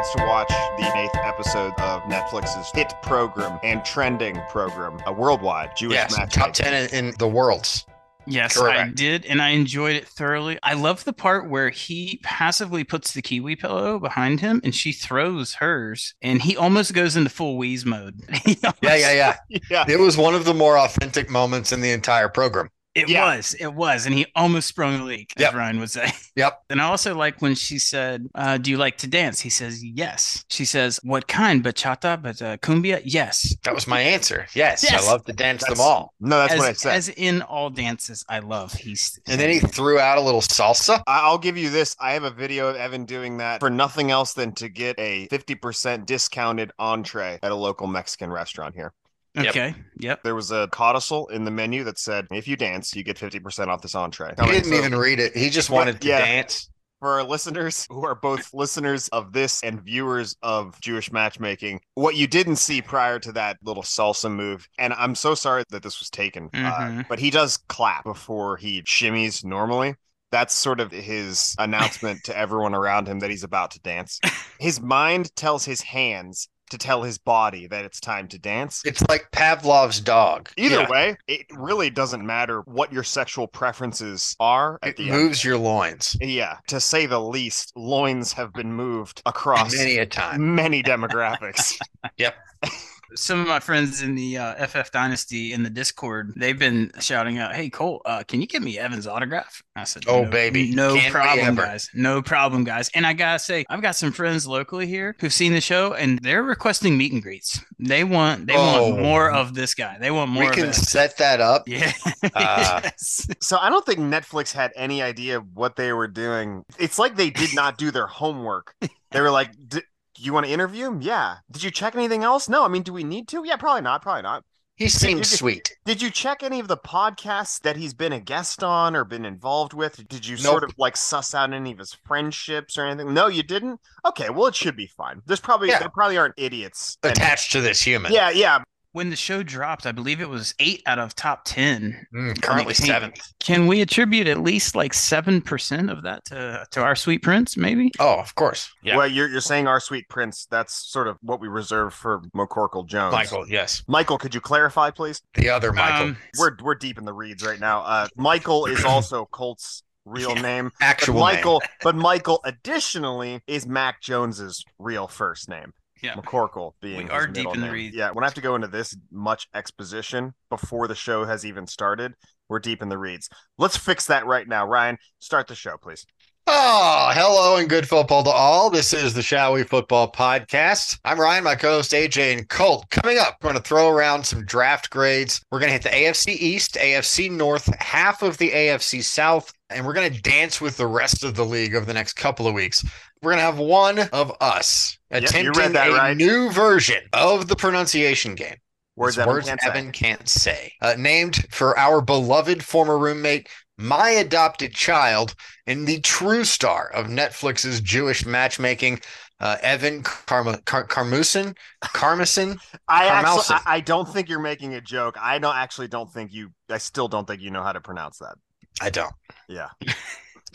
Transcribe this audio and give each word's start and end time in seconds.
chance 0.00 0.14
to 0.14 0.24
watch 0.24 0.48
the 0.78 0.98
eighth 0.98 1.16
episode 1.16 1.74
of 1.78 2.02
Netflix's 2.04 2.70
hit 2.72 2.92
program 3.02 3.58
and 3.62 3.84
trending 3.84 4.40
program, 4.48 4.98
a 5.06 5.12
worldwide 5.12 5.76
Jewish 5.76 5.94
Yes, 5.94 6.16
match. 6.16 6.32
top 6.32 6.52
ten 6.54 6.88
in, 6.88 7.06
in 7.06 7.14
the 7.18 7.28
worlds. 7.28 7.84
Yes, 8.26 8.56
I 8.58 8.88
did, 8.88 9.26
and 9.26 9.42
I 9.42 9.48
enjoyed 9.50 9.96
it 9.96 10.06
thoroughly. 10.06 10.58
I 10.62 10.74
love 10.74 11.04
the 11.04 11.12
part 11.12 11.48
where 11.50 11.68
he 11.70 12.20
passively 12.22 12.84
puts 12.84 13.12
the 13.12 13.22
kiwi 13.22 13.56
pillow 13.56 13.98
behind 13.98 14.40
him, 14.40 14.60
and 14.62 14.74
she 14.74 14.92
throws 14.92 15.54
hers, 15.54 16.14
and 16.22 16.40
he 16.40 16.56
almost 16.56 16.94
goes 16.94 17.16
into 17.16 17.28
full 17.30 17.56
wheeze 17.58 17.84
mode. 17.84 18.20
He 18.44 18.56
Yeah, 18.62 18.94
yeah, 18.94 19.12
yeah. 19.12 19.36
Yeah. 19.70 19.84
It 19.88 19.98
was 19.98 20.16
one 20.16 20.34
of 20.34 20.44
the 20.44 20.54
more 20.54 20.78
authentic 20.78 21.28
moments 21.28 21.72
in 21.72 21.80
the 21.80 21.90
entire 21.90 22.28
program. 22.28 22.68
It 22.94 23.08
Yeah. 23.08 23.36
was, 23.36 23.54
it 23.60 23.68
was, 23.72 24.04
and 24.06 24.14
he 24.14 24.26
almost 24.34 24.66
sprung 24.66 25.00
a 25.00 25.04
leak, 25.04 25.32
as 25.36 25.42
Yep. 25.42 25.54
Ryan 25.54 25.78
would 25.78 25.90
say. 25.90 26.10
Yep. 26.36 26.62
And 26.70 26.80
I 26.80 26.84
also 26.84 27.14
like 27.14 27.42
when 27.42 27.54
she 27.54 27.78
said, 27.78 28.26
uh, 28.34 28.56
"Do 28.56 28.70
you 28.70 28.78
like 28.78 28.96
to 28.98 29.06
dance?" 29.08 29.40
He 29.40 29.50
says, 29.50 29.84
"Yes." 29.84 30.44
She 30.48 30.64
says, 30.64 30.98
"What 31.02 31.26
kind? 31.28 31.62
Bachata, 31.62 32.22
but 32.22 32.40
uh, 32.40 32.56
cumbia?" 32.58 33.02
Yes. 33.04 33.54
That 33.64 33.74
was 33.74 33.86
my 33.86 34.00
answer. 34.00 34.46
Yes, 34.54 34.82
Yes. 34.82 35.06
I 35.06 35.10
love 35.10 35.24
to 35.26 35.32
dance 35.32 35.62
That's- 35.62 35.76
them 35.78 35.86
all. 35.86 36.14
No, 36.20 36.38
that's 36.38 36.54
as, 36.54 36.58
what 36.58 36.68
I 36.68 36.72
said. 36.72 36.92
as 36.94 37.08
in 37.10 37.42
all 37.42 37.68
dances, 37.68 38.24
I 38.28 38.38
love. 38.38 38.72
He's 38.72 39.18
And 39.28 39.40
then 39.40 39.50
he 39.50 39.58
threw 39.58 39.98
out 39.98 40.18
a 40.18 40.20
little 40.20 40.40
salsa. 40.40 41.02
I'll 41.06 41.36
give 41.38 41.56
you 41.58 41.68
this. 41.68 41.94
I 42.00 42.12
have 42.12 42.24
a 42.24 42.30
video 42.30 42.68
of 42.68 42.76
Evan 42.76 43.04
doing 43.04 43.36
that 43.38 43.60
for 43.60 43.70
nothing 43.70 44.10
else 44.10 44.32
than 44.32 44.52
to 44.54 44.68
get 44.68 44.98
a 44.98 45.26
50% 45.28 46.06
discounted 46.06 46.70
entree 46.78 47.38
at 47.42 47.50
a 47.52 47.54
local 47.56 47.86
Mexican 47.88 48.30
restaurant 48.30 48.74
here. 48.74 48.92
Yep. 49.34 49.46
okay. 49.48 49.74
Yep. 49.98 50.22
There 50.24 50.34
was 50.34 50.50
a 50.50 50.68
codicil 50.72 51.28
in 51.28 51.44
the 51.44 51.50
menu 51.50 51.84
that 51.84 51.98
said, 51.98 52.26
if 52.32 52.48
you 52.48 52.56
dance, 52.56 52.94
you 52.96 53.04
get 53.04 53.16
50% 53.16 53.68
off 53.68 53.80
this 53.82 53.94
entree. 53.94 54.34
He 54.40 54.46
didn't 54.50 54.70
So- 54.70 54.74
even 54.74 54.94
read 54.94 55.20
it. 55.20 55.36
He 55.36 55.50
just 55.50 55.70
wanted 55.76 56.00
to 56.00 56.08
yeah. 56.08 56.18
dance. 56.20 56.68
for 56.98 57.12
our 57.12 57.22
listeners 57.24 57.86
who 57.90 58.04
are 58.04 58.14
both 58.14 58.52
listeners 58.52 59.08
of 59.08 59.32
this 59.32 59.62
and 59.62 59.80
viewers 59.82 60.36
of 60.42 60.78
Jewish 60.82 61.10
matchmaking, 61.10 61.80
what 61.94 62.14
you 62.16 62.26
didn't 62.26 62.56
see 62.56 62.82
prior 62.82 63.18
to 63.20 63.32
that 63.32 63.56
little 63.62 63.82
salsa 63.82 64.30
move, 64.30 64.68
and 64.78 64.92
I'm 64.92 65.14
so 65.14 65.34
sorry 65.34 65.64
that 65.70 65.82
this 65.82 65.98
was 65.98 66.10
taken, 66.10 66.50
uh, 66.52 66.58
Mhm. 66.58 67.08
but 67.08 67.18
he 67.18 67.30
does 67.30 67.56
clap 67.56 68.04
before 68.04 68.58
he 68.58 68.82
shimmies 68.82 69.42
normally. 69.44 69.94
That's 70.30 70.54
sort 70.54 70.78
of 70.78 70.90
his 70.92 71.54
announcement 71.58 72.22
to 72.24 72.36
everyone 72.36 72.74
around 72.74 73.08
him 73.08 73.20
that 73.20 73.30
he's 73.30 73.44
about 73.44 73.70
to 73.72 73.80
dance. 73.80 74.20
His 74.60 74.78
mind 74.80 75.34
tells 75.34 75.64
his 75.64 75.80
hands 75.80 76.48
to 76.70 76.78
tell 76.78 77.02
his 77.02 77.18
body 77.18 77.66
that 77.66 77.84
it's 77.84 78.00
time 78.00 78.26
to 78.28 78.38
dance. 78.38 78.82
It's 78.84 79.02
like 79.08 79.28
Pavlov's 79.32 80.00
dog. 80.00 80.50
Either 80.56 80.80
Yeah. 80.82 80.90
way, 80.90 81.16
it 81.28 81.46
really 81.50 81.90
doesn't 81.90 82.24
matter 82.24 82.60
what 82.62 82.92
your 82.92 83.02
sexual 83.04 83.46
preferences 83.46 84.34
are 84.40 84.78
It 84.82 84.96
the 84.96 85.10
end. 85.10 85.12
moves 85.22 85.44
your 85.44 85.58
loins 85.58 86.16
Yeah, 86.20 86.56
to 86.68 86.80
say 86.80 87.06
the 87.06 87.20
least, 87.20 87.72
loins 87.76 88.32
have 88.32 88.52
been 88.52 88.72
moved 88.72 89.22
across 89.26 89.74
many 89.76 89.98
a 89.98 90.06
time. 90.06 90.54
many 90.54 90.82
demographics. 90.82 91.76
some 93.14 93.40
of 93.40 93.46
my 93.48 93.60
friends 93.60 94.02
in 94.02 94.14
the 94.14 94.38
uh, 94.38 94.66
FF 94.66 94.90
Dynasty 94.92 95.52
in 95.52 95.62
the 95.62 95.70
Discord, 95.70 96.32
they've 96.36 96.58
been 96.58 96.90
shouting 97.00 97.38
out, 97.38 97.54
"Hey 97.54 97.70
Cole, 97.70 98.02
uh, 98.04 98.22
can 98.26 98.40
you 98.40 98.46
give 98.46 98.62
me 98.62 98.78
Evan's 98.78 99.06
autograph?" 99.06 99.62
I 99.76 99.84
said, 99.84 100.04
Oh, 100.06 100.24
"No- 100.24 100.30
baby. 100.30 100.74
no 100.74 100.94
Can 100.94 101.04
we 101.04 101.10
problem, 101.10 101.54
guys, 101.56 101.88
no 101.94 102.22
problem, 102.22 102.64
guys." 102.64 102.90
And 102.94 103.06
I 103.06 103.12
gotta 103.12 103.38
say, 103.38 103.64
I've 103.70 103.82
got 103.82 103.96
some 103.96 104.12
friends 104.12 104.46
locally 104.46 104.86
here 104.86 105.16
who've 105.20 105.32
seen 105.32 105.52
the 105.54 105.60
show, 105.60 105.94
and 105.94 106.18
they're 106.20 106.42
requesting 106.42 106.96
meet 106.98 107.12
and 107.12 107.22
greets. 107.22 107.60
They 107.78 108.04
want, 108.04 108.46
they 108.46 108.54
Oh. 108.56 108.90
want 108.90 109.02
more 109.02 109.30
of 109.30 109.54
this 109.54 109.74
guy. 109.74 109.96
They 109.98 110.10
want 110.10 110.30
more 110.30 110.44
we 110.48 110.50
can 110.54 110.68
it. 110.68 110.74
set 110.74 111.16
that 111.18 111.40
up. 111.40 111.66
Yeah. 111.66 111.92
Uh, 112.34 112.80
yes. 112.84 113.26
so 113.40 113.56
I 113.58 113.70
don't 113.70 113.84
think 113.86 113.98
Netflix 114.00 114.52
had 114.52 114.72
any 114.76 115.02
idea 115.02 115.40
what 115.40 115.76
they 115.76 115.92
were 115.92 116.08
doing. 116.08 116.64
It's 116.78 116.98
like 116.98 117.16
they 117.16 117.30
did 117.30 117.54
not 117.54 117.78
do 117.78 117.90
their 117.90 118.06
homework. 118.06 118.74
They 119.12 119.20
were 119.20 119.30
like, 119.30 119.50
"D- 119.68 119.82
"Do 120.20 120.26
you 120.26 120.32
want 120.34 120.46
to 120.46 120.52
interview 120.52 120.86
him? 120.88 121.00
Yeah. 121.02 121.36
Did 121.50 121.62
you 121.62 121.70
check 121.70 121.94
anything 121.96 122.22
else? 122.22 122.48
No. 122.48 122.64
I 122.64 122.68
mean, 122.68 122.82
do 122.82 122.92
we 122.92 123.04
need 123.04 123.26
to? 123.28 123.42
Yeah, 123.44 123.56
probably 123.56 123.80
not. 123.82 124.02
Probably 124.02 124.22
not. 124.22 124.44
He 124.76 124.88
seems 124.88 125.28
sweet. 125.30 125.76
Did 125.84 126.00
you 126.00 126.10
check 126.10 126.42
any 126.42 126.58
of 126.58 126.66
the 126.68 126.76
podcasts 126.76 127.60
that 127.60 127.76
he's 127.76 127.92
been 127.92 128.12
a 128.14 128.20
guest 128.20 128.62
on 128.64 128.96
or 128.96 129.04
been 129.04 129.26
involved 129.26 129.74
with? 129.74 130.08
Did 130.08 130.26
you 130.26 130.36
Nope. 130.36 130.44
sort 130.44 130.64
of 130.64 130.72
like 130.78 130.96
suss 130.96 131.34
out 131.34 131.52
any 131.52 131.72
of 131.72 131.78
his 131.78 131.92
friendships 132.06 132.78
or 132.78 132.86
anything? 132.86 133.12
No, 133.12 133.26
you 133.26 133.42
didn't. 133.42 133.78
Okay, 134.06 134.30
well, 134.30 134.46
it 134.46 134.54
should 134.54 134.76
be 134.76 134.86
fine. 134.86 135.20
There's 135.26 135.40
probably 135.40 135.68
Yeah. 135.68 135.80
there 135.80 135.90
probably 135.90 136.16
aren't 136.16 136.34
idiots. 136.38 136.96
And- 137.02 137.12
Attached 137.12 137.52
to 137.52 137.60
this 137.60 137.82
human. 137.82 138.10
yeah, 138.12 138.30
yeah. 138.30 138.62
When 138.92 139.10
the 139.10 139.16
show 139.16 139.44
dropped, 139.44 139.86
I 139.86 139.92
believe 139.92 140.20
it 140.20 140.28
was 140.28 140.52
eight 140.58 140.82
out 140.84 140.98
of 140.98 141.14
top 141.14 141.42
ten. 141.44 142.06
Mm, 142.12 142.42
currently 142.42 142.74
Can- 142.74 142.86
seventh. 142.86 143.32
Can 143.38 143.68
we 143.68 143.80
attribute 143.82 144.26
at 144.26 144.40
least 144.42 144.74
like 144.74 144.92
seven 144.92 145.40
percent 145.40 145.90
of 145.90 146.02
that 146.02 146.24
to 146.26 146.66
to 146.72 146.82
our 146.82 146.96
sweet 146.96 147.22
prince? 147.22 147.56
Maybe. 147.56 147.92
Oh, 148.00 148.18
of 148.18 148.34
course. 148.34 148.68
Yeah. 148.82 148.96
Well, 148.96 149.06
you're 149.06 149.28
you're 149.28 149.40
saying 149.40 149.68
our 149.68 149.78
sweet 149.78 150.08
prince. 150.08 150.46
That's 150.50 150.74
sort 150.90 151.06
of 151.06 151.18
what 151.22 151.40
we 151.40 151.46
reserve 151.46 151.94
for 151.94 152.20
McCorkle 152.36 152.84
Jones. 152.86 153.12
Michael, 153.12 153.48
yes. 153.48 153.84
Michael, 153.86 154.18
could 154.18 154.34
you 154.34 154.40
clarify, 154.40 154.90
please? 154.90 155.22
The 155.34 155.50
other 155.50 155.72
Michael. 155.72 156.08
Um, 156.08 156.16
We're 156.38 156.56
we're 156.60 156.74
deep 156.74 156.98
in 156.98 157.04
the 157.04 157.12
reeds 157.14 157.44
right 157.46 157.60
now. 157.60 157.82
Uh, 157.82 158.08
Michael 158.16 158.66
is 158.66 158.84
also 158.84 159.26
Colt's 159.30 159.84
real 160.04 160.34
Yeah. 160.34 160.42
name. 160.42 160.72
But 160.80 160.84
Actual 160.86 161.20
Michael, 161.20 161.62
but 161.82 161.94
Michael 161.94 162.40
additionally 162.44 163.40
is 163.46 163.66
Mac 163.66 164.00
Jones's 164.00 164.64
real 164.80 165.06
first 165.06 165.48
name. 165.48 165.72
Yeah. 166.02 166.14
McCorkle 166.14 166.72
being 166.80 166.96
We 166.98 167.02
his 167.04 167.12
are 167.12 167.26
deep 167.26 167.36
middle 167.36 167.52
in 167.54 167.60
the 167.60 167.66
name. 167.66 167.74
reeds. 167.74 167.96
Yeah, 167.96 168.10
when 168.10 168.24
I 168.24 168.26
have 168.26 168.34
to 168.34 168.40
go 168.40 168.54
into 168.54 168.68
this 168.68 168.96
much 169.10 169.48
exposition 169.54 170.34
before 170.48 170.88
the 170.88 170.94
show 170.94 171.24
has 171.24 171.44
even 171.44 171.66
started, 171.66 172.14
we're 172.48 172.58
deep 172.58 172.82
in 172.82 172.88
the 172.88 172.98
reads. 172.98 173.28
Let's 173.58 173.76
fix 173.76 174.06
that 174.06 174.26
right 174.26 174.46
now. 174.48 174.66
Ryan, 174.66 174.98
start 175.18 175.46
the 175.46 175.54
show, 175.54 175.76
please. 175.76 176.04
Oh, 176.46 177.12
hello 177.14 177.56
and 177.58 177.68
good 177.68 177.86
football 177.88 178.24
to 178.24 178.30
all. 178.30 178.70
This 178.70 178.92
is 178.92 179.14
the 179.14 179.22
Shall 179.22 179.52
We 179.52 179.62
Football 179.62 180.10
Podcast. 180.10 180.98
I'm 181.04 181.20
Ryan, 181.20 181.44
my 181.44 181.54
co-host 181.54 181.92
AJ 181.92 182.32
and 182.38 182.48
Colt. 182.48 182.86
Coming 182.90 183.18
up, 183.18 183.36
we're 183.40 183.50
going 183.52 183.62
to 183.62 183.68
throw 183.68 183.88
around 183.88 184.24
some 184.24 184.44
draft 184.46 184.90
grades. 184.90 185.40
We're 185.52 185.60
going 185.60 185.68
to 185.68 185.74
hit 185.74 185.82
the 185.82 185.90
AFC 185.90 186.30
East, 186.40 186.74
AFC 186.74 187.30
North, 187.30 187.72
half 187.80 188.22
of 188.22 188.36
the 188.38 188.50
AFC 188.50 189.04
South, 189.04 189.52
and 189.68 189.86
we're 189.86 189.92
going 189.92 190.12
to 190.12 190.22
dance 190.22 190.60
with 190.60 190.76
the 190.76 190.88
rest 190.88 191.22
of 191.22 191.36
the 191.36 191.44
league 191.44 191.76
over 191.76 191.84
the 191.86 191.94
next 191.94 192.14
couple 192.14 192.48
of 192.48 192.54
weeks. 192.54 192.84
We're 193.22 193.32
going 193.32 193.40
to 193.40 193.44
have 193.44 193.58
one 193.58 193.98
of 194.12 194.32
us 194.40 194.98
attempting 195.10 195.72
that 195.72 195.90
a 195.90 195.92
right. 195.92 196.16
new 196.16 196.50
version 196.50 197.02
of 197.12 197.48
the 197.48 197.56
pronunciation 197.56 198.34
game. 198.34 198.56
Words 198.96 199.18
Evan 199.18 199.32
words 199.32 199.48
can't 199.48 199.60
say. 199.60 199.68
Evan 199.68 199.92
can't 199.92 200.28
say. 200.28 200.72
Uh, 200.80 200.94
named 200.98 201.46
for 201.50 201.78
our 201.78 202.00
beloved 202.00 202.62
former 202.64 202.98
roommate, 202.98 203.48
my 203.78 204.10
adopted 204.10 204.74
child, 204.74 205.34
and 205.66 205.86
the 205.86 206.00
true 206.00 206.44
star 206.44 206.90
of 206.92 207.06
Netflix's 207.06 207.80
Jewish 207.80 208.26
matchmaking, 208.26 209.00
uh, 209.40 209.56
Evan 209.62 210.02
Karma, 210.02 210.58
Carmusin. 210.58 211.56
Carmusin. 211.82 212.58
I 212.88 213.06
actually, 213.06 213.56
I, 213.56 213.76
I 213.76 213.80
don't 213.80 214.08
think 214.08 214.28
you're 214.28 214.38
making 214.38 214.74
a 214.74 214.80
joke. 214.80 215.16
I 215.20 215.38
don't 215.38 215.56
actually 215.56 215.88
don't 215.88 216.10
think 216.10 216.32
you. 216.32 216.52
I 216.68 216.78
still 216.78 217.08
don't 217.08 217.26
think 217.26 217.40
you 217.40 217.50
know 217.50 217.62
how 217.62 217.72
to 217.72 217.80
pronounce 217.80 218.18
that. 218.18 218.34
I 218.80 218.90
don't. 218.90 219.14
Yeah. 219.48 219.68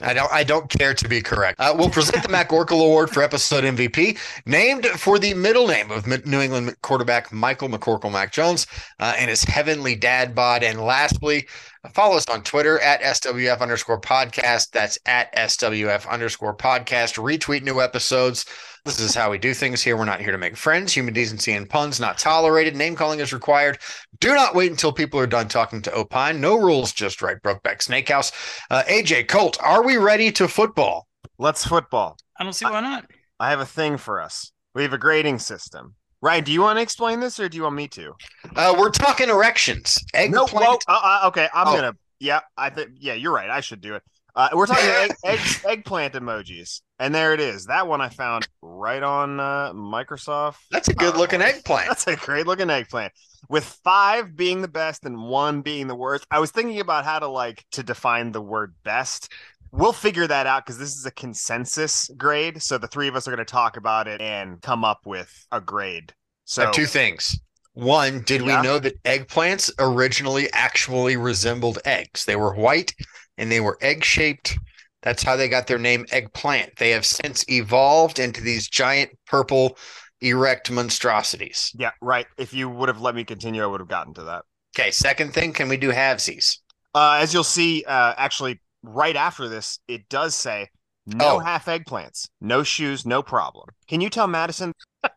I 0.01 0.13
don't. 0.13 0.31
I 0.31 0.43
don't 0.43 0.69
care 0.69 0.93
to 0.93 1.07
be 1.07 1.21
correct. 1.21 1.59
Uh, 1.59 1.73
we'll 1.77 1.89
present 1.89 2.21
the 2.21 2.29
McCorkle 2.29 2.83
Award 2.83 3.09
for 3.09 3.23
episode 3.23 3.63
MVP, 3.63 4.17
named 4.45 4.85
for 4.85 5.17
the 5.17 5.33
middle 5.33 5.67
name 5.67 5.89
of 5.89 6.05
New 6.25 6.41
England 6.41 6.75
quarterback 6.81 7.31
Michael 7.31 7.69
McCorkle 7.69 8.11
Mac 8.11 8.33
Jones 8.33 8.67
uh, 8.99 9.13
and 9.17 9.29
his 9.29 9.43
heavenly 9.45 9.95
dad 9.95 10.35
bod. 10.35 10.63
And 10.63 10.81
lastly, 10.81 11.47
follow 11.93 12.17
us 12.17 12.27
on 12.27 12.43
Twitter 12.43 12.77
at 12.79 13.01
SWF 13.01 13.61
underscore 13.61 14.01
podcast. 14.01 14.71
That's 14.71 14.99
at 15.05 15.33
SWF 15.33 16.09
underscore 16.09 16.57
podcast. 16.57 17.17
Retweet 17.17 17.63
new 17.63 17.79
episodes. 17.79 18.45
This 18.85 18.99
is 18.99 19.15
how 19.15 19.31
we 19.31 19.39
do 19.39 19.55
things 19.55 19.81
here. 19.81 19.97
We're 19.97 20.05
not 20.05 20.21
here 20.21 20.31
to 20.31 20.37
make 20.37 20.55
friends. 20.55 20.93
Human 20.93 21.11
decency 21.11 21.53
and 21.53 21.67
puns 21.67 21.99
not 21.99 22.19
tolerated. 22.19 22.75
Name 22.75 22.95
calling 22.95 23.19
is 23.19 23.33
required. 23.33 23.79
Do 24.19 24.35
not 24.35 24.53
wait 24.53 24.69
until 24.69 24.93
people 24.93 25.19
are 25.19 25.25
done 25.25 25.47
talking 25.47 25.81
to 25.81 25.91
Opine. 25.95 26.39
No 26.39 26.55
rules, 26.59 26.93
just 26.93 27.23
right. 27.23 27.41
Brokeback 27.41 27.79
Snakehouse. 27.79 28.31
Uh, 28.69 28.83
AJ 28.83 29.27
Colt, 29.27 29.57
are 29.63 29.83
we 29.83 29.97
ready 29.97 30.31
to 30.33 30.47
football? 30.47 31.07
Let's 31.39 31.65
football. 31.65 32.15
I 32.39 32.43
don't 32.43 32.53
see 32.53 32.65
why 32.65 32.79
not. 32.81 33.09
I 33.39 33.49
have 33.49 33.59
a 33.59 33.65
thing 33.65 33.97
for 33.97 34.21
us. 34.21 34.51
We 34.75 34.83
have 34.83 34.93
a 34.93 34.99
grading 34.99 35.39
system. 35.39 35.95
Ryan, 36.21 36.43
do 36.43 36.51
you 36.53 36.61
want 36.61 36.77
to 36.77 36.83
explain 36.83 37.19
this 37.19 37.39
or 37.39 37.49
do 37.49 37.57
you 37.57 37.63
want 37.63 37.75
me 37.75 37.87
to? 37.87 38.13
Uh, 38.55 38.75
we're 38.77 38.91
talking 38.91 39.29
erections. 39.29 39.97
No, 40.13 40.19
Eggplant. 40.21 40.51
whoa, 40.53 40.77
uh, 40.87 41.19
uh, 41.23 41.27
okay, 41.29 41.49
I'm 41.55 41.67
Oh. 41.69 41.75
gonna. 41.75 41.93
Yeah, 42.19 42.41
I 42.55 42.69
think. 42.69 42.91
Yeah, 42.99 43.13
you're 43.15 43.33
right. 43.33 43.49
I 43.49 43.61
should 43.61 43.81
do 43.81 43.95
it. 43.95 44.03
Uh, 44.35 44.49
we're 44.53 44.65
talking 44.65 44.89
egg, 44.89 45.11
egg, 45.23 45.39
eggplant 45.65 46.13
emojis, 46.13 46.81
and 46.99 47.15
there 47.15 47.33
it 47.33 47.39
is. 47.39 47.65
That 47.65 47.87
one 47.87 48.01
I 48.01 48.09
found 48.09 48.47
right 48.61 49.01
on 49.01 49.39
uh, 49.39 49.71
Microsoft. 49.73 50.57
That's 50.71 50.89
a 50.89 50.93
good 50.93 51.15
looking 51.15 51.41
Oh, 51.41 51.45
eggplant. 51.45 51.87
That's 51.87 52.07
a 52.07 52.15
great 52.17 52.45
looking 52.45 52.69
eggplant. 52.69 53.13
With 53.49 53.63
five 53.83 54.35
being 54.35 54.61
the 54.61 54.67
best 54.67 55.05
and 55.05 55.21
one 55.23 55.61
being 55.61 55.87
the 55.87 55.95
worst. 55.95 56.25
I 56.31 56.39
was 56.39 56.51
thinking 56.51 56.79
about 56.79 57.05
how 57.05 57.19
to 57.19 57.27
like 57.27 57.63
to 57.73 57.83
define 57.83 58.31
the 58.31 58.41
word 58.41 58.73
best. 58.83 59.31
We'll 59.71 59.93
figure 59.93 60.27
that 60.27 60.47
out 60.47 60.65
because 60.65 60.79
this 60.79 60.95
is 60.95 61.05
a 61.05 61.11
consensus 61.11 62.09
grade. 62.17 62.61
So 62.61 62.77
the 62.77 62.87
three 62.87 63.07
of 63.07 63.15
us 63.15 63.27
are 63.27 63.31
going 63.31 63.45
to 63.45 63.51
talk 63.51 63.77
about 63.77 64.07
it 64.07 64.19
and 64.21 64.61
come 64.61 64.83
up 64.83 65.01
with 65.05 65.47
a 65.51 65.61
grade. 65.61 66.11
I 66.11 66.13
So 66.45 66.61
have 66.65 66.73
two 66.73 66.85
things. 66.85 67.39
One, 67.73 68.21
did 68.21 68.41
Yeah. 68.41 68.61
we 68.61 68.67
know 68.67 68.79
that 68.79 69.01
eggplants 69.03 69.69
originally 69.79 70.49
actually 70.53 71.17
resembled 71.17 71.79
eggs? 71.85 72.25
They 72.25 72.37
were 72.37 72.55
white 72.55 72.93
and 73.37 73.51
they 73.51 73.59
were 73.59 73.77
egg 73.81 74.03
shaped. 74.03 74.57
That's 75.01 75.21
how 75.23 75.35
they 75.35 75.47
got 75.47 75.67
their 75.67 75.77
name 75.77 76.05
eggplant. 76.11 76.77
They 76.77 76.89
have 76.91 77.05
since 77.05 77.45
evolved 77.47 78.17
into 78.19 78.41
these 78.41 78.67
giant 78.67 79.11
purple 79.27 79.77
erect 80.21 80.71
monstrosities. 80.71 81.71
Yeah, 81.77 81.91
right. 82.01 82.25
If 82.37 82.53
you 82.53 82.69
would 82.69 82.89
have 82.89 83.01
let 83.01 83.13
me 83.15 83.23
continue, 83.23 83.61
I 83.63 83.67
would 83.67 83.81
have 83.81 83.89
gotten 83.89 84.13
to 84.15 84.23
that. 84.23 84.43
Okay, 84.77 84.91
second 84.91 85.33
thing, 85.33 85.53
can 85.53 85.69
we 85.69 85.77
do 85.77 85.91
halvesies? 85.91 86.57
Uh, 86.95 87.19
as 87.21 87.33
you'll 87.33 87.43
see, 87.43 87.83
uh, 87.87 88.13
actually, 88.17 88.59
right 88.81 89.15
after 89.15 89.47
this, 89.47 89.79
it 89.87 90.09
does 90.09 90.33
say 90.33 90.69
no 91.05 91.35
Oh. 91.35 91.39
half 91.39 91.65
eggplants, 91.65 92.29
no 92.41 92.63
shoes, 92.63 93.05
no 93.05 93.21
problem. 93.21 93.69
Can 93.87 94.01
you 94.01 94.09
tell 94.09 94.27
Madison? 94.27 94.73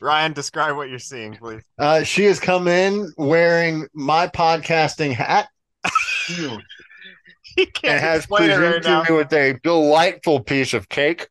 Ryan, 0.00 0.32
describe 0.32 0.76
what 0.76 0.88
you're 0.90 0.98
seeing, 0.98 1.34
please. 1.34 1.62
Uh, 1.78 2.02
she 2.02 2.24
has 2.24 2.38
come 2.40 2.68
in 2.68 3.12
wearing 3.16 3.86
my 3.94 4.26
podcasting 4.26 5.12
hat 5.12 5.48
He 6.26 7.66
can't 7.66 7.84
and 7.94 8.00
has 8.00 8.28
right 8.30 8.38
presented 8.40 8.84
now. 8.84 9.02
me 9.08 9.14
with 9.16 9.32
a 9.32 9.58
delightful 9.62 10.40
piece 10.40 10.74
of 10.74 10.88
cake. 10.88 11.28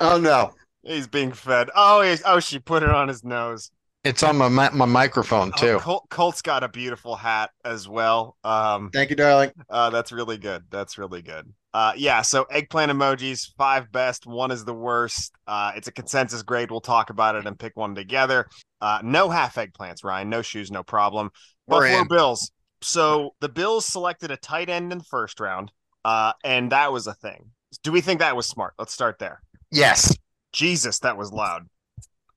Oh 0.00 0.18
no, 0.18 0.52
He's 0.82 1.06
being 1.06 1.32
fed. 1.32 1.68
Oh, 1.76 2.00
he's, 2.00 2.22
oh, 2.24 2.40
she 2.40 2.58
put 2.58 2.82
it 2.82 2.88
on 2.90 3.08
his 3.08 3.22
nose. 3.22 3.70
it's 4.04 4.22
on 4.22 4.36
my 4.38 4.48
mi- 4.48 4.76
my 4.76 4.86
microphone 4.86 5.52
Oh, 5.56 5.60
too. 5.60 5.78
Colt, 5.78 6.06
Colt's 6.08 6.42
got 6.42 6.64
a 6.64 6.68
beautiful 6.68 7.14
hat 7.14 7.50
as 7.64 7.86
well. 7.88 8.36
Um, 8.42 8.90
Thank 8.92 9.10
you, 9.10 9.16
darling. 9.16 9.52
uh, 9.68 9.90
that's 9.90 10.10
really 10.10 10.38
good. 10.38 10.64
That's 10.70 10.98
really 10.98 11.22
good. 11.22 11.52
Uh, 11.74 11.92
yeah. 11.96 12.22
So 12.22 12.44
eggplant 12.44 12.90
emojis, 12.90 13.52
five 13.56 13.92
best. 13.92 14.26
One 14.26 14.50
is 14.50 14.64
the 14.64 14.74
worst. 14.74 15.32
Uh, 15.46 15.72
it's 15.76 15.88
a 15.88 15.92
consensus 15.92 16.42
grade. 16.42 16.70
We'll 16.70 16.80
talk 16.80 17.10
about 17.10 17.36
it 17.36 17.46
and 17.46 17.58
pick 17.58 17.76
one 17.76 17.94
together. 17.94 18.48
Uh, 18.80 19.00
no 19.02 19.28
half 19.28 19.56
eggplants, 19.56 20.04
Ryan. 20.04 20.30
No 20.30 20.42
shoes, 20.42 20.70
no 20.70 20.82
problem. 20.82 21.30
We're 21.66 21.82
Buffalo 21.82 22.00
in. 22.02 22.08
Bills. 22.08 22.50
So 22.82 23.34
the 23.40 23.48
Bills 23.48 23.84
selected 23.84 24.30
a 24.30 24.36
tight 24.36 24.70
end 24.70 24.92
in 24.92 24.98
the 24.98 25.04
first 25.04 25.40
round, 25.40 25.72
uh, 26.04 26.32
and 26.44 26.72
that 26.72 26.92
was 26.92 27.06
a 27.06 27.14
thing. 27.14 27.50
Do 27.82 27.92
we 27.92 28.00
think 28.00 28.20
that 28.20 28.36
was 28.36 28.46
smart? 28.46 28.74
Let's 28.78 28.92
start 28.92 29.18
there. 29.18 29.42
Yes. 29.70 30.16
Jesus, 30.52 31.00
that 31.00 31.16
was 31.16 31.32
loud. 31.32 31.66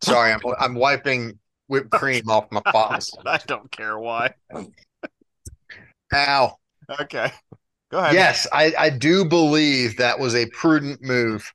Sorry, 0.01 0.34
I'm 0.34 0.42
I'm 0.60 0.75
wiping 0.75 1.39
whipped 1.68 1.92
cream 1.92 2.30
off 2.30 2.51
my 2.51 2.62
paws. 2.66 3.16
I 3.25 3.39
don't 3.48 3.72
care 3.72 3.98
why. 3.98 4.34
Ow. 6.13 6.57
Okay, 7.00 7.31
go 7.91 7.99
ahead. 7.99 8.13
Yes, 8.13 8.47
I, 8.51 8.73
I 8.77 8.89
do 8.89 9.25
believe 9.25 9.97
that 9.97 10.19
was 10.19 10.35
a 10.35 10.47
prudent 10.47 11.01
move 11.01 11.51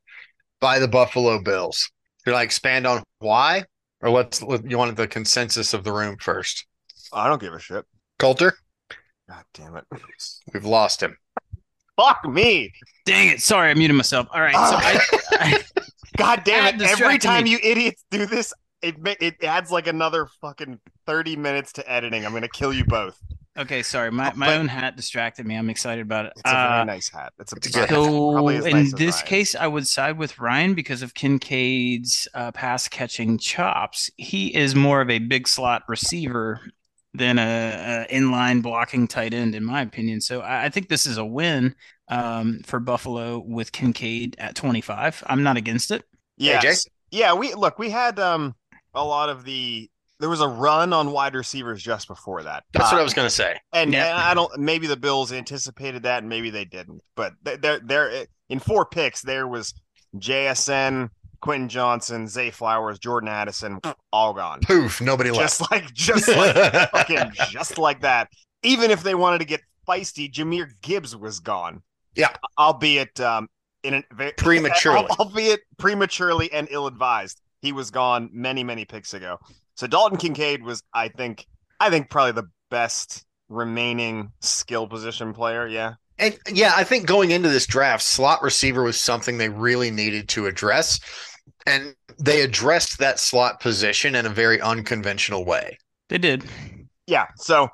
by 0.60 0.78
the 0.78 0.88
Buffalo 0.88 1.40
Bills. 1.42 1.90
Should 2.24 2.34
I 2.34 2.42
expand 2.42 2.86
on 2.86 3.02
why? 3.18 3.64
Or 4.00 4.10
let's 4.10 4.42
let, 4.42 4.68
you 4.68 4.78
wanted 4.78 4.96
the 4.96 5.08
consensus 5.08 5.74
of 5.74 5.84
the 5.84 5.92
room 5.92 6.16
first. 6.20 6.66
I 7.12 7.28
don't 7.28 7.40
give 7.40 7.54
a 7.54 7.58
shit. 7.58 7.84
Coulter, 8.18 8.54
God 9.28 9.44
damn 9.54 9.76
it. 9.76 9.84
we've 10.54 10.64
lost 10.64 11.02
him. 11.02 11.16
Fuck 11.96 12.28
me. 12.28 12.72
Dang 13.06 13.28
it! 13.28 13.40
Sorry, 13.40 13.70
I 13.70 13.74
muted 13.74 13.96
myself. 13.96 14.28
All 14.32 14.40
right, 14.40 14.52
so 14.52 14.60
ah. 14.60 14.80
I, 14.82 15.00
I 15.40 15.64
God 16.16 16.42
damn 16.44 16.74
it! 16.74 16.82
Every 16.82 17.18
time 17.18 17.44
me. 17.44 17.50
you 17.50 17.58
idiots 17.62 18.04
do 18.10 18.26
this, 18.26 18.52
it 18.82 18.96
it 19.20 19.42
adds 19.42 19.70
like 19.70 19.86
another 19.86 20.26
fucking 20.40 20.78
thirty 21.06 21.36
minutes 21.36 21.72
to 21.74 21.90
editing. 21.90 22.26
I'm 22.26 22.32
gonna 22.32 22.48
kill 22.48 22.72
you 22.72 22.84
both. 22.84 23.18
Okay, 23.58 23.82
sorry, 23.82 24.10
my, 24.10 24.32
my 24.34 24.46
But- 24.46 24.56
own 24.58 24.68
hat 24.68 24.96
distracted 24.96 25.46
me. 25.46 25.56
I'm 25.56 25.70
excited 25.70 26.02
about 26.02 26.26
it. 26.26 26.32
It's 26.36 26.42
a 26.50 26.54
very 26.54 26.80
Uh, 26.80 26.84
nice 26.84 27.08
hat. 27.08 27.32
It's 27.38 27.52
a 27.52 27.56
It's 27.56 27.66
a 27.68 27.70
good 27.70 27.80
hat. 27.80 27.88
So 27.90 28.32
Probably 28.32 28.56
in 28.56 28.62
nice 28.62 28.92
this 28.92 29.00
Ryan's. 29.16 29.22
case, 29.22 29.54
I 29.54 29.66
would 29.66 29.86
side 29.86 30.18
with 30.18 30.38
Ryan 30.38 30.74
because 30.74 31.02
of 31.02 31.14
Kincaid's 31.14 32.28
uh, 32.34 32.52
pass 32.52 32.88
catching 32.88 33.38
chops. 33.38 34.10
He 34.16 34.54
is 34.54 34.74
more 34.74 35.00
of 35.00 35.10
a 35.10 35.18
big 35.18 35.48
slot 35.48 35.82
receiver 35.88 36.60
than 37.14 37.38
a, 37.38 38.06
a 38.10 38.14
inline 38.14 38.60
blocking 38.62 39.08
tight 39.08 39.32
end, 39.32 39.54
in 39.54 39.64
my 39.64 39.80
opinion. 39.82 40.20
So 40.20 40.40
I, 40.40 40.64
I 40.64 40.68
think 40.68 40.88
this 40.88 41.06
is 41.06 41.16
a 41.16 41.24
win 41.24 41.74
um, 42.08 42.60
for 42.66 42.78
Buffalo 42.78 43.38
with 43.38 43.72
Kincaid 43.72 44.36
at 44.38 44.54
25. 44.54 45.24
I'm 45.26 45.42
not 45.42 45.56
against 45.56 45.90
it. 45.90 46.04
Yeah, 46.36 46.60
AJ? 46.60 46.86
yeah. 47.10 47.32
We 47.32 47.54
look. 47.54 47.78
We 47.78 47.88
had 47.88 48.18
um 48.18 48.54
a 48.94 49.02
lot 49.04 49.28
of 49.30 49.44
the. 49.44 49.90
There 50.18 50.28
was 50.30 50.40
a 50.40 50.48
run 50.48 50.92
on 50.92 51.10
wide 51.12 51.34
receivers 51.34 51.82
just 51.82 52.08
before 52.08 52.42
that. 52.42 52.64
That's 52.72 52.86
Uh, 52.86 52.94
what 52.96 53.00
I 53.00 53.04
was 53.04 53.12
going 53.14 53.26
to 53.26 53.34
say. 53.34 53.58
And, 53.72 53.92
Yeah. 53.92 54.06
and 54.10 54.18
I 54.18 54.32
don't. 54.34 54.56
Maybe 54.58 54.86
the 54.86 54.96
Bills 54.96 55.30
anticipated 55.32 56.04
that, 56.04 56.20
and 56.20 56.28
maybe 56.28 56.48
they 56.50 56.64
didn't. 56.64 57.02
But 57.16 57.34
they- 57.42 57.56
they're 57.56 57.80
they're 57.80 58.26
in 58.48 58.58
four 58.58 58.86
picks. 58.86 59.20
There 59.22 59.46
was 59.46 59.74
JSN, 60.18 61.10
Quentin 61.40 61.68
Johnston, 61.68 62.26
Zay 62.28 62.50
Flowers, 62.50 62.98
Jordan 62.98 63.28
Addison, 63.28 63.80
all 64.12 64.32
gone. 64.32 64.60
Poof, 64.60 65.00
nobody 65.00 65.30
left. 65.30 65.58
Just 65.58 65.70
like 65.70 65.92
just 65.92 66.28
like 66.28 66.54
fucking 66.92 67.32
just 67.50 67.78
like 67.78 68.00
that. 68.00 68.28
Even 68.62 68.90
if 68.90 69.02
they 69.02 69.14
wanted 69.14 69.38
to 69.38 69.44
get 69.44 69.60
feisty, 69.86 70.32
Jahmyr 70.32 70.70
Gibbs 70.82 71.14
was 71.14 71.40
gone. 71.40 71.82
Yeah. 72.14 72.34
albeit 72.58 73.20
um 73.20 73.48
in 73.82 73.94
a 73.94 74.02
very 74.12 74.32
Prematurely. 74.32 75.06
albeit 75.20 75.60
prematurely 75.76 76.50
and 76.52 76.66
ill-advised. 76.70 77.40
He 77.60 77.72
was 77.72 77.90
gone 77.90 78.30
many 78.32 78.64
many 78.64 78.84
picks 78.86 79.12
ago. 79.12 79.38
So 79.76 79.86
Dalton 79.86 80.18
Kincaid 80.18 80.62
was, 80.62 80.82
I 80.92 81.08
think, 81.08 81.46
I 81.80 81.90
think 81.90 82.10
probably 82.10 82.32
the 82.32 82.48
best 82.70 83.24
remaining 83.48 84.32
skill 84.40 84.86
position 84.88 85.32
player. 85.32 85.66
Yeah, 85.66 85.94
And 86.18 86.38
yeah, 86.50 86.72
I 86.74 86.84
think 86.84 87.06
going 87.06 87.30
into 87.30 87.48
this 87.48 87.66
draft, 87.66 88.02
slot 88.02 88.42
receiver 88.42 88.82
was 88.82 89.00
something 89.00 89.38
they 89.38 89.48
really 89.48 89.90
needed 89.90 90.28
to 90.30 90.46
address. 90.46 90.98
And 91.66 91.94
they 92.18 92.42
addressed 92.42 92.98
that 92.98 93.18
slot 93.18 93.60
position 93.60 94.14
in 94.14 94.26
a 94.26 94.30
very 94.30 94.60
unconventional 94.60 95.44
way. 95.44 95.78
They 96.08 96.18
did. 96.18 96.44
yeah. 97.06 97.26
So 97.36 97.68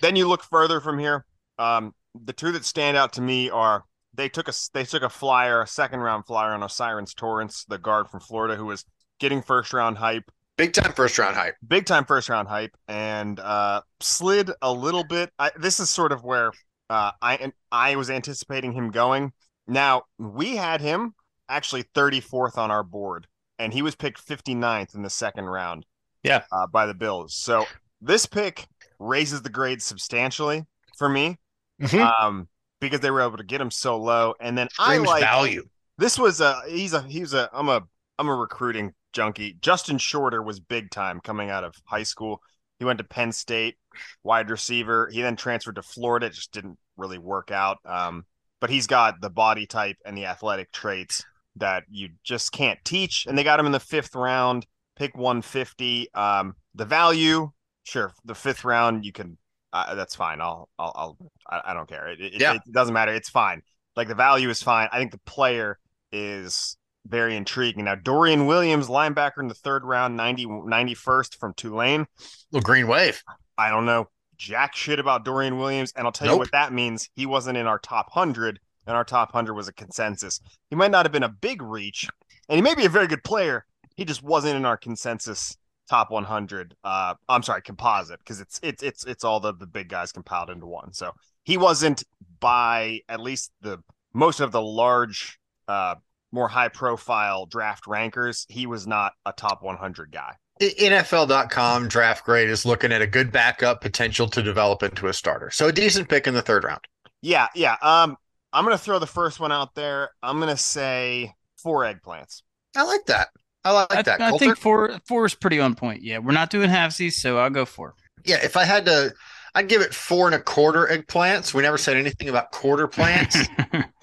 then 0.00 0.16
you 0.16 0.28
look 0.28 0.42
further 0.42 0.80
from 0.80 0.98
here. 0.98 1.24
Um, 1.58 1.94
the 2.24 2.32
two 2.32 2.52
that 2.52 2.64
stand 2.64 2.96
out 2.96 3.12
to 3.14 3.20
me 3.20 3.50
are 3.50 3.84
they 4.14 4.28
took 4.28 4.48
a 4.48 4.52
they 4.74 4.84
took 4.84 5.02
a 5.02 5.08
flyer, 5.08 5.62
a 5.62 5.66
second 5.66 6.00
round 6.00 6.26
flyer 6.26 6.52
on 6.52 6.62
O'Cyrus 6.62 7.14
Torrence, 7.14 7.64
the 7.68 7.78
guard 7.78 8.08
from 8.08 8.20
Florida, 8.20 8.56
who 8.56 8.66
was 8.66 8.84
getting 9.20 9.42
first 9.42 9.72
round 9.72 9.98
hype, 9.98 10.30
Big 10.58 10.74
time 10.74 10.92
first 10.92 11.16
round 11.18 11.34
hype. 11.36 11.54
big 11.66 11.86
time 11.86 12.04
first 12.04 12.28
round 12.28 12.48
hype, 12.48 12.76
and 12.88 13.40
uh, 13.40 13.80
slid 14.00 14.50
a 14.60 14.70
little 14.72 15.04
bit. 15.04 15.30
I, 15.38 15.50
this 15.58 15.80
is 15.80 15.88
sort 15.88 16.12
of 16.12 16.22
where 16.24 16.52
uh, 16.90 17.12
I 17.22 17.50
I 17.72 17.96
was 17.96 18.10
anticipating 18.10 18.72
him 18.72 18.90
going. 18.90 19.32
Now 19.66 20.02
we 20.18 20.56
had 20.56 20.80
him 20.80 21.14
actually 21.48 21.84
34th 21.94 22.58
on 22.58 22.70
our 22.70 22.82
board, 22.82 23.26
and 23.58 23.72
he 23.72 23.82
was 23.82 23.94
picked 23.94 24.26
59th 24.26 24.94
in 24.94 25.02
the 25.02 25.08
second 25.10 25.44
round. 25.46 25.86
Yeah. 26.24 26.42
uh, 26.52 26.66
by 26.66 26.84
the 26.86 26.94
Bills. 26.94 27.36
So 27.36 27.64
this 28.02 28.26
pick 28.26 28.66
raises 28.98 29.40
the 29.42 29.48
grade 29.50 29.80
substantially 29.80 30.66
for 30.98 31.08
me, 31.08 31.38
Mhm. 31.80 32.12
um, 32.20 32.48
because 32.80 32.98
they 33.00 33.12
were 33.12 33.20
able 33.22 33.36
to 33.36 33.44
get 33.44 33.60
him 33.60 33.70
so 33.70 33.96
low. 33.96 34.34
And 34.40 34.58
then 34.58 34.66
I 34.80 34.94
Screams 34.94 35.06
like 35.06 35.22
value. 35.22 35.62
this 35.98 36.18
was 36.18 36.40
a 36.40 36.60
he's 36.68 36.92
a 36.92 37.02
he's 37.02 37.32
a 37.32 37.48
I'm 37.52 37.68
a 37.68 37.84
I'm 38.18 38.28
a 38.28 38.34
recruiting 38.34 38.92
junkie. 39.12 39.56
Justin 39.60 39.98
Shorter 39.98 40.42
was 40.42 40.60
big 40.60 40.90
time 40.90 41.20
coming 41.20 41.50
out 41.50 41.64
of 41.64 41.74
high 41.84 42.02
school. 42.02 42.40
He 42.78 42.84
went 42.84 42.98
to 42.98 43.04
Penn 43.04 43.32
State, 43.32 43.76
wide 44.22 44.50
receiver. 44.50 45.08
He 45.12 45.22
then 45.22 45.36
transferred 45.36 45.76
to 45.76 45.82
Florida. 45.82 46.26
It 46.26 46.34
just 46.34 46.52
didn't 46.52 46.78
really 46.96 47.18
work 47.18 47.50
out. 47.50 47.78
Um, 47.84 48.24
but 48.60 48.70
he's 48.70 48.86
got 48.86 49.20
the 49.20 49.30
body 49.30 49.66
type 49.66 49.96
and 50.04 50.16
the 50.16 50.26
athletic 50.26 50.70
traits 50.72 51.24
that 51.56 51.84
you 51.90 52.10
just 52.24 52.52
can't 52.52 52.78
teach. 52.84 53.26
And 53.26 53.36
they 53.36 53.44
got 53.44 53.58
him 53.58 53.66
in 53.66 53.72
the 53.72 53.80
fifth 53.80 54.14
round, 54.14 54.66
pick 54.96 55.16
150. 55.16 56.12
Um, 56.14 56.54
the 56.74 56.84
value, 56.84 57.50
sure, 57.84 58.12
the 58.24 58.34
fifth 58.34 58.64
round, 58.64 59.04
you 59.04 59.12
can. 59.12 59.38
Uh, 59.72 59.94
that's 59.94 60.14
fine. 60.14 60.40
I'll, 60.40 60.68
I'll, 60.78 60.92
I'll 60.96 61.16
I, 61.48 61.70
I 61.70 61.74
don't 61.74 61.88
care. 61.88 62.08
It, 62.08 62.20
it, 62.20 62.40
Yeah. 62.40 62.54
it 62.54 62.62
doesn't 62.72 62.94
matter. 62.94 63.12
It's 63.12 63.28
fine. 63.28 63.62
Like 63.96 64.08
the 64.08 64.14
value 64.14 64.48
is 64.48 64.62
fine. 64.62 64.88
I 64.92 64.98
think 64.98 65.10
the 65.10 65.20
player 65.26 65.78
is 66.12 66.76
very 67.08 67.36
intriguing. 67.36 67.84
Now, 67.84 67.94
Dorian 67.94 68.46
Williams, 68.46 68.88
linebacker 68.88 69.38
in 69.38 69.48
the 69.48 69.54
third 69.54 69.84
round, 69.84 70.16
90, 70.16 70.46
91st 70.46 71.36
from 71.36 71.54
Tulane. 71.54 72.06
Little 72.52 72.64
green 72.64 72.86
wave. 72.86 73.22
I 73.56 73.70
don't 73.70 73.86
know 73.86 74.08
jack 74.38 74.74
shit 74.74 74.98
about 74.98 75.24
Dorian 75.24 75.58
Williams. 75.58 75.92
And 75.94 76.06
I'll 76.06 76.12
tell 76.12 76.32
you 76.32 76.38
what 76.38 76.52
that 76.52 76.72
means. 76.72 77.10
He 77.14 77.26
wasn't 77.26 77.58
in 77.58 77.66
our 77.66 77.78
top 77.78 78.06
100, 78.14 78.58
and 78.86 78.96
our 78.96 79.04
top 79.04 79.34
100 79.34 79.52
was 79.52 79.68
a 79.68 79.72
consensus. 79.72 80.40
He 80.70 80.76
might 80.76 80.90
not 80.90 81.04
have 81.04 81.12
been 81.12 81.24
a 81.24 81.28
big 81.28 81.60
reach, 81.60 82.08
and 82.48 82.56
he 82.56 82.62
may 82.62 82.74
be 82.74 82.86
a 82.86 82.90
very 82.90 83.06
good 83.06 83.24
player. 83.24 83.66
He 83.96 84.04
just 84.04 84.22
wasn't 84.22 84.56
in 84.56 84.64
our 84.64 84.76
consensus 84.76 85.56
top 85.90 86.10
100. 86.10 86.74
Uh, 86.84 87.14
I'm 87.28 87.42
sorry, 87.42 87.60
composite, 87.62 88.20
because 88.20 88.40
it's 88.40 88.60
it's 88.62 88.82
it's 88.82 89.04
it's 89.04 89.24
all 89.24 89.40
the 89.40 89.52
the 89.52 89.66
big 89.66 89.88
guys 89.88 90.12
compiled 90.12 90.50
into 90.50 90.66
one. 90.66 90.92
So 90.92 91.12
he 91.44 91.58
wasn't 91.58 92.04
by 92.40 93.00
at 93.08 93.20
least 93.20 93.50
the 93.60 93.82
most 94.14 94.40
of 94.40 94.52
the 94.52 94.62
large, 94.62 95.38
uh, 95.66 95.96
more 96.32 96.48
high 96.48 96.68
profile 96.68 97.46
draft 97.46 97.86
rankers. 97.86 98.46
He 98.48 98.66
was 98.66 98.86
not 98.86 99.12
a 99.24 99.32
top 99.32 99.62
100 99.62 100.12
guy. 100.12 100.34
NFL.com 100.60 101.88
draft 101.88 102.24
grade 102.24 102.50
is 102.50 102.66
looking 102.66 102.92
at 102.92 103.00
a 103.00 103.06
good 103.06 103.30
backup 103.30 103.80
potential 103.80 104.28
to 104.28 104.42
develop 104.42 104.82
into 104.82 105.06
a 105.06 105.12
starter. 105.12 105.50
So 105.50 105.68
a 105.68 105.72
decent 105.72 106.08
pick 106.08 106.26
in 106.26 106.34
the 106.34 106.42
third 106.42 106.64
round. 106.64 106.80
Yeah, 107.22 107.46
yeah. 107.54 107.76
Um, 107.80 108.16
I'm 108.52 108.64
gonna 108.64 108.78
throw 108.78 108.98
the 108.98 109.06
first 109.06 109.38
one 109.40 109.52
out 109.52 109.74
there. 109.74 110.10
I'm 110.22 110.40
gonna 110.40 110.56
say 110.56 111.32
four 111.62 111.82
eggplants. 111.82 112.42
I 112.76 112.82
like 112.84 113.04
that. 113.06 113.28
I 113.64 113.72
like 113.72 113.86
I, 113.94 114.02
that. 114.02 114.20
I 114.20 114.30
Coulter? 114.30 114.44
think 114.44 114.56
four 114.58 114.98
four 115.06 115.26
is 115.26 115.34
pretty 115.34 115.60
on 115.60 115.74
point. 115.74 116.02
Yeah, 116.02 116.18
we're 116.18 116.32
not 116.32 116.50
doing 116.50 116.70
halvesies, 116.70 117.12
so 117.12 117.38
I'll 117.38 117.50
go 117.50 117.64
four. 117.64 117.94
yeah, 118.24 118.38
if 118.42 118.56
I 118.56 118.64
had 118.64 118.84
to, 118.86 119.12
I'd 119.54 119.68
give 119.68 119.82
it 119.82 119.94
four 119.94 120.26
and 120.26 120.34
a 120.34 120.40
quarter 120.40 120.86
eggplants. 120.90 121.54
We 121.54 121.62
never 121.62 121.78
said 121.78 121.96
anything 121.96 122.28
about 122.28 122.50
quarter 122.52 122.88
plants. 122.88 123.36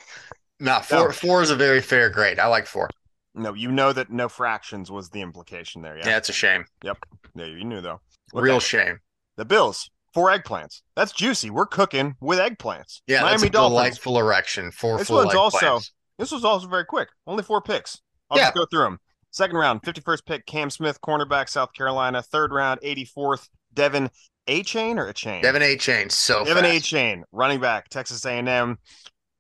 nah, 0.66 0.82
four 0.82 1.08
No. 1.08 1.12
four 1.12 1.42
is 1.42 1.50
a 1.52 1.56
very 1.56 1.82
fair 1.82 2.10
grade. 2.10 2.40
I 2.40 2.48
like 2.48 2.68
four. 2.68 2.90
No, 3.34 3.54
you 3.54 3.72
know 3.72 3.94
that 3.94 4.10
no 4.10 4.28
fractions 4.30 4.90
was 4.92 5.10
the 5.10 5.22
implication 5.22 5.82
there. 5.82 5.98
Yeah, 5.98 6.08
Yeah, 6.10 6.18
it's 6.18 6.30
a 6.30 6.34
shame. 6.34 6.66
Yep. 6.84 6.98
Yeah 7.36 7.46
you 7.46 7.64
knew 7.64 7.82
though. 7.82 8.02
Real 8.34 8.56
Okay. 8.56 8.66
shame. 8.66 9.00
The 9.38 9.46
Bills, 9.46 9.90
four 10.14 10.30
eggplants. 10.30 10.82
That's 10.96 11.12
juicy. 11.12 11.50
We're 11.50 11.66
cooking 11.66 12.16
with 12.22 12.40
eggplants. 12.40 13.02
Yeah, 13.08 13.22
that's 13.24 13.42
Miami 13.42 13.48
a 13.48 13.50
Dolphins. 13.52 13.72
delightful 13.72 14.20
erection. 14.20 14.72
Four 14.72 14.98
This 14.98 15.08
full 15.08 15.18
one's 15.18 15.36
also- 15.36 15.82
This 16.18 16.32
was 16.32 16.46
also 16.46 16.68
very 16.68 16.86
quick. 16.86 17.10
Only 17.28 17.44
four 17.44 17.62
picks. 17.62 18.00
I'll 18.32 18.38
Yeah. 18.38 18.46
just 18.46 18.56
go 18.56 18.66
through 18.66 18.84
them. 18.84 19.00
Second 19.32 19.58
round, 19.58 19.84
51st 19.84 20.26
pick, 20.26 20.46
Cam 20.46 20.70
Smith, 20.70 21.02
cornerback, 21.02 21.50
South 21.50 21.74
Carolina. 21.74 22.22
Third 22.24 22.54
round, 22.54 22.80
84th, 22.82 23.50
Devin 23.74 24.10
Achane 24.48 24.98
or 24.98 25.08
a 25.10 25.14
chain? 25.14 25.42
Devin 25.42 25.62
A. 25.62 25.76
Chain, 25.76 26.10
so 26.10 26.46
Devin 26.46 26.64
Achane, 26.64 27.24
running 27.34 27.60
back, 27.60 27.90
Texas 27.90 28.26
A&M. 28.26 28.78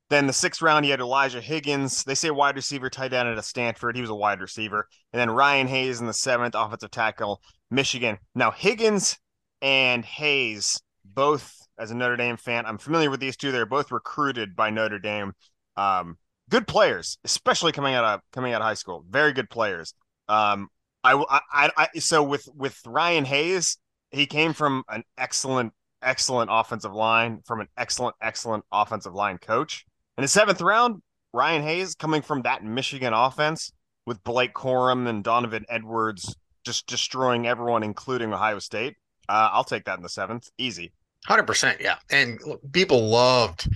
Then 0.10 0.28
the 0.28 0.34
sixth 0.34 0.62
round, 0.62 0.86
you 0.86 0.92
had 0.92 1.00
Elijah 1.00 1.42
Higgins. 1.42 2.04
They 2.04 2.16
say 2.16 2.30
wide 2.30 2.56
receiver, 2.56 2.90
tight 2.90 3.14
end 3.14 3.28
at 3.28 3.38
a 3.38 3.44
Stanford. 3.44 3.96
He 3.96 4.02
was 4.02 4.12
a 4.12 4.16
wide 4.16 4.40
receiver. 4.40 4.88
And 5.12 5.20
then 5.20 5.32
Ryan 5.32 5.68
Hayes 5.68 6.00
in 6.00 6.06
the 6.06 6.14
seventh, 6.14 6.54
offensive 6.56 6.92
tackle, 6.92 7.42
Michigan. 7.72 8.20
Now 8.36 8.52
Higgins 8.52 9.18
and 9.62 10.06
Hayes, 10.06 10.80
both 11.04 11.56
as 11.80 11.92
a 11.92 11.96
Notre 11.96 12.18
Dame 12.18 12.38
fan, 12.38 12.66
I'm 12.66 12.78
familiar 12.78 13.10
with 13.10 13.20
these 13.20 13.36
two. 13.36 13.52
They're 13.52 13.66
both 13.66 13.92
recruited 13.92 14.56
by 14.56 14.70
Notre 14.70 15.00
Dame. 15.00 15.34
Um, 15.76 16.18
good 16.50 16.68
players, 16.68 17.18
especially 17.24 17.72
coming 17.72 17.96
out 17.96 18.06
of 18.06 18.22
coming 18.32 18.54
out 18.54 18.62
of 18.62 18.66
high 18.66 18.76
school. 18.76 19.04
Very 19.10 19.34
good 19.34 19.50
players. 19.50 19.94
Um, 20.28 20.70
I, 21.04 21.42
I, 21.54 21.72
I, 21.78 22.00
so 22.00 22.24
with 22.24 22.48
with 22.56 22.80
Ryan 22.86 23.26
Hayes, 23.26 23.78
he 24.12 24.26
came 24.26 24.54
from 24.54 24.84
an 24.90 25.04
excellent, 25.18 25.74
excellent 26.02 26.50
offensive 26.52 26.94
line 26.94 27.42
from 27.46 27.62
an 27.62 27.68
excellent, 27.78 28.16
excellent 28.22 28.64
offensive 28.72 29.14
line 29.14 29.38
coach. 29.38 29.86
In 30.18 30.22
the 30.22 30.28
seventh 30.28 30.62
round, 30.62 31.02
Ryan 31.34 31.64
Hayes 31.64 31.96
coming 31.96 32.22
from 32.22 32.42
that 32.44 32.64
Michigan 32.64 33.14
offense 33.14 33.72
with 34.06 34.24
Blake 34.24 34.54
Corum 34.54 35.08
and 35.08 35.24
Donovan 35.24 35.66
Edwards 35.68 36.36
just 36.64 36.88
destroying 36.88 37.48
everyone, 37.48 37.84
including 37.84 38.34
Ohio 38.34 38.60
State. 38.60 38.96
Uh, 39.28 39.50
I'll 39.52 39.64
take 39.64 39.86
that 39.86 39.98
in 39.98 40.04
the 40.04 40.10
seventh, 40.10 40.50
easy. 40.58 40.94
Hundred 41.26 41.48
percent, 41.48 41.82
yeah. 41.82 41.98
And 42.10 42.40
look, 42.46 42.62
people 42.72 43.10
loved 43.10 43.68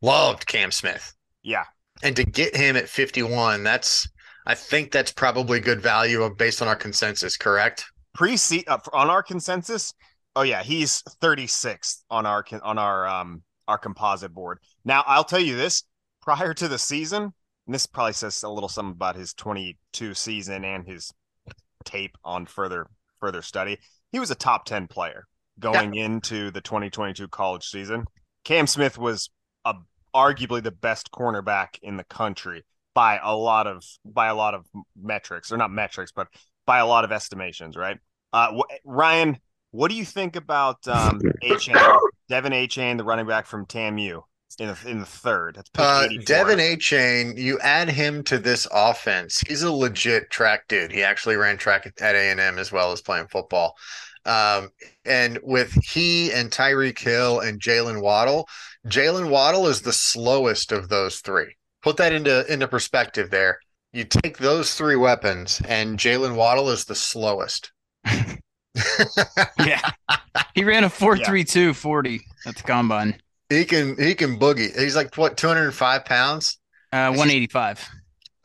loved 0.00 0.46
Cam 0.46 0.70
Smith, 0.70 1.14
Yeah, 1.42 1.64
and 2.02 2.16
to 2.16 2.24
get 2.24 2.56
him 2.56 2.76
at 2.76 2.88
fifty 2.88 3.22
one, 3.22 3.62
that's 3.62 4.08
I 4.46 4.54
think 4.54 4.90
that's 4.92 5.12
probably 5.12 5.60
good 5.60 5.80
value 5.80 6.22
of- 6.22 6.36
based 6.38 6.62
on 6.62 6.68
our 6.68 6.76
consensus. 6.76 7.36
Correct? 7.36 7.84
pre 8.14 8.36
uh, 8.66 8.78
on 8.92 9.10
our 9.10 9.22
consensus. 9.22 9.92
Oh 10.34 10.42
yeah, 10.42 10.62
he's 10.62 11.02
36th 11.22 12.02
on 12.10 12.26
our 12.26 12.44
on 12.62 12.78
our 12.78 13.06
um 13.06 13.42
our 13.68 13.78
composite 13.78 14.32
board. 14.32 14.58
Now 14.86 15.02
I'll 15.06 15.24
tell 15.24 15.40
you 15.40 15.56
this: 15.56 15.82
prior 16.22 16.54
to 16.54 16.68
the 16.68 16.78
season, 16.78 17.24
and 17.24 17.74
this 17.74 17.86
probably 17.86 18.14
says 18.14 18.42
a 18.42 18.48
little 18.48 18.68
something 18.68 18.92
about 18.92 19.16
his 19.16 19.34
22 19.34 20.14
season 20.14 20.64
and 20.64 20.86
his 20.86 21.12
tape 21.84 22.16
on 22.24 22.46
further 22.46 22.86
further 23.20 23.42
study. 23.42 23.78
He 24.12 24.20
was 24.20 24.30
a 24.30 24.36
top 24.36 24.64
10 24.64 24.86
player 24.86 25.26
going 25.58 25.94
into 25.94 26.50
the 26.52 26.60
2022 26.60 27.28
college 27.28 27.66
season. 27.66 28.04
Cam 28.44 28.66
Smith 28.66 28.96
was 28.96 29.28
a, 29.64 29.74
arguably 30.14 30.62
the 30.62 30.70
best 30.70 31.10
cornerback 31.10 31.78
in 31.82 31.96
the 31.96 32.04
country 32.04 32.64
by 32.94 33.18
a 33.22 33.34
lot 33.34 33.66
of 33.66 33.82
by 34.04 34.28
a 34.28 34.34
lot 34.34 34.54
of 34.54 34.64
metrics, 35.00 35.50
or 35.50 35.56
not 35.56 35.72
metrics, 35.72 36.12
but 36.12 36.28
by 36.64 36.78
a 36.78 36.86
lot 36.86 37.04
of 37.04 37.10
estimations, 37.10 37.76
right? 37.76 37.98
Uh, 38.32 38.58
wh- 38.58 38.74
Ryan, 38.84 39.38
what 39.72 39.90
do 39.90 39.96
you 39.96 40.04
think 40.04 40.36
about 40.36 40.86
um, 40.86 41.20
Achane, 41.42 41.98
Devin 42.28 42.52
Achane, 42.52 42.98
the 42.98 43.04
running 43.04 43.26
back 43.26 43.46
from 43.46 43.66
TAMU 43.66 44.22
in 44.58 44.68
the 44.68 44.78
in 44.86 45.00
the 45.00 45.06
third? 45.06 45.56
That's 45.56 45.68
pick 45.70 45.84
Uh, 45.84 46.08
Devin 46.24 46.60
A. 46.60 46.76
Chain, 46.76 47.34
you 47.36 47.58
add 47.60 47.88
him 47.88 48.22
to 48.24 48.38
this 48.38 48.66
offense. 48.72 49.40
He's 49.46 49.62
a 49.62 49.72
legit 49.72 50.30
track 50.30 50.68
dude. 50.68 50.92
He 50.92 51.02
actually 51.02 51.36
ran 51.36 51.56
track 51.56 51.86
at 51.86 52.14
A 52.14 52.30
and 52.30 52.40
M 52.40 52.58
as 52.58 52.72
well 52.72 52.92
as 52.92 53.00
playing 53.00 53.28
football. 53.28 53.76
Um, 54.24 54.70
and 55.04 55.38
with 55.42 55.72
he 55.84 56.32
and 56.32 56.50
Tyreek 56.50 56.98
Hill 56.98 57.40
and 57.40 57.60
Jaylen 57.60 58.02
Waddle, 58.02 58.48
Jaylen 58.86 59.30
Waddle 59.30 59.68
is 59.68 59.82
the 59.82 59.92
slowest 59.92 60.72
of 60.72 60.88
those 60.88 61.20
three. 61.20 61.54
Put 61.82 61.96
that 61.98 62.12
into 62.12 62.44
into 62.52 62.66
perspective. 62.66 63.30
There, 63.30 63.58
you 63.92 64.04
take 64.04 64.38
those 64.38 64.74
three 64.74 64.96
weapons, 64.96 65.62
and 65.68 65.98
Jaylen 65.98 66.34
Waddle 66.34 66.70
is 66.70 66.84
the 66.84 66.94
slowest. 66.94 67.72
yeah. 69.64 69.90
He 70.54 70.64
ran 70.64 70.84
a 70.84 70.88
4.32 70.88 71.74
40 71.74 72.20
at 72.46 72.56
the 72.56 72.62
combine. 72.62 73.20
He 73.48 73.64
can 73.64 73.96
he 73.96 74.14
can 74.14 74.38
boogie. 74.38 74.76
He's 74.78 74.96
like 74.96 75.14
what 75.16 75.36
205 75.36 76.04
pounds. 76.04 76.58
Uh, 76.92 77.08
185. 77.08 77.88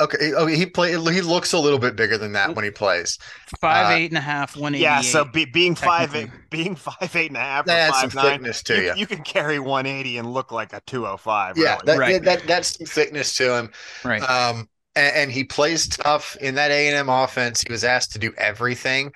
Okay, 0.01 0.33
okay. 0.33 0.55
He 0.55 0.65
play. 0.65 0.91
He 0.91 1.21
looks 1.21 1.53
a 1.53 1.59
little 1.59 1.77
bit 1.77 1.95
bigger 1.95 2.17
than 2.17 2.31
that 2.33 2.55
when 2.55 2.65
he 2.65 2.71
plays. 2.71 3.19
Five, 3.59 3.85
Uh, 3.87 3.89
eight 3.91 4.09
and 4.11 4.17
a 4.17 4.21
half, 4.21 4.55
188. 4.55 4.81
yeah, 4.81 5.01
so 5.01 5.25
be, 5.25 5.45
being 5.45 5.75
five 5.75 6.15
eight, 6.15 6.29
being 6.49 6.75
five 6.75 7.15
eight 7.15 7.27
and 7.29 7.37
a 7.37 7.39
half, 7.39 7.65
That's 7.65 8.01
That 8.01 8.11
some 8.11 8.23
nine, 8.23 8.31
thickness 8.33 8.63
to 8.63 8.75
you, 8.77 8.81
you. 8.81 8.93
you 8.95 9.05
can 9.07 9.21
carry 9.23 9.59
180 9.59 10.17
and 10.17 10.33
look 10.33 10.51
like 10.51 10.73
a 10.73 10.81
205. 10.87 11.55
Yeah, 11.55 11.75
really. 11.75 11.85
that, 11.85 11.97
Right. 11.99 12.23
that 12.23 12.47
that's 12.47 12.77
some 12.77 12.87
thickness 12.87 13.35
to 13.35 13.55
him. 13.55 13.71
right. 14.03 14.23
Um, 14.23 14.67
and, 14.95 15.15
and 15.15 15.31
he 15.31 15.43
plays 15.43 15.87
tough 15.87 16.35
in 16.41 16.55
that 16.55 16.71
A 16.71 16.87
and 16.87 16.95
M 16.97 17.07
offense. 17.09 17.61
He 17.61 17.71
was 17.71 17.83
asked 17.83 18.11
to 18.13 18.19
do 18.19 18.33
everything, 18.39 19.11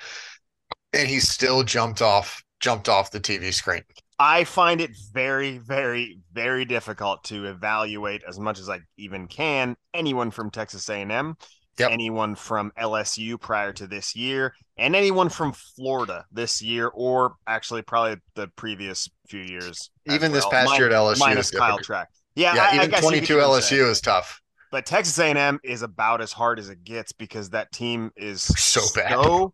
and 0.93 1.07
he 1.07 1.19
still 1.19 1.63
jumped 1.63 2.01
off 2.01 2.43
jumped 2.59 2.89
off 2.89 3.09
the 3.11 3.19
TV 3.19 3.51
screen. 3.51 3.81
I 4.17 4.43
find 4.45 4.79
it 4.79 4.91
very, 5.13 5.57
very, 5.57 6.19
very 6.31 6.63
difficult 6.65 7.23
to 7.25 7.45
evaluate 7.45 8.23
as 8.27 8.39
much 8.39 8.59
as 8.59 8.69
I 8.69 8.79
even 8.97 9.27
can 9.27 9.75
anyone 9.93 10.31
from 10.31 10.49
Texas 10.51 10.89
A&M, 10.89 11.35
Yep. 11.77 11.91
anyone 11.91 12.35
from 12.35 12.71
LSU 12.79 13.37
prior 13.37 13.73
to 13.73 13.85
this 13.87 14.15
year, 14.15 14.53
and 14.77 14.95
anyone 14.95 15.27
from 15.27 15.51
Florida 15.51 16.23
this 16.31 16.61
year, 16.61 16.87
or 16.93 17.35
actually 17.47 17.81
probably 17.81 18.15
the 18.35 18.47
previous 18.55 19.09
few 19.27 19.41
years. 19.41 19.91
Even 20.09 20.31
this 20.31 20.45
well, 20.45 20.51
past 20.51 20.69
min- 20.71 20.79
year 20.79 20.87
at 20.89 20.93
LSU 20.93 21.19
minus 21.19 21.51
is 21.51 21.59
Kyle. 21.59 21.77
Track. 21.77 22.07
Yeah, 22.35 22.55
Yeah, 22.55 22.63
I, 22.63 22.67
I 22.67 22.75
even 22.75 22.89
guess 22.91 23.01
twenty 23.01 23.19
two 23.19 23.37
even 23.39 23.61
say. 23.61 23.75
LSU 23.75 23.89
is 23.89 23.99
tough. 23.99 24.41
But 24.71 24.85
Texas 24.85 25.19
A&M 25.19 25.59
is 25.65 25.81
about 25.81 26.21
as 26.21 26.31
hard 26.31 26.59
as 26.59 26.69
it 26.69 26.83
gets 26.85 27.11
because 27.11 27.49
that 27.49 27.71
team 27.73 28.11
is 28.15 28.41
So 28.41 28.81
bad. 28.95 29.11
so 29.11 29.51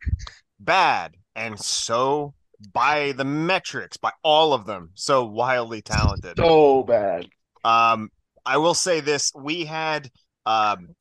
bad 0.60 1.16
and 1.36 1.60
so 1.60 2.34
by 2.74 3.14
the 3.14 3.26
metrics, 3.26 3.98
by 3.98 4.12
all 4.24 4.54
of 4.54 4.66
them, 4.66 4.92
so 4.96 5.26
wildly 5.26 5.82
talented. 5.82 6.38
So 6.38 6.84
bad. 6.84 7.28
Um, 7.64 8.10
I 8.46 8.58
will 8.58 8.74
say 8.74 9.00
this: 9.02 9.32
we 9.36 9.66
had 9.66 10.10
um, 10.46 10.96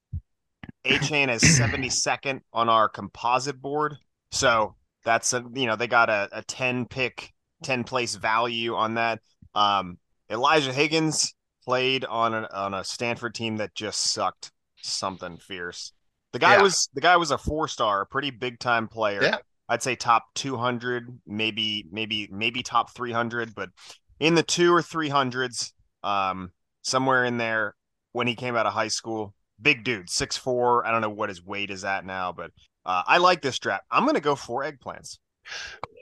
Achane 0.84 1.28
as 1.28 1.42
seventy 1.42 1.90
second 1.90 2.42
on 2.52 2.68
our 2.68 2.88
composite 2.88 3.60
board, 3.60 3.96
so 4.30 4.74
that's 5.04 5.32
a 5.32 5.44
you 5.54 5.66
know 5.66 5.76
they 5.76 5.86
got 5.86 6.10
a, 6.10 6.28
a 6.32 6.42
ten 6.42 6.86
pick, 6.86 7.32
ten 7.62 7.84
place 7.84 8.14
value 8.14 8.74
on 8.74 8.94
that. 8.94 9.20
Um, 9.54 9.98
Elijah 10.30 10.72
Higgins 10.72 11.34
played 11.64 12.04
on 12.04 12.34
a, 12.34 12.48
on 12.52 12.74
a 12.74 12.84
Stanford 12.84 13.34
team 13.34 13.56
that 13.58 13.74
just 13.74 14.12
sucked 14.12 14.52
something 14.76 15.36
fierce. 15.38 15.92
The 16.32 16.38
guy 16.38 16.56
Yeah. 16.56 16.62
was 16.62 16.88
the 16.94 17.00
guy 17.00 17.16
was 17.16 17.30
a 17.30 17.38
four 17.38 17.68
star, 17.68 18.02
a 18.02 18.06
pretty 18.06 18.30
big 18.30 18.58
time 18.58 18.88
player. 18.88 19.22
Yeah. 19.22 19.38
I'd 19.70 19.82
say 19.82 19.94
top 19.94 20.24
200, 20.34 21.20
maybe 21.26 21.86
maybe 21.90 22.28
maybe 22.30 22.62
top 22.62 22.92
300, 22.92 23.54
but 23.54 23.70
in 24.18 24.34
the 24.34 24.42
two 24.42 24.74
or 24.74 24.82
300s, 24.82 25.72
um, 26.02 26.50
somewhere 26.82 27.24
in 27.24 27.38
there 27.38 27.74
when 28.12 28.26
he 28.26 28.34
came 28.34 28.56
out 28.56 28.66
of 28.66 28.72
high 28.72 28.88
school. 28.88 29.32
Big 29.62 29.84
dude, 29.84 30.10
six 30.10 30.36
four. 30.36 30.86
I 30.86 30.90
don't 30.90 31.02
know 31.02 31.10
what 31.10 31.28
his 31.28 31.44
weight 31.44 31.70
is 31.70 31.84
at 31.84 32.04
now, 32.04 32.32
but 32.32 32.50
uh, 32.84 33.02
I 33.06 33.18
like 33.18 33.42
this 33.42 33.58
draft. 33.58 33.84
I'm 33.90 34.06
gonna 34.06 34.20
go 34.20 34.34
for 34.34 34.64
eggplants. 34.64 35.18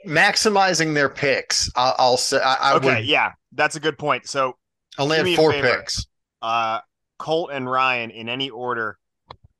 Maximizing 0.07 0.93
their 0.93 1.09
picks. 1.09 1.69
I'll, 1.75 1.95
I'll 1.97 2.17
say. 2.17 2.39
I, 2.41 2.53
I 2.53 2.75
okay, 2.75 2.95
would 2.95 3.05
yeah, 3.05 3.33
that's 3.51 3.75
a 3.75 3.79
good 3.79 3.97
point. 3.97 4.27
So 4.27 4.57
only 4.97 5.17
had 5.17 5.35
four 5.35 5.51
picks. 5.51 6.05
uh 6.41 6.79
Colt 7.19 7.51
and 7.51 7.69
Ryan 7.69 8.09
in 8.09 8.29
any 8.29 8.49
order, 8.49 8.97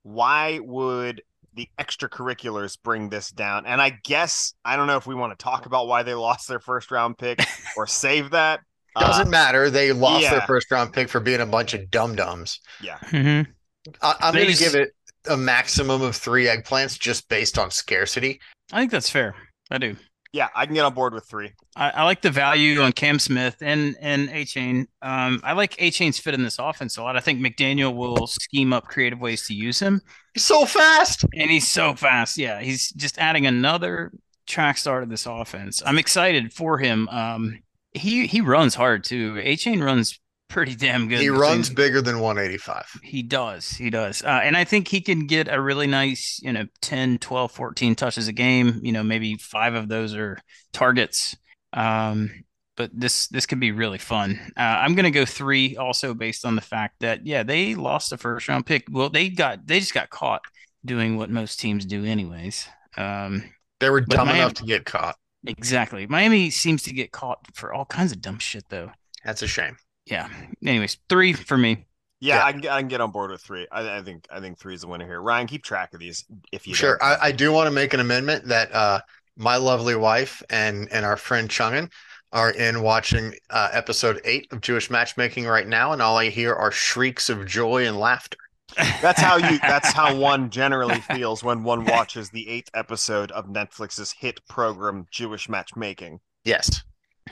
why 0.02 0.60
would 0.64 1.22
the 1.60 1.68
extracurriculars 1.84 2.78
bring 2.84 3.10
this 3.10 3.30
down? 3.30 3.66
And 3.66 3.82
I 3.82 3.92
guess 4.04 4.54
I 4.66 4.76
don't 4.76 4.88
know 4.88 4.98
if 4.98 5.06
we 5.08 5.16
want 5.16 5.38
to 5.38 5.44
talk 5.44 5.66
about 5.66 5.88
why 5.88 6.04
they 6.04 6.14
lost 6.14 6.48
their 6.48 6.60
first 6.60 6.92
round 6.92 7.18
pick 7.18 7.40
or 7.78 7.86
save 7.88 8.32
that. 8.32 8.62
Uh, 8.96 9.02
Doesn't 9.08 9.30
matter. 9.30 9.70
They 9.70 9.92
lost 9.92 10.30
their 10.30 10.42
first 10.42 10.72
round 10.72 10.94
pick 10.94 11.10
for 11.10 11.20
being 11.20 11.42
a 11.42 11.46
bunch 11.46 11.74
of 11.74 11.90
dum 11.92 12.16
dums. 12.16 12.60
yeah, 12.82 12.98
Mhm. 13.08 13.48
I, 14.02 14.16
I'm 14.22 14.34
going 14.34 14.48
to 14.52 14.58
give 14.58 14.76
it 14.76 14.90
a 15.30 15.38
maximum 15.38 16.02
of 16.02 16.16
three 16.16 16.46
eggplants 16.46 17.00
just 17.00 17.30
based 17.30 17.58
on 17.58 17.72
scarcity. 17.72 18.40
I 18.72 18.80
think 18.80 18.92
that's 18.92 19.10
fair. 19.10 19.36
I 19.72 19.78
do. 19.78 19.96
yeah, 20.34 20.48
I 20.56 20.66
can 20.66 20.76
get 20.76 20.86
on 20.86 20.94
board 20.94 21.14
with 21.14 21.26
three. 21.28 21.52
I, 21.76 21.90
I 21.92 22.04
like 22.04 22.22
the 22.22 22.30
value 22.32 22.82
on 22.82 22.92
Cam 22.92 23.20
Smith 23.20 23.58
and 23.62 23.96
and 24.02 24.30
Achane. 24.30 24.86
Um, 25.02 25.40
I 25.44 25.54
like 25.54 25.76
Achane's 25.78 26.20
fit 26.20 26.34
in 26.34 26.44
this 26.44 26.58
offense 26.60 26.98
a 26.98 27.04
lot. 27.04 27.16
I 27.16 27.20
think 27.20 27.40
McDaniel 27.40 27.96
will 27.96 28.28
scheme 28.28 28.74
up 28.74 28.86
creative 28.86 29.20
ways 29.20 29.46
to 29.48 29.54
use 29.54 29.80
him, 29.80 30.02
He's 30.34 30.46
so 30.46 30.66
fast. 30.66 31.26
and 31.34 31.50
he's 31.50 31.68
so 31.68 31.96
fast. 31.96 32.38
Yeah, 32.38 32.60
he's 32.62 32.92
just 32.92 33.18
adding 33.18 33.46
another 33.48 34.12
track 34.48 34.78
star 34.78 35.02
to 35.02 35.06
this 35.06 35.26
offense. 35.26 35.82
I'm 35.86 35.98
excited 35.98 36.54
for 36.54 36.78
him. 36.78 37.08
Um, 37.10 37.60
He 37.94 38.28
he 38.28 38.42
runs 38.42 38.76
hard 38.76 39.04
too. 39.04 39.40
A 39.44 39.56
chain 39.56 39.82
runs 39.82 40.20
pretty 40.48 40.76
damn 40.76 41.08
good. 41.08 41.20
He 41.20 41.26
between- 41.28 41.40
runs 41.42 41.70
bigger 41.70 42.02
than 42.02 42.20
185. 42.20 43.00
He 43.04 43.22
does. 43.24 43.70
He 43.72 43.90
does. 43.92 44.24
Uh, 44.24 44.40
and 44.44 44.58
I 44.58 44.64
think 44.64 44.88
he 44.88 45.02
can 45.02 45.28
get 45.28 45.48
a 45.48 45.62
really 45.62 45.86
nice, 45.88 46.40
you 46.44 46.52
know, 46.54 46.66
10, 46.82 47.20
12, 47.20 47.52
14 47.52 47.96
touches 47.96 48.28
a 48.28 48.34
game. 48.34 48.80
You 48.84 48.92
know, 48.92 49.04
maybe 49.04 49.36
five 49.36 49.74
of 49.76 49.88
those 49.90 50.16
are 50.16 50.40
targets. 50.74 51.36
Um, 51.74 52.32
but 52.80 52.90
this 52.94 53.28
this 53.28 53.46
could 53.46 53.60
be 53.60 53.72
really 53.74 53.98
fun. 53.98 54.40
Uh, 54.58 54.62
I'm 54.62 54.96
going 54.96 55.04
to 55.04 55.12
go 55.12 55.26
three 55.26 55.76
also 55.76 56.14
based 56.16 56.46
on 56.46 56.56
the 56.56 56.62
fact 56.62 57.02
that, 57.02 57.28
yeah, 57.28 57.44
they 57.44 57.76
lost 57.76 58.14
a 58.14 58.18
first 58.18 58.48
round 58.48 58.66
pick. 58.66 58.86
Well, 58.90 59.10
they 59.10 59.28
got, 59.30 59.68
they 59.68 59.82
just 59.82 59.94
got 59.94 60.10
caught 60.10 60.42
doing 60.86 61.18
what 61.18 61.30
most 61.30 61.60
teams 61.60 61.86
do, 61.86 62.06
anyways. 62.06 62.66
Um, 62.98 63.44
They 63.82 63.90
were 63.90 64.00
dumb 64.00 64.28
Miami- 64.28 64.40
enough 64.40 64.54
to 64.56 64.64
get 64.64 64.86
caught. 64.86 65.18
exactly. 65.46 66.08
Miami 66.08 66.50
seems 66.50 66.82
to 66.84 66.94
get 66.94 67.12
caught 67.12 67.40
for 67.54 67.74
all 67.74 67.84
kinds 67.86 68.14
of 68.14 68.22
dumb 68.22 68.40
shit, 68.40 68.64
though. 68.70 68.92
That's 69.26 69.42
a 69.42 69.48
shame. 69.48 69.76
Yeah. 70.06 70.30
Anyways, 70.66 70.98
three 71.10 71.34
for 71.34 71.58
me. 71.58 71.86
Yeah, 72.22 72.36
Yeah. 72.38 72.46
I 72.46 72.52
can 72.54 72.62
get, 72.62 72.72
I 72.72 72.80
can 72.80 72.88
get 72.88 73.02
on 73.02 73.12
board 73.12 73.32
with 73.32 73.42
three. 73.42 73.68
I, 73.72 73.98
I 73.98 74.02
think 74.04 74.26
I 74.32 74.40
think 74.40 74.58
three 74.58 74.74
is 74.74 74.82
the 74.82 74.88
winner 74.88 75.06
here. 75.06 75.22
Ryan, 75.22 75.48
keep 75.48 75.64
track 75.66 75.94
of 75.94 76.00
these 76.00 76.24
if 76.54 76.66
you 76.66 76.74
Sure. 76.74 76.98
I, 77.04 77.18
I 77.28 77.32
do 77.34 77.52
want 77.52 77.68
to 77.68 77.72
make 77.72 77.94
an 77.94 78.00
amendment 78.00 78.46
that 78.48 78.74
uh, 78.74 79.02
my 79.36 79.58
lovely 79.58 79.96
wife 79.96 80.42
and 80.50 80.88
and 80.92 81.06
our 81.06 81.16
friend 81.18 81.50
Chungin 81.50 81.92
are 82.32 82.52
in 82.52 82.82
watching 82.82 83.36
uh, 83.50 83.70
episode 83.72 84.22
eight 84.24 84.48
of 84.52 84.62
Jewish 84.62 84.90
Matchmaking 84.90 85.46
right 85.48 85.68
now, 85.68 85.92
and 85.92 86.02
all 86.02 86.18
I 86.18 86.30
hear 86.30 86.54
are 86.54 86.72
shrieks 86.72 87.30
of 87.30 87.46
joy 87.46 87.88
and 87.88 87.98
laughter. 87.98 88.38
That's 89.02 89.20
how 89.20 89.38
you. 89.38 89.60
That's 89.62 89.92
how 89.92 90.16
one 90.16 90.50
generally 90.50 91.02
feels 91.02 91.44
when 91.44 91.64
one 91.64 91.86
watches 91.86 92.30
the 92.30 92.48
eighth 92.48 92.70
episode 92.74 93.32
of 93.32 93.48
Netflix's 93.48 94.12
hit 94.12 94.46
program 94.48 95.08
Jewish 95.12 95.50
Matchmaking. 95.50 96.20
Yes. 96.44 96.84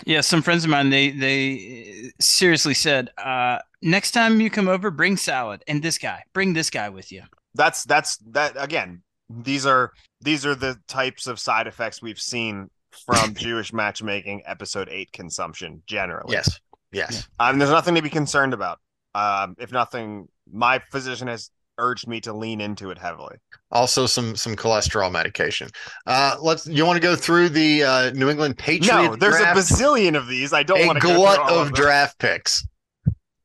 Yeah, 0.05 0.21
some 0.21 0.41
friends 0.41 0.63
of 0.63 0.69
mine 0.69 0.89
they 0.89 1.11
they 1.11 2.11
seriously 2.19 2.73
said, 2.73 3.09
uh, 3.17 3.59
next 3.81 4.11
time 4.11 4.39
you 4.41 4.49
come 4.49 4.67
over, 4.67 4.91
bring 4.91 5.17
salad 5.17 5.63
and 5.67 5.81
this 5.81 5.97
guy, 5.97 6.23
bring 6.33 6.53
this 6.53 6.69
guy 6.69 6.89
with 6.89 7.11
you. 7.11 7.23
That's 7.55 7.83
that's 7.83 8.17
that 8.31 8.53
again. 8.55 9.01
These 9.29 9.65
are 9.65 9.91
these 10.21 10.45
are 10.45 10.55
the 10.55 10.79
types 10.87 11.27
of 11.27 11.39
side 11.39 11.67
effects 11.67 12.01
we've 12.01 12.19
seen 12.19 12.69
from 13.05 13.33
Jewish 13.35 13.73
Matchmaking 13.73 14.43
episode 14.45 14.89
eight 14.89 15.11
consumption 15.11 15.81
generally. 15.87 16.33
Yes. 16.33 16.59
Yes. 16.91 17.27
Um, 17.39 17.59
there's 17.59 17.71
nothing 17.71 17.95
to 17.95 18.01
be 18.01 18.09
concerned 18.09 18.53
about. 18.53 18.79
Um, 19.13 19.55
if 19.59 19.71
nothing, 19.71 20.27
my 20.51 20.79
physician 20.91 21.27
has 21.27 21.49
urged 21.79 22.07
me 22.07 22.19
to 22.21 22.33
lean 22.33 22.61
into 22.61 22.89
it 22.91 22.97
heavily. 22.97 23.35
Also, 23.71 24.05
some 24.05 24.35
some 24.35 24.55
cholesterol 24.55 25.11
medication. 25.11 25.69
Uh, 26.05 26.37
let's. 26.41 26.65
You 26.65 26.85
want 26.85 26.95
to 26.97 27.01
go 27.01 27.15
through 27.15 27.49
the 27.49 27.83
uh, 27.83 28.11
New 28.11 28.29
England 28.29 28.57
Patriots? 28.57 28.87
no, 28.87 29.15
there's 29.15 29.37
draft? 29.37 29.57
a 29.57 29.61
bazillion 29.61 30.15
of 30.15 30.27
these. 30.27 30.53
I 30.53 30.63
don't 30.63 30.85
want 30.87 30.99
to 31.01 31.05
go 31.07 31.15
glut 31.15 31.39
all 31.39 31.59
of 31.59 31.67
of 31.67 31.73
draft 31.73 32.17
picks. 32.19 32.65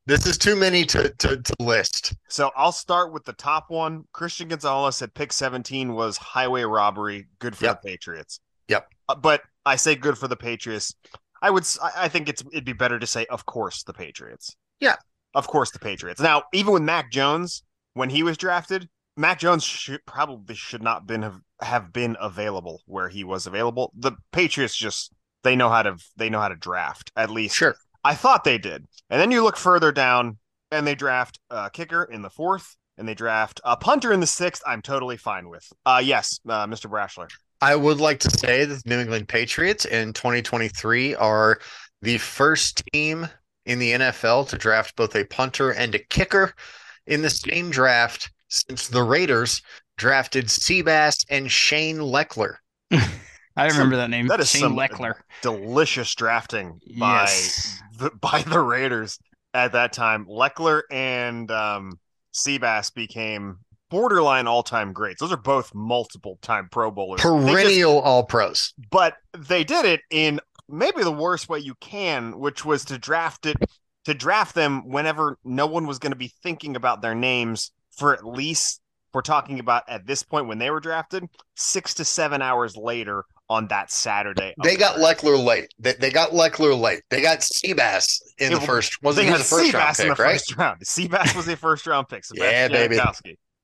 This 0.06 0.26
is 0.26 0.36
too 0.36 0.56
many 0.56 0.84
to, 0.86 1.10
to, 1.10 1.36
to 1.40 1.54
list. 1.60 2.14
So 2.28 2.50
I'll 2.56 2.72
start 2.72 3.12
with 3.12 3.24
the 3.24 3.34
top 3.34 3.70
one. 3.70 4.04
Christian 4.12 4.48
Gonzalez 4.48 5.00
at 5.00 5.14
pick 5.14 5.32
17 5.32 5.94
was 5.94 6.16
highway 6.16 6.62
robbery. 6.62 7.26
Good 7.38 7.56
for 7.56 7.66
Yep. 7.66 7.82
the 7.82 7.88
Patriots. 7.88 8.40
Yep. 8.66 8.88
Uh, 9.12 9.14
but 9.14 9.42
I 9.64 9.76
say 9.76 9.94
good 9.94 10.16
for 10.18 10.28
the 10.28 10.36
Patriots. 10.36 10.94
I 11.40 11.50
would. 11.50 11.66
I 11.82 12.08
think 12.08 12.28
it's 12.28 12.42
it'd 12.52 12.64
be 12.64 12.72
better 12.72 12.98
to 12.98 13.06
say, 13.06 13.26
of 13.26 13.46
course, 13.46 13.82
the 13.82 13.92
Patriots. 13.92 14.56
Yeah. 14.80 14.96
Of 15.34 15.46
course, 15.48 15.70
the 15.70 15.78
Patriots. 15.78 16.20
Now, 16.20 16.44
even 16.52 16.72
with 16.72 16.82
Mac 16.82 17.10
Jones 17.10 17.62
when 17.94 18.10
he 18.10 18.22
was 18.22 18.36
drafted, 18.36 18.88
Mac 19.16 19.38
Jones 19.38 19.64
should 19.64 20.04
probably 20.06 20.54
should 20.54 20.82
not 20.82 21.06
been 21.06 21.22
have, 21.22 21.38
have 21.60 21.92
been 21.92 22.16
available 22.20 22.80
where 22.86 23.08
he 23.08 23.24
was 23.24 23.46
available. 23.46 23.92
The 23.96 24.12
Patriots 24.32 24.76
just 24.76 25.12
they 25.42 25.56
know 25.56 25.68
how 25.68 25.82
to 25.82 25.96
they 26.16 26.30
know 26.30 26.40
how 26.40 26.48
to 26.48 26.56
draft 26.56 27.10
at 27.16 27.30
least. 27.30 27.56
Sure. 27.56 27.74
I 28.04 28.14
thought 28.14 28.44
they 28.44 28.58
did. 28.58 28.86
And 29.10 29.20
then 29.20 29.30
you 29.30 29.42
look 29.42 29.56
further 29.56 29.92
down 29.92 30.38
and 30.70 30.86
they 30.86 30.94
draft 30.94 31.38
a 31.50 31.70
kicker 31.70 32.04
in 32.04 32.22
the 32.22 32.30
fourth 32.30 32.76
and 32.96 33.08
they 33.08 33.14
draft 33.14 33.60
a 33.64 33.76
punter 33.76 34.12
in 34.12 34.20
the 34.20 34.26
sixth. 34.26 34.62
I'm 34.66 34.82
totally 34.82 35.16
fine 35.16 35.48
with. 35.48 35.66
Uh 35.84 36.00
yes, 36.02 36.40
uh, 36.48 36.66
Mr. 36.66 36.90
Brashler. 36.90 37.28
I 37.62 37.76
would 37.76 38.00
like 38.00 38.18
to 38.20 38.30
say 38.30 38.64
that 38.64 38.82
the 38.82 38.90
New 38.90 38.98
England 39.00 39.28
Patriots 39.28 39.84
in 39.84 40.12
2023 40.12 41.14
are 41.14 41.60
the 42.02 42.18
first 42.18 42.82
team 42.92 43.28
in 43.66 43.78
the 43.78 43.92
NFL 43.92 44.48
to 44.48 44.58
draft 44.58 44.96
both 44.96 45.14
a 45.14 45.24
punter 45.24 45.70
and 45.70 45.94
a 45.94 46.00
kicker 46.00 46.52
in 47.06 47.22
the 47.22 47.30
same 47.30 47.70
draft 47.70 48.32
since 48.48 48.88
the 48.88 49.04
Raiders 49.04 49.62
drafted 49.96 50.46
Seabass 50.46 51.24
and 51.30 51.50
Shane 51.50 51.98
Lechler. 51.98 52.56
I 53.56 53.68
remember 53.68 53.94
that 53.96 54.10
name. 54.10 54.26
that 54.26 54.40
is 54.40 54.50
Shane 54.50 54.62
some- 54.62 54.76
Lechler. 54.76 55.14
Delicious 55.42 56.12
drafting 56.16 56.80
by 56.98 57.20
Yes. 57.22 57.80
the, 57.98 58.10
by 58.20 58.42
the 58.42 58.58
Raiders 58.58 59.20
at 59.54 59.70
that 59.72 59.92
time. 59.92 60.26
Lechler 60.26 60.82
and 60.90 61.48
um 61.52 61.98
Seabass 62.34 62.92
became 62.92 63.58
borderline 63.92 64.46
all-time 64.48 64.92
greats. 64.92 65.20
Those 65.20 65.32
are 65.32 65.36
both 65.36 65.72
multiple 65.74 66.38
time 66.42 66.68
Pro 66.72 66.90
Bowlers. 66.90 67.20
Just- 67.22 67.46
Perennial 67.46 68.00
All 68.00 68.24
Pros. 68.24 68.72
but 68.90 69.16
they 69.36 69.62
did 69.64 69.84
it 69.84 70.00
in 70.10 70.40
maybe 70.68 71.02
the 71.04 71.12
worst 71.12 71.48
way 71.50 71.58
you 71.58 71.74
can, 71.76 72.38
which 72.38 72.64
was 72.64 72.86
to 72.86 72.98
draft 72.98 73.44
it 73.46 73.56
to 74.06 74.14
draft 74.14 74.54
them 74.54 74.88
whenever 74.88 75.38
no 75.44 75.66
one 75.66 75.86
was 75.86 75.98
going 76.00 76.10
to 76.12 76.16
be 76.18 76.32
thinking 76.42 76.74
about 76.74 77.02
their 77.02 77.14
names 77.14 77.70
for 77.96 78.12
at 78.14 78.26
least 78.26 78.80
we're 79.14 79.20
talking 79.20 79.60
about 79.60 79.82
at 79.88 80.06
this 80.06 80.22
point 80.22 80.48
when 80.48 80.58
they 80.58 80.70
were 80.70 80.80
drafted 80.80 81.24
six 81.54 81.92
to 81.94 82.04
seven 82.04 82.40
hours 82.40 82.76
later 82.78 83.24
on 83.50 83.68
that 83.68 83.90
Saturday. 83.90 84.54
They 84.64 84.76
got. 84.76 84.96
Lechler 84.96 85.36
late. 85.44 85.68
They, 85.78 85.92
they 85.92 86.10
got 86.10 86.30
Lechler 86.30 86.80
late. 86.80 87.02
They 87.10 87.20
got 87.20 87.40
Seabass 87.40 88.22
in 88.38 88.52
Yeah, 88.52 88.58
the 88.58 88.64
first. 88.64 89.02
Was 89.02 89.18
he 89.18 89.28
a 89.28 89.36
first 89.36 89.74
round 89.74 90.00
in 90.00 90.08
the 90.08 90.14
pick, 90.14 90.18
right? 90.18 90.32
first 90.32 90.56
round. 90.56 90.80
Seabass 90.80 91.36
was 91.36 91.46
a 91.46 91.56
first 91.56 91.86
round 91.86 92.08
pick. 92.08 92.24
Yeah, 92.32 92.68
baby. 92.68 92.98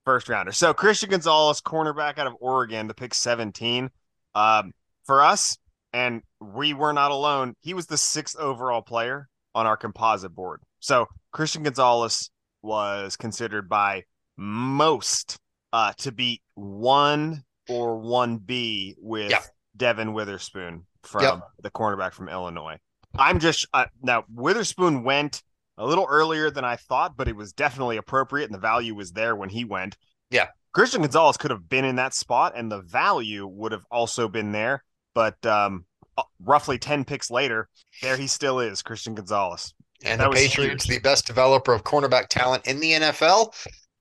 First 0.08 0.30
rounder. 0.30 0.52
So 0.52 0.72
Christian 0.72 1.10
Gonzalez, 1.10 1.60
cornerback 1.60 2.16
out 2.16 2.26
of 2.26 2.32
Oregon, 2.40 2.88
to 2.88 2.94
pick 2.94 3.12
17. 3.12 3.90
Um, 4.34 4.72
for 5.04 5.22
us, 5.22 5.58
and 5.92 6.22
we 6.40 6.72
were 6.72 6.94
not 6.94 7.10
alone, 7.10 7.52
he 7.60 7.74
was 7.74 7.88
the 7.88 7.98
sixth 7.98 8.34
overall 8.38 8.80
player 8.80 9.28
on 9.54 9.66
our 9.66 9.76
composite 9.76 10.34
board. 10.34 10.62
So 10.80 11.08
Christian 11.30 11.62
Gonzalez 11.62 12.30
was 12.62 13.16
considered 13.16 13.68
by 13.68 14.04
most 14.38 15.36
uh, 15.74 15.92
to 15.98 16.10
be 16.10 16.40
one 16.54 17.42
or 17.68 17.98
one 17.98 18.38
B 18.38 18.94
with 18.98 19.28
Yep. 19.32 19.42
Devon 19.76 20.14
Witherspoon 20.14 20.86
from 21.02 21.22
Yep. 21.22 21.40
the 21.64 21.70
cornerback 21.70 22.14
from 22.14 22.30
Illinois. 22.30 22.78
I'm 23.18 23.40
just 23.40 23.68
uh, 23.74 23.84
now 24.02 24.24
Witherspoon 24.34 25.04
went 25.04 25.42
a 25.78 25.86
little 25.86 26.06
earlier 26.08 26.50
than 26.50 26.64
I 26.64 26.76
thought, 26.76 27.16
but 27.16 27.28
it 27.28 27.36
was 27.36 27.52
definitely 27.52 27.96
appropriate 27.96 28.46
and 28.46 28.54
the 28.54 28.58
value 28.58 28.94
was 28.94 29.12
there 29.12 29.34
when 29.36 29.48
he 29.48 29.64
went. 29.64 29.96
Yeah. 30.30 30.48
Christian 30.72 31.00
Gonzalez 31.00 31.36
could 31.36 31.50
have 31.50 31.68
been 31.68 31.84
in 31.84 31.96
that 31.96 32.12
spot 32.14 32.52
and 32.54 32.70
the 32.70 32.82
value 32.82 33.46
would 33.46 33.72
have 33.72 33.84
also 33.90 34.28
been 34.28 34.52
there, 34.52 34.84
but 35.14 35.44
um 35.46 35.84
uh, 36.18 36.22
roughly 36.44 36.78
10 36.78 37.04
picks 37.04 37.30
later, 37.30 37.68
there 38.02 38.16
he 38.16 38.26
still 38.26 38.58
is, 38.58 38.82
Christian 38.82 39.14
Gonzalez. 39.14 39.72
And 40.04 40.20
the 40.20 40.28
Patriots, 40.30 40.84
huge. 40.84 40.96
the 40.96 41.00
best 41.00 41.26
developer 41.26 41.72
of 41.72 41.84
cornerback 41.84 42.26
talent 42.28 42.66
in 42.66 42.80
the 42.80 42.92
NFL, 42.92 43.54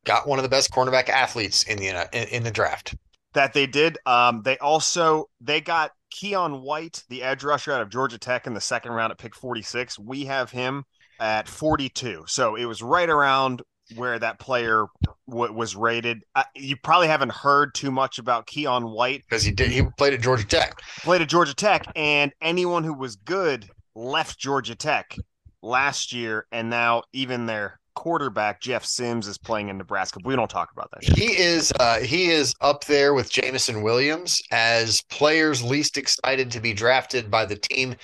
got 0.03 0.27
one 0.27 0.39
of 0.39 0.43
the 0.43 0.49
best 0.49 0.71
cornerback 0.71 1.09
athletes 1.09 1.63
in 1.63 1.77
the 1.77 1.89
in, 2.13 2.27
in 2.29 2.43
the 2.43 2.51
draft. 2.51 2.95
that 3.33 3.53
they 3.53 3.67
did. 3.67 3.97
Um, 4.05 4.41
they 4.43 4.57
also 4.57 5.29
they 5.41 5.61
got 5.61 5.91
Keion 6.13 6.61
White, 6.61 7.03
the 7.09 7.21
edge 7.23 7.43
rusher 7.43 7.71
out 7.71 7.81
of 7.81 7.89
Georgia 7.89 8.17
Tech, 8.17 8.47
in 8.47 8.53
the 8.53 8.61
second 8.61 8.93
round 8.93 9.11
at 9.11 9.17
pick 9.17 9.35
46. 9.35 9.99
We 9.99 10.25
have 10.25 10.49
him 10.51 10.85
at 11.19 11.47
42, 11.47 12.23
so 12.27 12.55
it 12.55 12.65
was 12.65 12.81
right 12.81 13.09
around 13.09 13.61
where 13.95 14.19
that 14.19 14.39
player 14.39 14.85
w- 15.29 15.53
was 15.53 15.75
rated. 15.75 16.23
Uh, 16.35 16.43
you 16.55 16.75
probably 16.75 17.07
haven't 17.07 17.31
heard 17.31 17.73
too 17.73 17.91
much 17.91 18.19
about 18.19 18.47
Keion 18.47 18.91
White. 18.91 19.23
because 19.29 19.43
he 19.43 19.51
did 19.51 19.71
he 19.71 19.83
played 19.97 20.13
at 20.13 20.21
Georgia 20.21 20.45
Tech. 20.45 20.79
Played 20.99 21.21
at 21.21 21.29
Georgia 21.29 21.53
Tech, 21.53 21.85
and 21.95 22.31
anyone 22.41 22.83
who 22.83 22.93
was 22.93 23.15
good 23.15 23.69
left 23.95 24.37
Georgia 24.39 24.75
Tech 24.75 25.15
last 25.61 26.13
year, 26.13 26.45
and 26.51 26.69
now 26.69 27.03
even 27.13 27.45
their 27.45 27.79
quarterback 27.95 28.61
Jeff 28.61 28.85
Sims 28.85 29.27
is 29.27 29.39
playing 29.39 29.69
in 29.69 29.77
Nebraska. 29.77 30.19
But 30.21 30.27
we 30.27 30.35
don't 30.35 30.49
talk 30.49 30.71
about 30.71 30.91
that. 30.91 31.03
He 31.03 31.37
is 31.37 31.73
uh, 31.79 31.99
he 31.99 32.29
is 32.29 32.53
up 32.61 32.85
there 32.85 33.13
with 33.13 33.31
Jameson 33.31 33.81
Williams 33.81 34.41
as 34.51 35.01
players 35.09 35.63
least 35.63 35.97
excited 35.97 36.51
to 36.51 36.59
be 36.59 36.73
drafted 36.73 37.31
by 37.31 37.45
the 37.45 37.55
team 37.55 37.95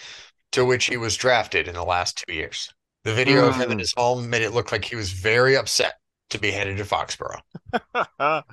to 0.54 0.66
which 0.66 0.86
he 0.86 0.98
was 0.98 1.16
drafted 1.16 1.68
in 1.68 1.76
the 1.76 1.84
last 1.84 2.24
two 2.26 2.34
years. 2.34 2.70
The 3.04 3.14
video 3.14 3.48
of 3.48 3.56
him 3.56 3.72
in 3.72 3.78
Mm. 3.78 3.80
his 3.80 3.94
home 3.98 4.30
made 4.30 4.42
it 4.44 4.52
look 4.54 4.72
like 4.72 4.86
he 4.86 4.96
was 4.96 5.12
very 5.12 5.58
upset 5.58 5.96
to 6.30 6.40
be 6.40 6.52
headed 6.52 6.78
to 6.78 6.86
Foxborough. 6.86 7.42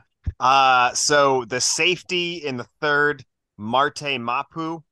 uh 0.40 0.92
so 0.94 1.44
the 1.46 1.60
safety 1.60 2.34
in 2.36 2.56
the 2.56 2.66
third, 2.80 3.24
Marte 3.56 4.18
Mapu 4.20 4.82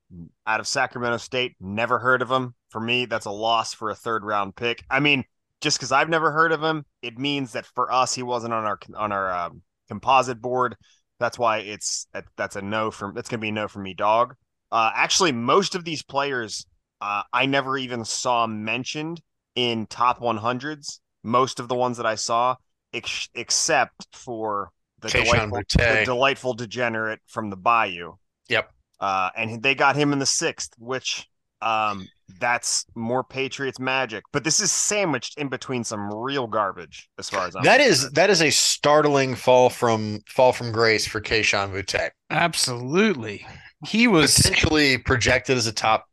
out 0.47 0.61
of 0.61 0.67
Sacramento 0.67 1.19
State, 1.19 1.55
never 1.61 1.99
heard 1.99 2.23
of 2.23 2.31
him. 2.31 2.55
For 2.71 2.81
me, 2.81 3.07
that's 3.07 3.27
a 3.27 3.31
loss 3.31 3.75
for 3.75 3.91
a 3.91 3.95
third 3.95 4.25
round 4.25 4.55
pick. 4.57 4.85
I 4.91 5.01
mean, 5.01 5.25
just 5.61 5.79
because 5.79 5.93
I've 5.93 6.09
never 6.09 6.31
heard 6.31 6.53
of 6.53 6.63
him, 6.63 6.85
it 7.03 7.19
means 7.19 7.53
that 7.53 7.67
for 7.67 7.91
us, 7.93 8.15
he 8.15 8.23
wasn't 8.23 8.55
on 8.55 8.65
our 8.65 8.79
on 8.95 9.13
our 9.13 9.31
um, 9.33 9.63
composite 9.89 10.41
board. 10.41 10.77
That's 11.19 11.39
why 11.39 11.59
it's 11.59 12.07
that's 12.37 12.57
a 12.57 12.63
no 12.63 12.91
from. 12.91 13.15
that's 13.15 13.29
gonna 13.29 13.41
be 13.41 13.49
a 13.49 13.53
no 13.53 13.69
for 13.69 13.81
me, 13.81 13.95
dog. 13.95 14.35
Uh, 14.71 14.91
actually, 14.95 15.33
most 15.33 15.75
of 15.75 15.85
these 15.85 16.03
players 16.03 16.67
uh, 17.01 17.23
I 17.33 17.47
never 17.47 17.79
even 17.79 18.05
saw 18.05 18.47
mentioned 18.47 19.21
in 19.59 19.87
top 19.87 20.21
100s. 20.21 21.01
Most 21.25 21.59
of 21.59 21.67
the 21.67 21.75
ones 21.75 21.97
that 21.97 22.07
I 22.07 22.15
saw, 22.15 22.55
ex- 22.95 23.29
except 23.35 24.07
for 24.13 24.71
the 25.01 25.09
delightful, 25.09 25.61
the 25.77 26.03
delightful 26.05 26.55
degenerate 26.55 27.19
from 27.27 27.51
the 27.51 27.57
Bayou. 27.57 28.13
Yep. 28.49 28.71
Uh, 29.01 29.31
and 29.37 29.61
they 29.63 29.75
got 29.75 29.97
him 29.97 30.13
in 30.13 30.21
the 30.21 30.27
sixth, 30.27 30.71
which 30.79 31.27
um, 31.61 32.07
that's 32.39 32.87
more 32.95 33.25
Patriots 33.25 33.81
magic. 33.81 34.23
But 34.33 34.45
this 34.45 34.61
is 34.61 34.71
sandwiched 34.71 35.39
in 35.39 35.49
between 35.49 35.83
some 35.83 36.09
real 36.15 36.47
garbage, 36.47 37.09
as 37.19 37.29
far 37.29 37.47
as 37.49 37.57
I'm 37.57 37.65
That 37.65 37.81
is 37.81 37.97
concerned. 37.99 38.15
that 38.15 38.31
is 38.31 38.43
a 38.43 38.51
startling 38.51 39.35
fall 39.35 39.71
from 39.71 40.21
fall 40.29 40.53
from 40.53 40.71
grace 40.71 41.05
for 41.07 41.21
Kayshon 41.21 41.73
Boutte. 41.73 42.11
Absolutely. 42.31 43.45
He 43.87 44.07
was 44.07 44.37
Potentially 44.37 44.99
projected 44.99 45.57
as 45.57 45.67
a 45.67 45.73
top 45.73 46.07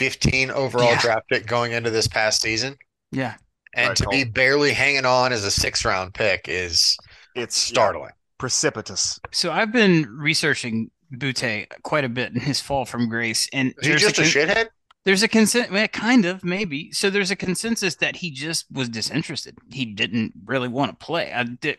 15 0.00 0.50
overall 0.50 0.92
Yeah. 0.92 1.00
draft 1.00 1.28
pick 1.28 1.46
going 1.46 1.72
into 1.72 1.90
this 1.90 2.08
past 2.08 2.40
season. 2.40 2.76
yeah. 3.12 3.34
And 3.74 3.88
Right, 3.90 3.96
to 3.98 4.08
be 4.08 4.24
barely 4.24 4.72
hanging 4.72 5.04
on 5.04 5.32
as 5.32 5.44
a 5.44 5.50
six 5.50 5.84
round 5.84 6.12
pick 6.14 6.46
is 6.48 6.96
it's 7.36 7.70
yeah, 7.70 7.74
startling. 7.74 8.10
precipitous. 8.38 9.20
So 9.30 9.52
I've 9.52 9.70
been 9.70 10.06
researching 10.18 10.90
Boutte 11.14 11.66
quite 11.84 12.02
a 12.04 12.08
bit 12.08 12.32
in 12.34 12.40
his 12.40 12.60
fall 12.60 12.84
from 12.84 13.08
grace, 13.08 13.48
and 13.52 13.68
Is 13.68 13.74
he 13.82 13.88
there's 13.90 14.00
just 14.00 14.18
a 14.18 14.22
con- 14.22 14.30
shithead? 14.30 14.68
There's 15.04 15.22
a 15.22 15.28
consent, 15.28 15.70
well, 15.70 15.86
kind 15.88 16.24
of, 16.24 16.42
maybe. 16.44 16.90
So 16.92 17.10
there's 17.10 17.30
a 17.30 17.36
consensus 17.36 17.94
that 17.96 18.16
he 18.16 18.30
just 18.32 18.66
was 18.72 18.88
disinterested. 18.88 19.56
He 19.70 19.84
didn't 19.84 20.32
really 20.46 20.68
want 20.68 20.98
to 20.98 21.04
play. 21.06 21.32
I 21.32 21.44
did, 21.44 21.78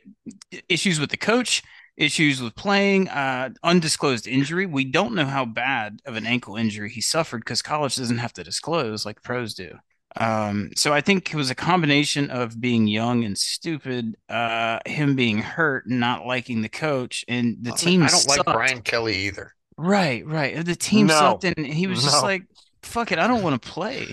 issues 0.70 0.98
with 1.00 1.10
the 1.10 1.18
coach, 1.18 1.62
issues 1.98 2.42
with 2.42 2.56
playing, 2.56 3.08
uh, 3.10 3.50
undisclosed 3.64 4.28
injury. 4.28 4.66
We 4.66 4.86
don't 4.86 5.14
know 5.14 5.26
how 5.26 5.46
bad 5.46 6.00
of 6.06 6.16
an 6.16 6.26
ankle 6.26 6.56
injury 6.56 6.90
he 6.90 7.02
suffered 7.02 7.40
because 7.40 7.62
college 7.62 7.96
doesn't 7.96 8.18
have 8.20 8.34
to 8.34 8.44
disclose 8.44 9.06
like 9.06 9.22
pros 9.24 9.54
do. 9.54 9.76
Um, 10.18 10.72
so 10.76 10.92
I 10.94 11.00
think 11.00 11.34
it 11.34 11.38
was 11.38 11.50
a 11.50 11.56
combination 11.56 12.30
of 12.32 12.60
being 12.60 12.86
young 12.88 13.24
and 13.24 13.38
stupid, 13.38 14.18
uh, 14.28 14.80
him 14.86 15.16
being 15.16 15.38
hurt, 15.38 15.88
not 15.88 16.26
liking 16.26 16.62
the 16.62 16.70
coach, 16.70 17.24
and 17.30 17.58
the 17.62 17.70
I 17.70 17.74
mean, 17.74 17.78
team. 17.78 18.04
I 18.04 18.08
don't 18.08 18.28
like. 18.28 18.44
Brian 18.46 18.82
Kelly 18.82 19.16
either. 19.28 19.54
Right, 19.78 20.26
right. 20.28 20.66
The 20.66 20.76
team 20.76 21.08
No. 21.08 21.14
sucked, 21.14 21.46
and 21.46 21.66
he 21.66 21.88
was 21.88 22.04
just 22.04 22.24
like, 22.24 22.44
"Fuck 22.84 23.14
it, 23.14 23.20
I 23.20 23.28
don't 23.28 23.42
want 23.42 23.62
to 23.62 23.70
play." 23.70 24.08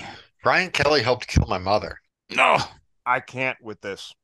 Brian 0.45 0.71
Kelly 0.71 1.03
helped 1.03 1.27
kill 1.27 1.47
my 1.49 1.59
mother. 1.59 1.99
No. 2.31 2.59
I 3.05 3.19
can't 3.21 3.61
with 3.61 3.81
this. 3.81 4.14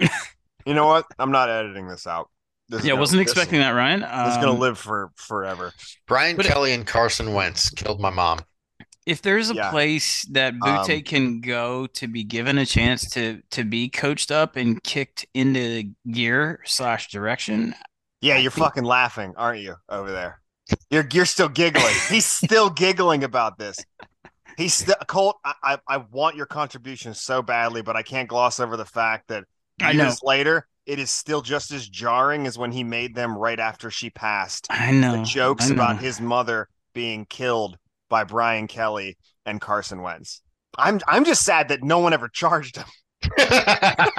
you 0.00 0.74
know 0.74 0.86
what? 0.86 1.06
I'm 1.18 1.30
not 1.30 1.48
editing 1.48 1.86
this 1.86 2.06
out. 2.08 2.28
This 2.70 2.84
Yeah, 2.84 2.90
gonna- 2.90 3.00
wasn't 3.00 3.18
this- 3.24 3.32
expecting 3.32 3.58
that, 3.60 3.70
Ryan. 3.70 4.00
This 4.00 4.08
is 4.08 4.36
gonna 4.36 4.52
Um, 4.52 4.58
live 4.60 4.78
for 4.78 5.10
forever. 5.16 5.72
Brian 6.06 6.36
But 6.36 6.46
it- 6.46 6.50
Kelly 6.50 6.72
and 6.72 6.86
Carson 6.86 7.34
Wentz 7.34 7.68
killed 7.70 8.00
my 8.00 8.10
mom. 8.10 8.40
If 9.06 9.22
there's 9.22 9.50
a 9.50 9.54
Yeah. 9.54 9.70
place 9.70 10.24
that 10.30 10.54
Boutte 10.54 10.98
Um, 10.98 11.02
can 11.02 11.40
go 11.40 11.86
to 11.88 12.06
be 12.06 12.22
given 12.22 12.58
a 12.58 12.66
chance 12.66 13.10
to 13.10 13.42
to 13.50 13.64
be 13.64 13.88
coached 13.88 14.30
up 14.30 14.54
and 14.56 14.82
kicked 14.84 15.26
into 15.34 15.90
gear 16.10 16.60
slash 16.64 17.08
direction, 17.10 17.74
Yeah, 18.20 18.36
you're 18.36 18.52
think- 18.52 18.66
fucking 18.66 18.84
laughing, 18.84 19.34
aren't 19.36 19.60
you, 19.62 19.74
over 19.88 20.12
there? 20.12 20.40
You're 20.90 21.08
you're 21.12 21.26
still 21.26 21.48
giggling. 21.48 21.94
He's 22.08 22.26
still 22.26 22.70
giggling 22.84 23.24
about 23.24 23.58
this. 23.58 23.78
He's 24.56 24.74
still 24.74 24.94
Colt. 25.08 25.38
I, 25.44 25.54
I 25.64 25.78
I 25.88 25.96
want 25.96 26.36
your 26.36 26.46
contribution 26.46 27.14
so 27.14 27.42
badly, 27.42 27.82
but 27.82 27.96
I 27.96 28.02
can't 28.02 28.28
gloss 28.28 28.60
over 28.60 28.76
the 28.76 28.84
fact 28.84 29.26
that 29.28 29.44
I 29.80 29.92
know. 29.92 30.04
years 30.04 30.20
later, 30.22 30.68
it 30.86 30.98
is 30.98 31.10
still 31.10 31.42
just 31.42 31.70
as 31.72 31.88
jarring 31.88 32.46
as 32.46 32.58
when 32.58 32.72
he 32.72 32.82
made 32.84 33.14
them 33.14 33.36
right 33.36 33.58
after 33.60 33.90
she 33.90 34.10
passed. 34.10 34.66
I 34.70 34.90
know 34.92 35.18
the 35.18 35.22
jokes 35.24 35.66
I 35.66 35.68
know. 35.68 35.74
about 35.74 36.00
his 36.00 36.20
mother 36.20 36.68
being 36.94 37.26
killed 37.26 37.76
by 38.08 38.24
Brian 38.24 38.66
Kelly 38.66 39.16
and 39.46 39.60
Carson 39.60 40.02
Wentz. 40.02 40.42
I'm 40.78 41.00
I'm 41.06 41.24
just 41.24 41.44
sad 41.44 41.68
that 41.68 41.82
no 41.82 41.98
one 41.98 42.12
ever 42.12 42.28
charged 42.28 42.76
him. 42.76 42.86
that 43.36 44.10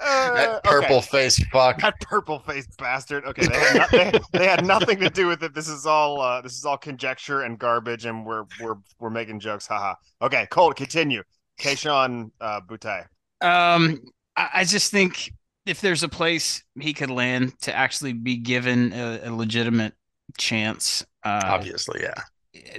Uh, 0.00 0.60
purple 0.62 0.96
okay. 0.98 1.06
face 1.06 1.44
fuck. 1.52 1.80
that 1.80 2.00
purple 2.00 2.38
face 2.40 2.66
bastard. 2.78 3.24
Okay, 3.24 3.46
they 3.46 3.58
had, 3.58 3.74
no- 3.74 3.86
they, 3.90 4.20
they 4.38 4.46
had 4.46 4.64
nothing 4.66 4.98
to 5.00 5.10
do 5.10 5.26
with 5.26 5.42
it. 5.42 5.54
This 5.54 5.68
is 5.68 5.86
all 5.86 6.20
uh, 6.20 6.40
this 6.40 6.52
is 6.56 6.64
all 6.64 6.78
conjecture 6.78 7.42
and 7.42 7.58
garbage, 7.58 8.04
and 8.06 8.24
we're 8.24 8.44
we're 8.60 8.76
we're 8.98 9.10
making 9.10 9.40
jokes. 9.40 9.66
Haha. 9.66 9.94
Okay, 10.22 10.46
Colt, 10.50 10.76
continue. 10.76 11.22
Kayshon 11.60 12.30
uh, 12.40 12.60
Boutte. 12.60 13.04
Um, 13.40 14.00
I, 14.36 14.48
I 14.54 14.64
just 14.64 14.90
think 14.90 15.32
if 15.66 15.80
there's 15.80 16.02
a 16.02 16.08
place 16.08 16.62
he 16.80 16.92
could 16.92 17.10
land 17.10 17.58
to 17.60 17.74
actually 17.74 18.14
be 18.14 18.36
given 18.36 18.92
a, 18.92 19.20
a 19.24 19.34
legitimate 19.34 19.94
chance, 20.38 21.04
uh, 21.24 21.42
Obviously, 21.44 22.00
yeah. 22.02 22.14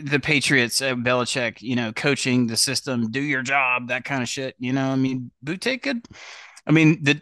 the 0.01 0.19
Patriots, 0.19 0.81
uh, 0.81 0.95
Belichick, 0.95 1.61
you 1.61 1.75
know, 1.75 1.91
coaching 1.91 2.47
the 2.47 2.57
system, 2.57 3.11
do 3.11 3.21
your 3.21 3.41
job, 3.41 3.89
that 3.89 4.05
kind 4.05 4.23
of 4.23 4.29
shit. 4.29 4.55
You 4.59 4.73
know, 4.73 4.89
I 4.89 4.95
mean, 4.95 5.31
Boutte 5.45 5.81
could. 5.81 6.05
I 6.65 6.71
mean, 6.71 7.03
the 7.03 7.21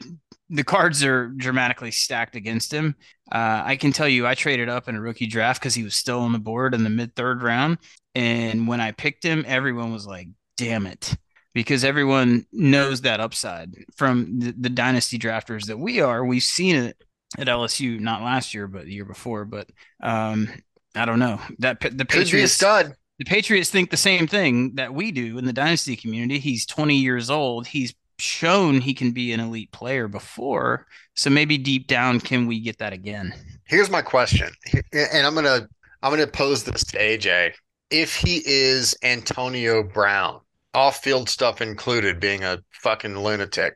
the 0.50 0.64
cards 0.64 1.04
are 1.04 1.28
dramatically 1.28 1.92
stacked 1.92 2.36
against 2.36 2.72
him. 2.72 2.96
Uh, 3.32 3.64
I 3.66 3.76
can 3.76 3.92
tell 3.92 4.08
you, 4.08 4.26
I 4.26 4.34
traded 4.36 4.70
up 4.70 4.88
in 4.88 4.96
a 4.96 5.02
rookie 5.02 5.28
draft 5.28 5.60
because 5.62 5.76
he 5.76 5.84
was 5.84 5.96
still 5.96 6.20
on 6.22 6.32
the 6.32 6.40
board 6.40 6.74
in 6.74 6.84
the 6.84 6.90
mid 6.90 7.16
third 7.16 7.44
round, 7.44 7.80
and 8.16 8.68
when 8.68 8.80
I 8.80 8.92
picked 8.92 9.24
him, 9.24 9.44
everyone 9.48 9.92
was 9.92 10.06
like, 10.06 10.28
"Damn 10.56 10.86
it." 10.86 11.18
Because 11.58 11.84
everyone 11.84 12.46
knows 12.52 13.02
that 13.02 13.20
upside 13.20 13.74
from 13.96 14.40
the, 14.40 14.52
the 14.52 14.70
dynasty 14.70 15.18
drafters 15.18 15.66
that 15.66 15.78
we 15.80 16.02
are. 16.02 16.24
We've 16.24 16.44
seen 16.44 16.76
it 16.76 17.04
at 17.36 17.48
LSU, 17.48 18.00
not 18.00 18.22
last 18.22 18.54
year, 18.54 18.68
but 18.68 18.86
the 18.86 18.94
year 18.94 19.06
before. 19.06 19.44
But 19.44 19.68
um, 20.04 20.50
I 20.94 21.06
don't 21.06 21.18
know 21.18 21.42
that 21.58 21.80
the 21.80 21.90
Could 21.90 21.98
be 21.98 22.04
a 22.04 22.06
Patriots 22.06 22.54
stud. 22.54 22.96
the 23.18 23.26
Patriots 23.26 23.72
think 23.72 23.90
the 23.90 23.98
same 23.98 24.28
thing 24.28 24.76
that 24.76 24.94
we 24.94 25.12
do 25.12 25.40
in 25.40 25.46
the 25.46 25.52
dynasty 25.52 25.96
community. 25.96 26.38
He's 26.38 26.64
20 26.68 26.96
years 26.96 27.32
old. 27.32 27.66
He's 27.66 27.96
shown 28.20 28.80
he 28.80 28.94
can 28.94 29.12
be 29.12 29.34
an 29.34 29.40
elite 29.40 29.72
player 29.72 30.08
before. 30.08 30.86
So 31.16 31.32
maybe 31.32 31.58
deep 31.58 31.88
down, 31.88 32.20
can 32.20 32.46
we 32.46 32.60
get 32.60 32.78
that 32.78 32.94
again? 32.94 33.34
Here's 33.66 33.90
my 33.90 34.04
question, 34.04 34.50
and 34.94 35.26
I'm 35.26 35.34
gonna 35.34 35.68
I'm 36.04 36.12
gonna 36.12 36.28
pose 36.28 36.66
this 36.66 36.84
to 36.86 37.00
AJ. 37.00 37.54
If 37.90 38.16
he 38.16 38.44
is 38.46 38.96
Antonio 39.02 39.82
Brown, 39.82 40.42
off-field 40.78 41.28
stuff 41.28 41.60
included, 41.60 42.20
being 42.20 42.44
a 42.44 42.60
fucking 42.70 43.18
lunatic, 43.18 43.76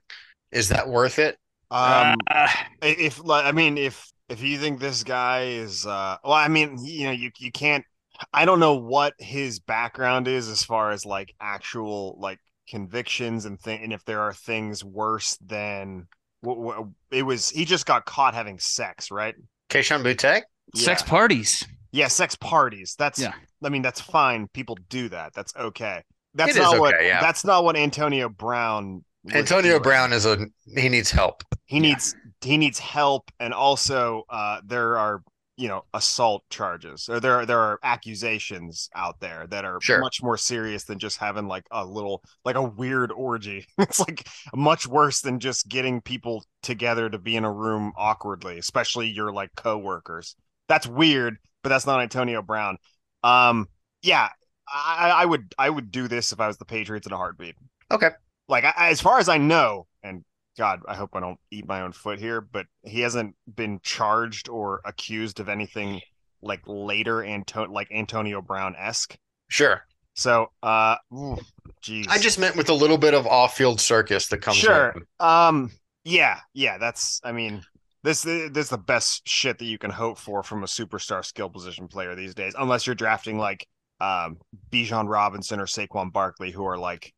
is 0.51 0.69
that 0.69 0.87
worth 0.87 1.17
it? 1.17 1.37
Um, 1.71 2.15
Uh, 2.29 2.47
if 2.83 3.23
like 3.23 3.45
I 3.45 3.51
mean, 3.51 3.77
if 3.77 4.05
if 4.29 4.43
you 4.43 4.59
think 4.59 4.79
this 4.79 5.03
guy 5.03 5.45
is, 5.45 5.85
uh, 5.85 6.17
well, 6.23 6.33
I 6.33 6.47
mean, 6.47 6.77
you 6.83 7.05
know, 7.05 7.11
you 7.11 7.31
you 7.39 7.51
can't. 7.51 7.83
I 8.31 8.45
don't 8.45 8.59
know 8.59 8.75
what 8.75 9.13
his 9.17 9.59
background 9.59 10.27
is 10.27 10.47
as 10.47 10.63
far 10.63 10.91
as 10.91 11.05
like 11.05 11.33
actual 11.41 12.17
like 12.19 12.39
convictions 12.69 13.45
and 13.45 13.59
thing, 13.59 13.83
and 13.83 13.93
if 13.93 14.05
there 14.05 14.21
are 14.21 14.33
things 14.33 14.83
worse 14.83 15.37
than 15.43 16.07
what, 16.41 16.59
what 16.59 16.87
it 17.09 17.23
was. 17.23 17.49
He 17.49 17.65
just 17.65 17.87
got 17.87 18.05
caught 18.05 18.35
having 18.35 18.59
sex, 18.59 19.09
right? 19.09 19.33
Kayshon 19.69 20.03
Boutte? 20.03 20.43
sex 20.75 21.01
parties. 21.01 21.65
Yeah, 21.91 22.07
sex 22.07 22.35
parties. 22.35 22.95
That's 22.97 23.19
Yeah. 23.19 23.33
I 23.63 23.69
mean, 23.69 23.81
that's 23.81 24.01
fine. 24.01 24.47
People 24.53 24.77
do 24.89 25.09
that. 25.09 25.33
That's 25.33 25.53
okay. 25.55 26.03
That's 26.33 26.55
not 26.55 26.79
what 26.79 26.95
okay, 26.95 27.07
yeah. 27.07 27.19
that's 27.19 27.43
not 27.45 27.63
what 27.63 27.75
Antonio 27.75 28.29
Brown 28.29 29.03
Antonio 29.31 29.73
doing. 29.73 29.81
Brown 29.81 30.13
is 30.13 30.25
a 30.25 30.47
he 30.65 30.89
needs 30.89 31.11
help. 31.11 31.43
He 31.65 31.79
needs 31.79 32.15
he 32.41 32.57
needs 32.57 32.79
help 32.79 33.29
and 33.39 33.53
also 33.53 34.23
uh 34.29 34.61
there 34.65 34.97
are 34.97 35.21
you 35.57 35.67
know 35.67 35.83
assault 35.93 36.43
charges 36.49 37.07
or 37.09 37.19
there 37.19 37.35
are 37.35 37.45
there 37.45 37.59
are 37.59 37.79
accusations 37.83 38.89
out 38.95 39.19
there 39.19 39.45
that 39.47 39.65
are 39.65 39.81
Sure. 39.81 39.99
much 39.99 40.23
more 40.23 40.37
serious 40.37 40.85
than 40.85 40.97
just 40.97 41.17
having 41.17 41.47
like 41.47 41.65
a 41.71 41.85
little 41.85 42.23
like 42.45 42.55
a 42.55 42.63
weird 42.63 43.11
orgy 43.11 43.67
it's 43.77 43.99
like 43.99 44.27
much 44.55 44.87
worse 44.87 45.21
than 45.21 45.39
just 45.39 45.67
getting 45.67 46.01
people 46.01 46.43
together 46.63 47.09
to 47.09 47.19
be 47.19 47.35
in 47.35 47.43
a 47.43 47.51
room 47.51 47.91
awkwardly 47.95 48.57
especially 48.57 49.07
your 49.09 49.31
like 49.31 49.51
coworkers 49.55 50.35
that's 50.67 50.87
weird 50.87 51.37
but 51.61 51.69
that's 51.69 51.85
not 51.85 52.01
antonio 52.01 52.41
brown 52.41 52.77
um 53.23 53.67
yeah 54.01 54.29
i 54.73 55.09
i 55.17 55.25
would 55.25 55.53
i 55.57 55.69
would 55.69 55.91
do 55.91 56.07
this 56.07 56.31
if 56.31 56.39
i 56.39 56.47
was 56.47 56.57
the 56.57 56.65
patriots 56.65 57.07
in 57.07 57.13
a 57.13 57.17
heartbeat 57.17 57.55
Okay. 57.91 58.09
like 58.47 58.63
I, 58.63 58.89
as 58.89 59.01
far 59.01 59.19
as 59.19 59.27
i 59.29 59.37
know 59.37 59.87
and 60.03 60.23
God, 60.57 60.81
I 60.85 60.95
hope 60.95 61.11
I 61.13 61.21
don't 61.21 61.39
eat 61.49 61.65
my 61.65 61.81
own 61.81 61.93
foot 61.93 62.19
here, 62.19 62.41
but 62.41 62.65
he 62.83 62.99
hasn't 62.99 63.35
been 63.55 63.79
charged 63.83 64.49
or 64.49 64.81
accused 64.83 65.39
of 65.39 65.47
anything 65.47 66.01
like 66.41 66.59
later 66.67 67.23
Anto- 67.23 67.71
like 67.71 67.87
Antonio 67.89 68.41
Brown 68.41 68.75
esque. 68.77 69.15
Sure. 69.47 69.81
So, 70.13 70.47
uh, 70.61 70.97
geez, 71.81 72.05
I 72.09 72.17
just 72.19 72.37
meant 72.37 72.57
with 72.57 72.67
a 72.67 72.73
little 72.73 72.97
bit 72.97 73.13
of 73.13 73.25
off-field 73.25 73.79
circus 73.79 74.27
that 74.27 74.39
comes. 74.39 74.57
Sure. 74.57 74.93
um, 75.21 75.71
yeah, 76.03 76.39
yeah, 76.53 76.77
that's, 76.77 77.21
I 77.23 77.31
mean, 77.31 77.63
this 78.03 78.23
this 78.23 78.51
is 78.57 78.69
the 78.69 78.77
best 78.77 79.21
shit 79.25 79.57
that 79.59 79.65
you 79.65 79.77
can 79.77 79.89
hope 79.91 80.17
for 80.17 80.43
from 80.43 80.63
a 80.63 80.67
superstar 80.67 81.23
skill 81.23 81.49
position 81.49 81.87
player 81.87 82.13
these 82.13 82.35
days, 82.35 82.55
unless 82.59 82.85
you're 82.85 82.95
drafting 82.95 83.37
like 83.37 83.65
um 84.01 84.37
Bijan 84.71 85.07
Robinson 85.07 85.59
or 85.59 85.65
Saquon 85.67 86.11
Barkley, 86.11 86.51
who 86.51 86.65
are 86.65 86.77
like 86.77 87.13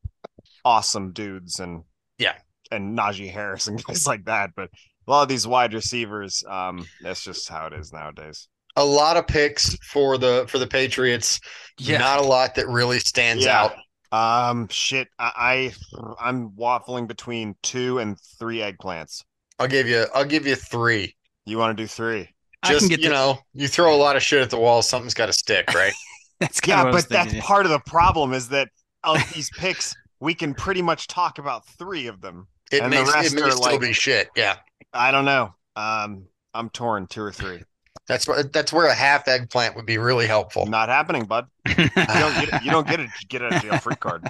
awesome 0.65 1.11
dudes 1.13 1.59
and 1.59 1.83
Yeah. 2.17 2.33
and 2.71 2.97
Najee 2.97 3.31
Harris 3.31 3.67
and 3.67 3.83
guys 3.87 4.05
like 4.07 4.25
that. 4.25 4.51
But 4.55 4.69
a 5.07 5.11
lot 5.11 5.23
of 5.23 5.29
these 5.29 5.45
wide 5.47 5.73
receivers, 5.73 6.43
um, 6.47 6.85
that's 7.01 7.23
just 7.23 7.49
how 7.49 7.67
it 7.67 7.73
is 7.73 7.91
nowadays. 7.93 8.47
A 8.75 8.83
lot 8.85 9.17
of 9.17 9.27
picks 9.27 9.75
for 9.91 10.17
the 10.17 10.45
for 10.47 10.57
the 10.59 10.67
Patriots. 10.67 11.39
Yeah. 11.79 11.99
Not 11.99 12.19
a 12.19 12.23
lot 12.23 12.55
that 12.55 12.67
really 12.67 12.99
stands 12.99 13.45
Yeah. 13.45 13.69
out. 13.69 13.73
Um, 14.11 14.67
shit. 14.69 15.07
I, 15.19 15.71
I 16.19 16.25
I'm 16.29 16.51
waffling 16.51 17.07
between 17.07 17.55
two 17.63 17.99
and 17.99 18.17
three 18.39 18.57
eggplants. 18.59 19.23
I'll 19.59 19.67
give 19.67 19.87
you 19.87 20.05
I'll 20.13 20.25
give 20.25 20.45
you 20.47 20.55
three. 20.55 21.15
You 21.45 21.57
want 21.57 21.77
to 21.77 21.83
do 21.83 21.87
three? 21.87 22.29
I 22.63 22.67
can 22.69 22.79
Just 22.79 22.89
get 22.89 22.99
you 23.01 23.09
the- 23.09 23.15
know, 23.15 23.39
you 23.53 23.67
throw 23.67 23.93
a 23.93 23.97
lot 23.97 24.15
of 24.15 24.23
shit 24.23 24.41
at 24.41 24.49
the 24.49 24.57
wall, 24.57 24.81
something's 24.81 25.13
got 25.13 25.25
to 25.27 25.33
stick, 25.33 25.73
right? 25.73 25.93
That's 26.39 26.59
kinda 26.59 26.77
Yeah, 26.77 26.83
what 26.85 26.91
I 26.91 26.95
was 26.95 27.03
but 27.05 27.09
that's 27.09 27.31
thinking. 27.31 27.41
part 27.41 27.65
of 27.65 27.71
the 27.71 27.79
problem 27.79 28.33
is 28.33 28.49
that 28.49 28.69
of 29.03 29.17
these 29.33 29.49
picks, 29.57 29.95
we 30.19 30.33
can 30.33 30.53
pretty 30.53 30.81
much 30.81 31.07
talk 31.07 31.37
about 31.39 31.65
three 31.67 32.07
of 32.07 32.21
them. 32.21 32.47
It 32.71 32.81
And 32.81 32.91
the 32.91 32.97
makes 32.97 33.13
rest 33.13 33.33
it 33.33 33.35
may 33.35 33.41
are 33.43 33.51
still 33.51 33.71
like- 33.71 33.81
be 33.81 33.93
shit. 33.93 34.29
Yeah, 34.35 34.57
I 34.93 35.11
don't 35.11 35.25
know. 35.25 35.53
Um, 35.75 36.25
I'm 36.53 36.69
torn, 36.69 37.07
two 37.07 37.21
or 37.21 37.31
three. 37.31 37.63
that's 38.07 38.27
where 38.27 38.43
that's 38.43 38.73
where 38.73 38.87
a 38.87 38.93
half 38.93 39.27
eggplant 39.27 39.75
would 39.75 39.85
be 39.85 39.97
really 39.97 40.27
helpful. 40.27 40.65
Not 40.65 40.89
happening, 40.89 41.25
bud. 41.25 41.47
You 41.67 41.75
don't 41.75 41.95
get 41.95 42.49
it. 42.53 42.63
You 42.63 42.71
don't 42.71 42.87
get 42.87 42.99
a 42.99 43.07
get 43.29 43.41
a 43.41 43.59
jail 43.59 43.77
free 43.79 43.95
card. 43.95 44.29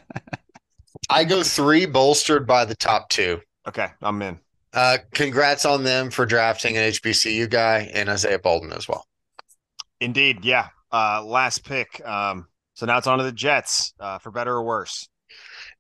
I 1.09 1.23
go 1.23 1.43
three, 1.43 1.85
bolstered 1.85 2.45
by 2.47 2.65
the 2.65 2.75
top 2.75 3.09
two. 3.09 3.41
Okay, 3.67 3.87
I'm 4.01 4.21
in. 4.21 4.39
Uh, 4.73 4.97
congrats 5.13 5.65
on 5.65 5.83
them 5.83 6.09
for 6.09 6.25
drafting 6.25 6.77
an 6.77 6.91
HBCU 6.91 7.49
guy 7.49 7.89
and 7.93 8.09
Isaiah 8.09 8.39
Bolden 8.39 8.71
as 8.73 8.87
well. 8.87 9.05
Indeed, 9.99 10.43
yeah. 10.43 10.69
Uh, 10.93 11.23
last 11.25 11.65
pick. 11.65 12.05
Um, 12.07 12.47
so 12.75 12.85
now 12.85 12.97
it's 12.99 13.07
on 13.07 13.17
to 13.17 13.23
the 13.23 13.31
Jets, 13.31 13.93
uh, 13.99 14.19
for 14.19 14.31
better 14.31 14.53
or 14.53 14.63
worse. 14.63 15.09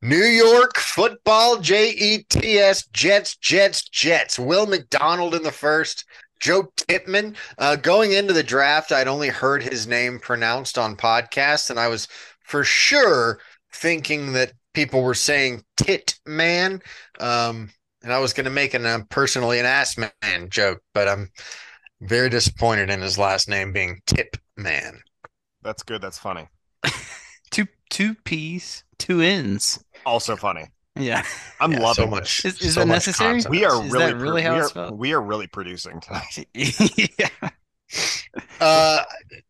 New 0.01 0.17
York 0.17 0.75
football, 0.77 1.57
J 1.57 1.91
E 1.91 2.25
T 2.27 2.57
S, 2.57 2.87
Jets, 2.87 3.37
Jets, 3.37 3.87
Jets. 3.87 4.39
Will 4.39 4.65
McDonald 4.65 5.35
in 5.35 5.43
the 5.43 5.51
first. 5.51 6.05
Joe 6.39 6.73
Tippmann. 6.75 7.37
Uh, 7.57 7.77
going 7.77 8.11
into 8.11 8.33
the 8.33 8.43
draft, 8.43 8.91
I'd 8.91 9.07
only 9.07 9.29
heard 9.29 9.63
his 9.63 9.87
name 9.87 10.19
pronounced 10.19 10.77
on 10.77 10.97
podcasts, 10.97 11.69
and 11.69 11.79
I 11.79 11.87
was 11.87 12.09
for 12.41 12.65
sure 12.65 13.39
thinking 13.71 14.33
that 14.33 14.51
people 14.73 15.03
were 15.03 15.13
saying 15.13 15.63
Tit 15.77 16.19
Man. 16.25 16.81
Um, 17.21 17.69
and 18.03 18.11
I 18.11 18.19
was 18.19 18.33
going 18.33 18.43
to 18.43 18.51
make 18.51 18.73
an 18.73 18.85
uh, 18.85 18.99
personally 19.09 19.59
an 19.59 19.65
ass 19.65 19.97
man 19.97 20.49
joke, 20.49 20.81
but 20.93 21.07
I'm 21.07 21.31
very 22.07 22.29
disappointed 22.29 22.89
in 22.89 23.01
his 23.01 23.17
last 23.17 23.49
name 23.49 23.71
being 23.73 23.99
Tip 24.05 24.37
Man. 24.57 24.99
That's 25.61 25.83
good. 25.83 26.01
That's 26.01 26.17
funny. 26.19 26.47
two 27.51 27.67
two 27.89 28.15
P's, 28.25 28.83
two 28.99 29.21
N's. 29.21 29.83
Also 30.05 30.35
funny. 30.35 30.65
Yeah. 30.95 31.23
I'm 31.59 31.71
Yeah, 31.71 31.79
loving 31.79 32.05
so 32.05 32.09
much. 32.09 32.45
Is- 32.45 32.61
is 32.61 32.73
so 32.75 32.81
that 32.81 32.87
much 32.87 32.95
necessary? 33.07 33.35
this. 33.37 33.49
We 33.49 33.65
are 33.65 33.83
Is 33.83 33.91
really, 33.91 34.13
really 34.13 34.41
pro- 34.43 34.51
how 34.51 34.57
we, 34.57 34.61
it's 34.61 34.75
are, 34.75 34.93
we 34.93 35.13
are 35.13 35.21
really 35.21 35.47
producing 35.47 35.99
tonight. 36.01 36.47
yeah. 36.53 37.49
Uh, 38.59 39.03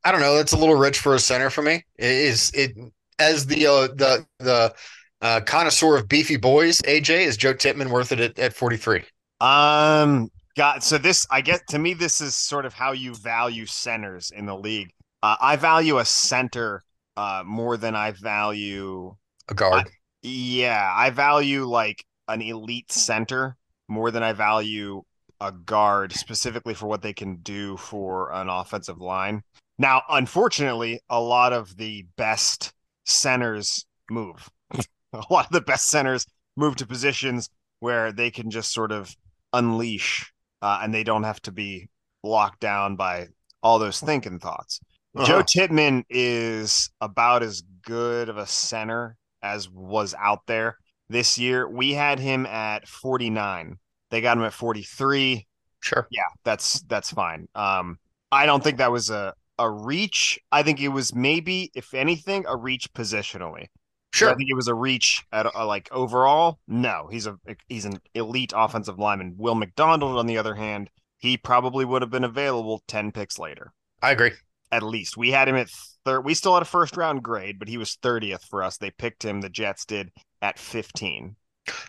I 0.03 0.11
don't 0.11 0.21
know. 0.21 0.35
That's 0.35 0.53
a 0.53 0.57
little 0.57 0.75
rich 0.75 0.99
for 0.99 1.15
a 1.15 1.19
center 1.19 1.49
for 1.49 1.61
me. 1.61 1.85
It 1.97 2.05
is 2.05 2.51
it 2.53 2.71
as 3.19 3.45
the 3.45 3.67
uh, 3.67 3.87
the 3.95 4.25
the 4.39 4.73
uh, 5.21 5.41
connoisseur 5.45 5.97
of 5.97 6.07
beefy 6.09 6.37
boys? 6.37 6.81
AJ 6.81 7.25
is 7.25 7.37
Joe 7.37 7.53
Titman 7.53 7.89
worth 7.89 8.11
it 8.11 8.19
at, 8.19 8.39
at 8.39 8.53
forty 8.53 8.77
three? 8.77 9.03
Um, 9.39 10.29
got 10.55 10.83
so 10.83 10.97
this. 10.97 11.25
I 11.29 11.41
guess 11.41 11.61
to 11.69 11.79
me, 11.79 11.93
this 11.93 12.21
is 12.21 12.35
sort 12.35 12.65
of 12.65 12.73
how 12.73 12.91
you 12.91 13.15
value 13.15 13.65
centers 13.65 14.31
in 14.31 14.45
the 14.45 14.55
league. 14.55 14.91
Uh, 15.21 15.35
I 15.39 15.55
value 15.55 15.99
a 15.99 16.05
center 16.05 16.83
uh 17.15 17.43
more 17.45 17.77
than 17.77 17.95
I 17.95 18.11
value. 18.11 19.15
A 19.49 19.53
guard. 19.53 19.89
Yeah, 20.21 20.91
I 20.95 21.09
value 21.09 21.65
like 21.65 22.05
an 22.27 22.41
elite 22.41 22.91
center 22.91 23.57
more 23.87 24.11
than 24.11 24.23
I 24.23 24.33
value 24.33 25.03
a 25.41 25.51
guard 25.51 26.13
specifically 26.13 26.73
for 26.73 26.87
what 26.87 27.01
they 27.01 27.13
can 27.13 27.37
do 27.37 27.75
for 27.77 28.31
an 28.31 28.47
offensive 28.47 28.99
line. 28.99 29.43
Now, 29.77 30.03
unfortunately, 30.09 31.01
a 31.09 31.19
lot 31.19 31.51
of 31.51 31.75
the 31.75 32.05
best 32.15 32.73
centers 33.05 33.85
move. 34.09 34.49
a 35.13 35.23
lot 35.29 35.47
of 35.47 35.51
the 35.51 35.61
best 35.61 35.87
centers 35.89 36.25
move 36.55 36.77
to 36.77 36.87
positions 36.87 37.49
where 37.79 38.13
they 38.13 38.31
can 38.31 38.49
just 38.49 38.71
sort 38.71 38.91
of 38.91 39.13
unleash 39.51 40.32
uh, 40.63 40.79
and 40.81 40.93
they 40.93 41.03
don't 41.03 41.23
have 41.23 41.41
to 41.41 41.51
be 41.51 41.89
locked 42.23 42.61
down 42.61 42.95
by 42.95 43.27
all 43.61 43.79
those 43.79 43.99
thinking 43.99 44.39
thoughts. 44.39 44.79
Joe 45.25 45.39
Uh-huh. 45.39 45.43
Titman 45.43 46.03
is 46.09 46.89
about 47.01 47.43
as 47.43 47.61
good 47.83 48.29
of 48.29 48.37
a 48.37 48.47
center 48.47 49.17
as 49.43 49.69
was 49.69 50.15
out 50.17 50.39
there 50.47 50.77
this 51.09 51.37
year. 51.37 51.69
We 51.69 51.91
had 51.91 52.17
him 52.17 52.45
at 52.45 52.87
49. 52.87 53.77
They 54.09 54.21
got 54.21 54.37
him 54.37 54.43
at 54.43 54.53
43. 54.53 55.45
Sure. 55.81 56.07
Yeah, 56.09 56.21
that's 56.45 56.81
that's 56.83 57.11
fine. 57.11 57.47
Um, 57.55 57.99
I 58.31 58.45
don't 58.45 58.63
think 58.63 58.77
that 58.77 58.91
was 58.91 59.09
a 59.09 59.33
a 59.59 59.69
reach. 59.69 60.39
I 60.49 60.63
think 60.63 60.79
it 60.79 60.87
was 60.87 61.13
maybe, 61.13 61.71
if 61.75 61.93
anything, 61.93 62.45
a 62.47 62.55
reach 62.55 62.91
positionally. 62.93 63.67
Sure. 64.13 64.29
I 64.29 64.35
think 64.35 64.49
it 64.49 64.55
was 64.55 64.67
a 64.67 64.75
reach 64.75 65.23
at 65.31 65.47
uh, 65.55 65.65
like 65.65 65.89
overall. 65.91 66.59
No, 66.67 67.07
he's 67.11 67.25
a 67.25 67.35
he's 67.67 67.85
an 67.85 67.99
elite 68.13 68.53
offensive 68.55 68.99
lineman. 68.99 69.33
Will 69.37 69.55
McDonald, 69.55 70.17
on 70.17 70.27
the 70.27 70.37
other 70.37 70.53
hand, 70.55 70.89
he 71.17 71.35
probably 71.35 71.83
would 71.83 72.01
have 72.03 72.11
been 72.11 72.23
available 72.23 72.83
ten 72.87 73.11
picks 73.11 73.39
later, 73.39 73.73
I 74.01 74.11
agree. 74.11 74.31
at 74.71 74.83
least. 74.83 75.17
We 75.17 75.31
had 75.31 75.47
him 75.47 75.55
at 75.55 75.69
third. 76.05 76.21
We 76.25 76.35
still 76.35 76.53
had 76.53 76.61
a 76.61 76.65
first 76.65 76.95
round 76.95 77.23
grade, 77.23 77.57
but 77.57 77.67
he 77.67 77.77
was 77.77 77.95
thirtieth 78.03 78.43
for 78.45 78.61
us. 78.61 78.77
They 78.77 78.91
picked 78.91 79.23
him. 79.25 79.41
The 79.41 79.49
Jets 79.49 79.83
did 79.83 80.11
at 80.43 80.59
fifteen. 80.59 81.35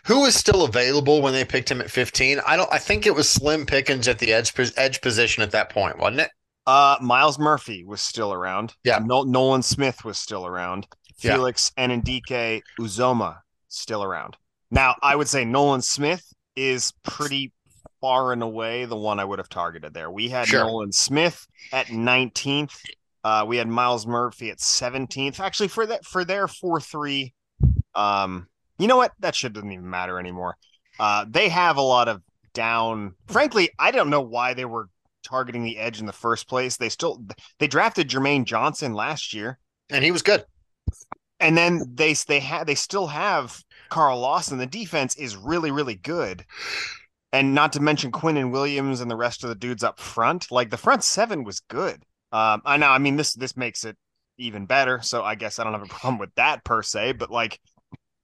Who 0.07 0.21
was 0.21 0.33
still 0.35 0.63
available 0.63 1.21
when 1.21 1.33
they 1.33 1.45
picked 1.45 1.69
him 1.69 1.81
at 1.81 1.91
fifteen? 1.91 2.39
I 2.47 2.55
don't. 2.55 2.71
I 2.73 2.79
think 2.79 3.05
it 3.05 3.13
was 3.13 3.29
Slim 3.29 3.67
Pickens 3.67 4.07
at 4.07 4.17
the 4.17 4.33
edge 4.33 4.51
edge 4.77 5.01
position 5.01 5.43
at 5.43 5.51
that 5.51 5.69
point, 5.69 5.99
wasn't 5.99 6.21
it? 6.21 6.31
Uh, 6.65 6.97
Myles 7.01 7.37
Murphy 7.37 7.83
was 7.85 8.01
still 8.01 8.33
around. 8.33 8.73
Yeah. 8.83 8.99
No- 9.03 9.21
Nolan 9.21 9.61
Smith 9.61 10.03
was 10.03 10.17
still 10.17 10.47
around. 10.47 10.87
Yeah. 11.19 11.35
Felix 11.35 11.71
and 11.77 12.03
Ndike 12.03 12.61
Uzoma 12.79 13.37
still 13.67 14.03
around. 14.03 14.37
Now, 14.71 14.95
I 15.01 15.15
would 15.15 15.27
say 15.29 15.45
Nolan 15.45 15.81
Smith 15.81 16.23
is 16.55 16.93
pretty 17.03 17.51
far 18.01 18.33
and 18.33 18.43
away 18.43 18.85
the 18.85 18.95
one 18.95 19.19
I 19.19 19.23
would 19.25 19.39
have 19.39 19.49
targeted 19.49 19.93
there. 19.93 20.11
We 20.11 20.29
had 20.29 20.47
Sure. 20.47 20.65
Nolan 20.65 20.91
Smith 20.91 21.45
at 21.71 21.87
19th. 21.87 22.77
Uh, 23.23 23.45
we 23.47 23.57
had 23.57 23.67
Myles 23.67 24.05
Murphy 24.05 24.49
at 24.51 24.57
17th. 24.59 25.39
Actually, 25.39 25.69
for 25.69 25.85
that 25.87 26.05
for 26.05 26.23
their 26.25 26.47
4-3, 26.47 27.33
um, 27.95 28.47
you 28.77 28.87
know 28.87 28.97
what? 28.97 29.13
That 29.19 29.35
shit 29.35 29.53
doesn't 29.53 29.71
even 29.71 29.89
matter 29.89 30.19
anymore. 30.19 30.55
Uh, 30.99 31.25
they 31.27 31.49
have 31.49 31.77
a 31.77 31.81
lot 31.81 32.07
of 32.07 32.21
down. 32.53 33.15
Frankly, 33.27 33.69
I 33.79 33.91
don't 33.91 34.09
know 34.09 34.21
why 34.21 34.53
they 34.53 34.65
were 34.65 34.89
targeting 35.23 35.63
the 35.63 35.77
edge 35.77 35.99
in 35.99 36.05
the 36.05 36.13
first 36.13 36.47
place. 36.47 36.77
They 36.77 36.89
still 36.89 37.23
they 37.59 37.67
drafted 37.67 38.09
Jermaine 38.09 38.45
Johnson 38.45 38.93
last 38.93 39.33
year, 39.33 39.57
And 39.89 40.03
he 40.03 40.11
was 40.11 40.21
good. 40.21 40.45
And 41.39 41.57
then 41.57 41.83
they 41.93 42.13
they 42.13 42.39
had 42.39 42.65
they 42.67 42.75
still 42.75 43.07
have 43.07 43.63
Carl 43.89 44.19
Lawson. 44.19 44.57
The 44.57 44.65
defense 44.65 45.15
is 45.15 45.35
really 45.35 45.71
really 45.71 45.95
good, 45.95 46.45
and 47.33 47.53
not 47.53 47.73
to 47.73 47.81
mention 47.81 48.11
Quinnen 48.11 48.51
Williams 48.51 49.01
and 49.01 49.11
the 49.11 49.15
rest 49.15 49.43
of 49.43 49.49
the 49.49 49.55
dudes 49.55 49.83
up 49.83 49.99
front. 49.99 50.51
Like 50.51 50.69
the 50.69 50.77
front 50.77 51.03
seven 51.03 51.43
was 51.43 51.59
good. 51.59 52.03
Um, 52.31 52.61
I 52.65 52.77
know. 52.77 52.89
I 52.89 52.97
mean 52.97 53.17
this 53.17 53.33
this 53.33 53.57
makes 53.57 53.83
it 53.83 53.97
even 54.37 54.65
better. 54.65 55.01
So 55.01 55.23
I 55.23 55.35
guess 55.35 55.59
I 55.59 55.63
don't 55.63 55.73
have 55.73 55.83
a 55.83 55.85
problem 55.89 56.17
with 56.17 56.33
that 56.35 56.63
per 56.63 56.81
se. 56.81 57.13
But 57.13 57.31
like, 57.31 57.59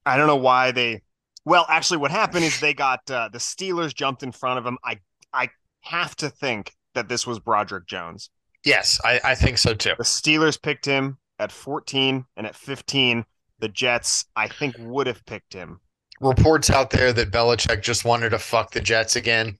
I 0.05 0.17
don't 0.17 0.27
know 0.27 0.35
why 0.35 0.71
they. 0.71 1.01
Well, 1.43 1.65
actually, 1.69 1.97
what 1.97 2.11
happened 2.11 2.45
is 2.45 2.59
they 2.59 2.73
got 2.73 3.09
uh, 3.09 3.29
the 3.31 3.39
Steelers 3.39 3.95
jumped 3.95 4.23
in 4.23 4.31
front 4.31 4.59
of 4.59 4.63
them. 4.63 4.77
I 4.83 4.99
I 5.33 5.49
have 5.81 6.15
to 6.17 6.29
think 6.29 6.73
that 6.93 7.09
this 7.09 7.25
was 7.25 7.39
Broderick 7.39 7.87
Jones. 7.87 8.29
Yes, 8.63 8.99
I, 9.03 9.19
I 9.23 9.35
think 9.35 9.57
so 9.57 9.73
too. 9.73 9.93
The 9.97 10.03
Steelers 10.03 10.61
picked 10.61 10.85
him 10.85 11.17
at 11.41 11.51
14 11.51 12.25
and 12.37 12.47
at 12.47 12.55
15. 12.55 13.25
The 13.59 13.67
Jets, 13.67 14.25
I 14.35 14.47
think, 14.47 14.75
would 14.79 15.07
have 15.07 15.25
picked 15.25 15.53
him. 15.53 15.81
Reports 16.19 16.69
out 16.69 16.91
there 16.91 17.11
that 17.13 17.31
Belichick 17.31 17.81
just 17.81 18.05
wanted 18.05 18.29
to 18.29 18.39
fuck 18.39 18.71
the 18.71 18.79
Jets 18.79 19.15
again. 19.15 19.57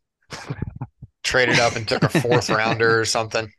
Traded 1.24 1.60
up 1.60 1.76
and 1.76 1.88
took 1.88 2.04
a 2.04 2.10
fourth 2.10 2.50
rounder 2.52 3.00
or 3.00 3.06
something. 3.06 3.52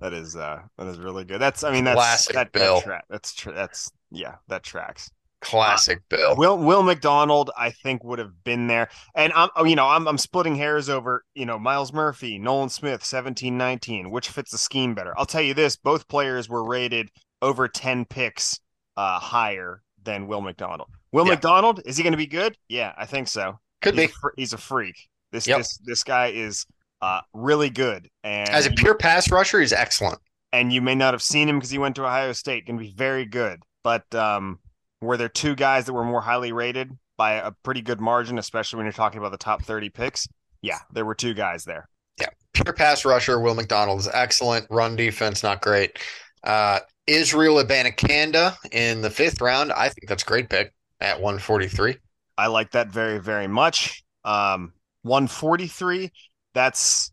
That 0.00 0.12
is 0.12 0.36
uh 0.36 0.60
that 0.76 0.86
is 0.88 0.98
really 0.98 1.24
good. 1.24 1.40
That's 1.40 1.64
I 1.64 1.72
mean 1.72 1.84
that's 1.84 1.96
Classic 1.96 2.34
that, 2.34 2.52
Bill. 2.52 2.76
That 2.76 2.84
tra- 2.84 3.02
that's 3.08 3.34
tra- 3.34 3.54
that's 3.54 3.90
yeah 4.10 4.34
that 4.48 4.62
tracks. 4.62 5.10
Classic 5.50 6.00
Bill. 6.08 6.36
Will 6.36 6.58
Will 6.58 6.82
McDonald 6.82 7.50
I 7.56 7.70
think 7.70 8.02
would 8.04 8.18
have 8.18 8.42
been 8.44 8.66
there. 8.66 8.88
And 9.14 9.32
I'm 9.34 9.48
oh, 9.56 9.64
you 9.64 9.76
know 9.76 9.86
I'm 9.86 10.06
I'm 10.08 10.18
splitting 10.18 10.56
hairs 10.56 10.88
over 10.88 11.24
you 11.34 11.46
know 11.46 11.58
Myles 11.58 11.92
Murphy, 11.92 12.38
Nolan 12.38 12.68
Smith, 12.68 13.04
17 13.04 13.56
19, 13.56 14.10
which 14.10 14.28
fits 14.28 14.50
the 14.50 14.58
scheme 14.58 14.94
better. 14.94 15.14
I'll 15.18 15.26
tell 15.26 15.42
you 15.42 15.54
this, 15.54 15.76
both 15.76 16.08
players 16.08 16.48
were 16.48 16.64
rated 16.66 17.08
over 17.42 17.68
10 17.68 18.04
picks 18.06 18.60
uh 18.96 19.18
higher 19.18 19.82
than 20.02 20.26
Will 20.26 20.40
McDonald. 20.40 20.88
Will 21.12 21.26
Yeah. 21.26 21.32
McDonald 21.34 21.80
is 21.84 21.96
he 21.96 22.02
going 22.02 22.12
to 22.12 22.16
be 22.18 22.26
good? 22.26 22.56
Yeah, 22.68 22.92
I 22.96 23.06
think 23.06 23.28
so. 23.28 23.58
Could 23.82 23.94
he's 23.98 24.08
be. 24.08 24.12
A, 24.24 24.28
he's 24.36 24.52
a 24.52 24.58
freak. 24.58 24.96
This 25.32 25.46
Yep. 25.46 25.58
this 25.58 25.78
this 25.84 26.04
guy 26.04 26.28
is 26.28 26.64
uh 27.02 27.20
really 27.34 27.68
good 27.70 28.08
and 28.24 28.48
As 28.48 28.66
a 28.66 28.70
pure 28.70 28.94
pass 28.96 29.30
rusher, 29.30 29.60
he's 29.60 29.72
excellent. 29.72 30.18
and 30.52 30.72
you 30.72 30.80
may 30.80 30.94
not 30.94 31.12
have 31.14 31.22
seen 31.22 31.48
him 31.48 31.56
because 31.58 31.70
he 31.70 31.78
went 31.78 31.94
to 31.96 32.04
Ohio 32.04 32.32
State. 32.32 32.66
Going 32.66 32.78
to 32.78 32.84
be 32.84 32.94
very 32.96 33.26
good, 33.26 33.60
but 33.84 34.02
um, 34.14 34.58
were 35.00 35.16
there 35.16 35.28
two 35.28 35.54
guys 35.54 35.86
that 35.86 35.92
were 35.92 36.04
more 36.04 36.20
highly 36.20 36.52
rated 36.52 36.90
by 37.16 37.34
a 37.34 37.52
pretty 37.62 37.82
good 37.82 38.00
margin, 38.00 38.38
especially 38.38 38.78
when 38.78 38.86
you're 38.86 38.92
talking 38.92 39.18
about 39.18 39.32
the 39.32 39.38
top 39.38 39.62
30 39.62 39.90
picks? 39.90 40.28
Yeah, 40.62 40.78
there 40.92 41.04
were 41.04 41.14
two 41.14 41.34
guys 41.34 41.64
there. 41.64 41.88
Yeah. 42.20 42.28
Pure 42.54 42.74
pass 42.74 43.04
rusher. 43.04 43.40
Will 43.40 43.54
McDonald 43.54 44.00
is 44.00 44.08
excellent. 44.12 44.66
Run 44.70 44.96
defense, 44.96 45.42
not 45.42 45.60
great. 45.60 45.98
Uh, 46.44 46.80
Israel 47.06 47.62
Abanikanda 47.62 48.56
in 48.72 49.02
the 49.02 49.10
fifth 49.10 49.40
round. 49.40 49.72
I 49.72 49.88
think 49.88 50.08
that's 50.08 50.22
a 50.22 50.26
great 50.26 50.48
pick 50.48 50.72
at 51.00 51.16
143. 51.20 51.96
I 52.38 52.46
like 52.48 52.70
that 52.72 52.88
very, 52.88 53.18
very 53.18 53.46
much. 53.46 54.02
Um, 54.24 54.72
143. 55.02 56.10
That's 56.54 57.12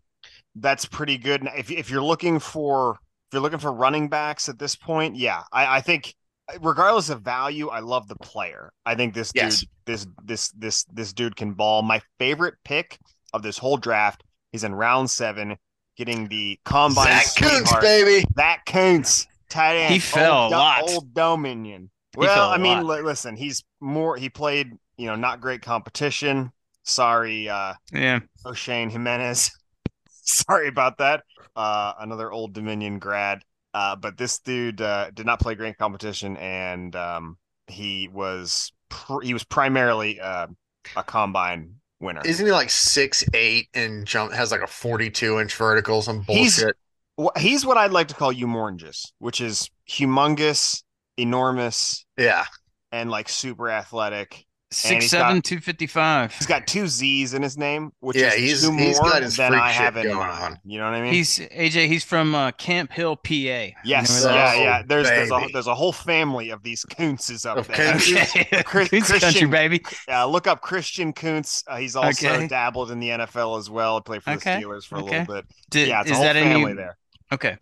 that's 0.56 0.86
pretty 0.86 1.17
good. 1.17 1.48
If 1.56 1.72
if 1.72 1.89
you're 1.89 2.04
looking 2.04 2.39
for 2.39 2.91
if 2.91 3.34
you're 3.34 3.41
looking 3.41 3.60
for 3.60 3.72
running 3.72 4.10
backs 4.10 4.50
at 4.50 4.60
this 4.60 4.76
point, 4.76 5.15
yeah, 5.15 5.43
I, 5.52 5.78
I 5.78 5.82
think 5.82 6.15
regardless 6.62 7.10
of 7.10 7.21
value, 7.21 7.69
I 7.69 7.79
love 7.79 8.08
the 8.08 8.15
player. 8.17 8.71
I 8.86 8.95
think 8.95 9.13
this 9.13 9.32
Yes. 9.36 9.62
dude, 9.62 9.69
this 9.86 10.08
this 10.23 10.49
this 10.51 10.84
this 10.86 11.13
dude 11.13 11.36
can 11.36 11.53
ball. 11.53 11.82
My 11.82 12.01
favorite 12.19 12.56
pick 12.63 12.99
of 13.34 13.41
this 13.43 13.58
whole 13.58 13.77
draft. 13.77 14.23
He's 14.51 14.63
in 14.63 14.75
round 14.75 15.10
seven, 15.10 15.58
getting 15.97 16.27
the 16.27 16.60
combine. 16.65 17.06
Zach 17.08 17.25
Kuntz, 17.36 17.56
sweetheart. 17.69 17.82
baby. 17.82 18.25
That 18.36 18.60
Kuntz, 18.65 19.25
tight 19.49 19.77
end. 19.77 19.93
He 19.93 19.99
fell 19.99 20.43
old, 20.43 20.53
a 20.53 20.58
lot. 20.58 20.82
Old 20.89 21.13
Dominion. 21.13 21.89
He 22.13 22.19
Well, 22.19 22.49
I 22.51 22.58
mean, 22.58 22.84
lot. 22.86 22.97
li- 22.97 23.01
listen, 23.01 23.36
he's 23.36 23.63
more. 23.79 24.15
He 24.17 24.29
played, 24.29 24.71
you 24.97 25.08
know, 25.08 25.15
not 25.15 25.41
great 25.41 25.63
competition. 25.63 26.51
Sorry, 26.84 27.49
uh, 27.49 27.73
Yeah. 27.91 28.19
O'Shane 28.45 28.89
Jimenez. 28.91 29.49
Sorry 30.10 30.67
about 30.67 30.99
that. 30.99 31.23
Uh, 31.56 31.93
another 31.99 32.32
Old 32.32 32.53
Dominion 32.53 32.99
grad. 32.99 33.41
Uh, 33.74 33.96
but 33.96 34.18
this 34.18 34.40
dude 34.40 34.82
uh, 34.82 35.10
did 35.12 35.26
not 35.26 35.40
play 35.40 35.56
great 35.56 35.78
competition, 35.78 36.38
and 36.38 36.96
um, 36.96 37.38
he 37.68 38.08
was 38.08 38.72
pr- 38.90 39.22
he 39.22 39.34
was 39.34 39.44
primarily 39.44 40.20
uh, 40.20 40.48
a 40.96 41.04
combine 41.04 41.76
winner. 42.00 42.22
Isn't 42.24 42.46
he 42.46 42.52
like 42.52 42.70
six 42.70 43.24
eight 43.34 43.70
and 43.74 44.06
jump 44.06 44.32
has 44.34 44.52
like 44.52 44.62
a 44.62 44.68
42 44.68 45.40
inch 45.40 45.56
vertical, 45.56 46.02
some 46.02 46.22
He's- 46.24 46.60
bullshit? 46.60 46.78
Wh- 47.20 47.40
He's 47.40 47.66
what 47.66 47.78
I'd 47.78 47.92
like 47.92 48.08
to 48.10 48.16
call 48.16 48.34
humongous, 48.34 49.12
which 49.20 49.40
is 49.42 49.70
humongous, 49.90 50.84
enormous, 51.18 52.06
yeah. 52.18 52.46
and 52.92 53.10
like 53.10 53.30
super 53.30 53.70
athletic. 53.70 54.46
Six 54.74 55.06
he's 55.06 55.12
seven, 55.12 55.36
got- 55.38 55.44
two 55.44 55.60
fifty 55.60 55.88
five. 55.88 56.34
He's 56.34 56.48
got 56.48 56.68
two 56.68 56.88
Z's 56.88 57.34
in 57.34 57.42
his 57.42 57.58
name, 57.58 57.92
which 58.00 58.18
Yeah, 58.18 58.28
is 58.34 58.34
he's- 58.36 58.62
two 58.62 58.76
he's 58.78 59.00
more 59.02 59.12
got 59.12 59.22
his 59.24 59.38
than 59.38 59.54
I 59.54 59.70
have 59.72 59.96
in 59.98 60.04
going 60.06 60.18
mine. 60.18 60.42
on. 60.54 60.60
You 60.66 60.80
know 60.80 60.86
what 60.86 60.96
I 60.96 61.02
mean? 61.02 61.14
He's 61.14 61.40
AJ. 61.40 61.88
He's 61.88 62.04
from 62.04 62.36
uh, 62.36 62.52
Camp 62.52 62.92
Hill, 62.92 63.16
PA. 63.16 63.30
Yes, 63.32 63.76
where 64.24 64.34
that 64.34 64.58
yeah, 64.58 64.64
yeah. 64.64 64.84
There's 64.86 65.08
there's 65.08 65.32
a 65.32 65.48
there's 65.54 65.68
a 65.68 65.76
whole 65.76 65.94
family 65.94 66.50
of 66.50 66.64
these 66.64 66.84
Kuntzes 66.86 67.46
up 67.46 67.58
Of 67.58 67.68
there. 67.68 67.94
Kuntzes? 67.94 68.36
Okay. 68.42 68.64
Chris- 68.66 68.90
Kuntz 68.90 69.08
country, 69.10 69.20
Christian- 69.30 69.50
baby. 69.52 69.84
Uh, 70.10 70.26
look 70.28 70.48
up 70.48 70.62
Christian 70.62 71.14
Kuntz. 71.14 71.64
Uh, 71.68 71.78
he's 71.78 71.96
also 71.96 72.28
Okay. 72.30 72.48
dabbled 72.48 72.92
in 72.92 73.00
the 73.00 73.10
NFL 73.10 73.60
as 73.60 73.70
well. 73.70 74.02
Played 74.02 74.24
for 74.24 74.32
Okay, 74.32 74.60
the 74.60 74.66
Steelers 74.66 74.86
for 74.86 74.96
a 74.96 75.04
little 75.04 75.26
bit. 75.26 75.46
Did, 75.70 75.88
yeah, 75.88 76.02
it's 76.02 76.10
is 76.10 76.14
a 76.14 76.16
whole 76.18 76.24
that 76.26 76.34
family 76.34 76.64
any? 76.72 76.74
there. 76.74 76.98
Okay. 77.32 77.58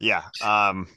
Yeah. 0.00 0.22
Um. 0.42 0.88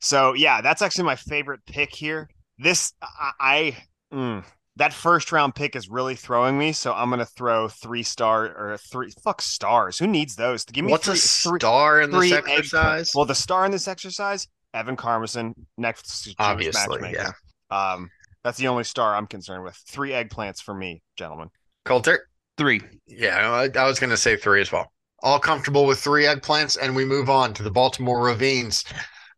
So 0.00 0.34
yeah, 0.34 0.60
that's 0.60 0.82
actually 0.82 1.04
my 1.04 1.16
favorite 1.16 1.60
pick 1.66 1.94
here. 1.94 2.28
This 2.58 2.92
I, 3.02 3.32
I 3.40 3.76
mm, 4.14 4.44
that 4.76 4.92
first 4.92 5.32
round 5.32 5.54
pick 5.54 5.74
is 5.74 5.88
really 5.88 6.14
throwing 6.14 6.58
me. 6.58 6.72
So 6.72 6.92
I'm 6.92 7.10
gonna 7.10 7.24
throw 7.24 7.68
three 7.68 8.02
star 8.02 8.44
or 8.44 8.78
three 8.78 9.10
fuck 9.24 9.42
stars. 9.42 9.98
Who 9.98 10.06
needs 10.06 10.36
those? 10.36 10.64
Give 10.64 10.84
me 10.84 10.92
What's 10.92 11.06
three, 11.06 11.14
a 11.14 11.50
three, 11.50 11.60
star 11.60 12.00
in 12.02 12.10
three 12.10 12.30
this 12.30 12.38
egg 12.38 12.44
exercise? 12.48 13.12
Well, 13.14 13.24
the 13.24 13.34
star 13.34 13.64
in 13.64 13.72
this 13.72 13.88
exercise, 13.88 14.46
Evan 14.74 14.96
Carmusin, 14.96 15.54
next 15.78 16.34
Obviously, 16.38 17.00
matchmaker. 17.00 17.34
Um, 17.70 18.10
that's 18.44 18.58
the 18.58 18.68
only 18.68 18.84
star 18.84 19.16
I'm 19.16 19.26
concerned 19.26 19.64
with. 19.64 19.74
Three 19.88 20.10
eggplants 20.10 20.62
for 20.62 20.74
me, 20.74 21.02
gentlemen. 21.16 21.48
Coulter? 21.84 22.28
Three. 22.56 22.80
Yeah, 23.06 23.50
I, 23.50 23.78
I 23.78 23.86
was 23.86 23.98
going 23.98 24.10
to 24.10 24.16
say 24.16 24.36
three 24.36 24.60
as 24.60 24.70
well. 24.70 24.92
All 25.22 25.38
comfortable 25.38 25.86
with 25.86 25.98
three 25.98 26.24
eggplants, 26.24 26.78
and 26.80 26.94
we 26.94 27.04
move 27.04 27.28
on 27.28 27.54
to 27.54 27.62
the 27.62 27.70
Baltimore 27.70 28.22
Ravines. 28.22 28.84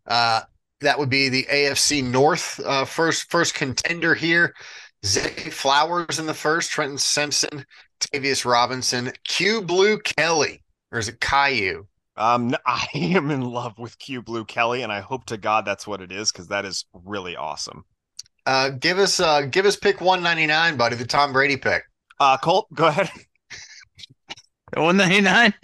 Uh, 0.07 0.43
that 0.81 0.99
would 0.99 1.09
be 1.09 1.29
the 1.29 1.45
AFC 1.51 2.05
North 2.05 2.61
uh, 2.65 2.85
first 2.85 3.31
first 3.31 3.55
contender 3.55 4.15
here. 4.15 4.55
Zay 5.05 5.51
Flowers 5.51 6.19
in 6.19 6.27
the 6.27 6.35
first, 6.35 6.71
Trenton 6.71 6.99
Simpson, 6.99 7.65
Tavius 8.01 8.45
Robinson, 8.45 9.13
Kyu 9.25 9.63
Blu 9.63 9.99
Kelly, 9.99 10.63
or 10.93 10.99
is 10.99 11.09
it 11.09 11.21
Caillou? 11.21 11.87
Um, 12.17 12.49
n- 12.49 12.61
I 12.67 12.87
am 12.95 13.31
in 13.31 13.43
love 13.43 13.79
with 13.79 13.99
Kyu 13.99 14.23
Blu 14.23 14.45
Kelly, 14.45 14.83
and 14.83 14.93
I 14.93 15.01
hope 15.01 15.25
to 15.27 15.37
God 15.37 15.65
that's 15.65 15.87
what 15.87 16.03
it 16.03 16.13
is 16.13 16.33
because 16.33 16.49
that 16.49 16.65
is 16.65 16.85
really 16.93 17.37
awesome. 17.37 17.85
Uh, 18.47 18.71
give 18.71 18.99
us 18.99 19.21
uh, 19.21 19.43
give 19.43 19.67
us 19.67 19.77
pick 19.77 20.01
one 20.01 20.23
ninety 20.23 20.47
nine, 20.47 20.77
buddy. 20.77 20.97
The 20.97 21.07
Tom 21.07 21.33
Brady 21.33 21.57
pick. 21.57 21.83
Uh, 22.19 22.37
Colt, 22.39 22.67
go 22.75 22.87
ahead. 22.87 23.11
One 24.75 24.97
ninety 24.97 25.21
nine. 25.21 25.55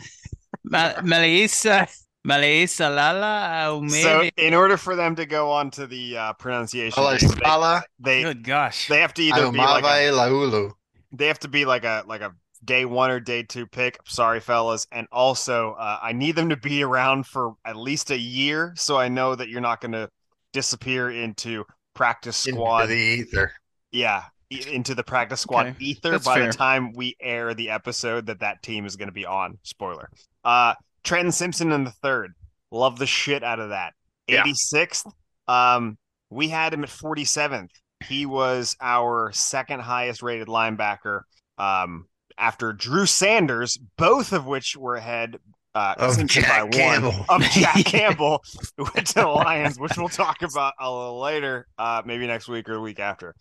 Melissa. 0.65 1.89
Melissa 2.25 2.89
Lala. 2.89 3.89
So, 3.91 4.29
in 4.37 4.55
order 4.55 4.77
for 4.77 4.97
them 4.97 5.15
to 5.17 5.27
go 5.27 5.51
on 5.51 5.71
to 5.73 5.87
the 5.87 6.17
uh, 6.17 6.33
pronunciation, 6.35 6.95
Hello, 7.03 7.13
they, 7.13 7.19
Spala. 7.27 7.83
they 7.99 8.23
Good 8.23 8.45
gosh. 8.45 8.89
they 8.89 9.01
have 9.01 9.15
to 9.15 9.23
either 9.23 9.51
be 9.53 9.59
like 9.59 9.85
a, 9.85 10.11
Laulu. 10.11 10.73
they 11.13 11.27
have 11.27 11.39
to 11.41 11.49
be 11.49 11.65
like 11.65 11.85
a 11.85 12.03
like 12.07 12.23
a 12.23 12.33
day 12.65 12.85
one 12.87 13.11
or 13.11 13.21
day 13.21 13.43
two 13.43 13.67
pick. 13.67 13.99
Sorry, 14.07 14.41
fellas, 14.41 14.87
and 14.91 15.07
also 15.13 15.73
uh, 15.73 15.99
I 16.03 16.13
need 16.13 16.35
them 16.37 16.49
to 16.49 16.57
be 16.57 16.83
around 16.83 17.27
for 17.27 17.55
at 17.65 17.77
least 17.77 18.11
a 18.11 18.19
year, 18.19 18.73
so 18.77 18.97
I 18.99 19.09
know 19.09 19.35
that 19.35 19.49
you're 19.51 19.61
not 19.61 19.81
going 19.83 19.93
to 19.93 20.09
disappear 20.53 21.11
into 21.11 21.65
practice 21.95 22.47
Into 22.47 22.59
squad. 22.59 22.87
the 22.87 22.95
ether. 22.95 23.53
yeah, 23.93 24.25
e- 24.51 24.65
into 24.73 24.95
the 24.95 25.05
practice 25.05 25.41
squad 25.43 25.67
Okay, 25.67 25.77
ether 25.85 26.11
that's 26.13 26.25
by 26.25 26.37
fair. 26.37 26.47
the 26.47 26.53
time 26.55 26.93
we 26.95 27.17
air 27.21 27.53
the 27.55 27.69
episode 27.71 28.27
that 28.27 28.41
that 28.41 28.63
team 28.63 28.87
is 28.87 28.97
going 28.97 29.09
to 29.09 29.13
be 29.13 29.27
on. 29.27 29.59
Spoiler. 29.63 30.09
Uh, 30.45 30.75
Trenton 31.05 31.33
Simpson 31.33 31.71
in 31.73 31.85
the 31.85 31.91
third. 31.91 32.33
Love 32.71 32.99
the 32.99 33.07
shit 33.07 33.43
out 33.45 33.61
of 33.61 33.69
that. 33.71 33.93
Yeah. 34.27 34.43
86th. 34.45 35.11
Um, 35.47 35.97
we 36.31 36.49
had 36.49 36.73
him 36.75 36.83
at 36.83 36.91
47th. 36.91 37.69
He 38.07 38.27
was 38.27 38.77
our 38.81 39.31
second 39.33 39.81
highest 39.81 40.23
rated 40.23 40.49
linebacker. 40.49 41.21
Um, 41.59 42.07
after 42.37 42.73
Drew 42.73 43.07
Sanders, 43.07 43.79
both 43.97 44.33
of 44.33 44.47
which 44.47 44.77
were 44.77 44.97
ahead 44.97 45.37
uh, 45.77 45.95
Of 45.99 46.25
Jack 46.27 46.49
by 46.49 46.63
one 46.63 46.73
Campbell. 46.73 47.15
of 47.29 47.43
Jack 47.43 47.75
Campbell, 47.85 48.43
who 48.77 48.85
went 48.95 49.07
to 49.09 49.15
the 49.15 49.27
Lions, 49.29 49.79
which 49.79 49.93
we'll 49.97 50.09
talk 50.09 50.43
about 50.43 50.73
a 50.81 50.91
little 50.91 51.21
later, 51.21 51.67
uh, 51.79 52.03
maybe 52.05 52.27
next 52.27 52.49
week 52.49 52.69
or 52.69 52.75
the 52.75 52.81
week 52.81 52.99
after. 53.01 53.35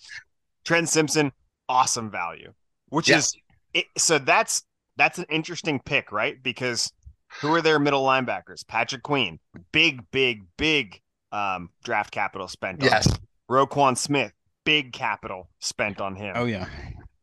Trent 0.66 0.90
Simpson, 0.90 1.32
awesome 1.70 2.10
value, 2.12 2.54
which 2.90 3.10
Yeah. 3.10 3.18
is 3.18 3.34
it, 3.74 3.86
so 3.98 4.20
that's 4.20 4.64
that's 4.98 5.18
an 5.18 5.26
interesting 5.30 5.80
pick, 5.84 6.12
right? 6.12 6.42
Because 6.42 6.92
who 7.42 7.54
are 7.54 7.62
their 7.62 7.80
middle 7.80 8.04
linebackers? 8.04 8.66
Patrick 8.68 9.04
Queen, 9.04 9.40
big, 9.72 10.02
big, 10.12 10.44
big 10.58 11.02
um, 11.32 11.70
draft 11.84 12.12
capital 12.12 12.48
spent 12.48 12.82
on 12.82 12.90
Yes. 12.90 13.08
him. 13.08 13.18
Roquan 13.50 13.98
Smith, 13.98 14.32
big 14.66 14.94
capital 14.94 15.50
spent 15.60 16.00
on 16.00 16.16
him. 16.16 16.34
Oh 16.36 16.46
yeah. 16.46 16.68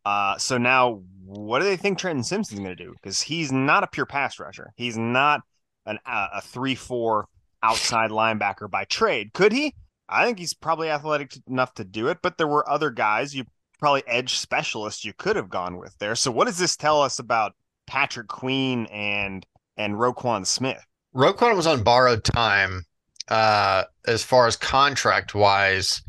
Uh, 0.05 0.37
so 0.39 0.59
now 0.59 1.03
what 1.25 1.59
do 1.61 1.65
they 1.65 1.77
think 1.77 1.99
Trenton 1.99 2.25
Simpson's 2.25 2.61
going 2.61 2.77
to 2.77 2.85
do? 2.85 2.93
Because 2.95 3.21
he's 3.23 3.53
not 3.53 3.85
a 3.85 3.87
pure 3.87 4.07
pass 4.07 4.39
rusher. 4.39 4.73
He's 4.77 4.97
not 4.99 5.43
an 5.87 5.99
uh, 6.07 6.29
a 6.35 6.41
three 6.41 6.75
four 6.75 7.27
outside 7.63 8.11
linebacker 8.11 8.71
by 8.71 8.85
trade. 8.85 9.33
Could 9.33 9.53
he? 9.53 9.75
I 10.09 10.25
think 10.25 10.39
he's 10.39 10.55
probably 10.55 10.91
athletic 10.91 11.35
enough 11.47 11.73
to 11.75 11.85
do 11.85 12.09
it. 12.09 12.19
But 12.23 12.37
there 12.37 12.49
were 12.49 12.69
other 12.69 12.91
guys 12.91 13.35
you 13.35 13.45
probably 13.79 14.03
edge 14.07 14.35
specialists 14.35 15.05
you 15.05 15.13
could 15.17 15.37
have 15.37 15.49
gone 15.49 15.79
with 15.79 15.97
there. 15.99 16.15
So 16.15 16.31
what 16.31 16.47
does 16.47 16.59
this 16.59 16.77
tell 16.77 17.01
us 17.01 17.19
about 17.19 17.53
Patrick 17.87 18.29
Queen 18.29 18.87
and 18.87 19.47
and 19.77 19.95
Roquan 19.95 20.47
Smith? 20.47 20.85
Roquan 21.15 21.57
was 21.57 21.67
on 21.67 21.83
borrowed 21.83 22.25
time 22.25 22.85
uh, 23.29 23.85
as 24.07 24.23
far 24.23 24.47
as 24.47 24.57
contract 24.57 25.35
wise 25.35 26.03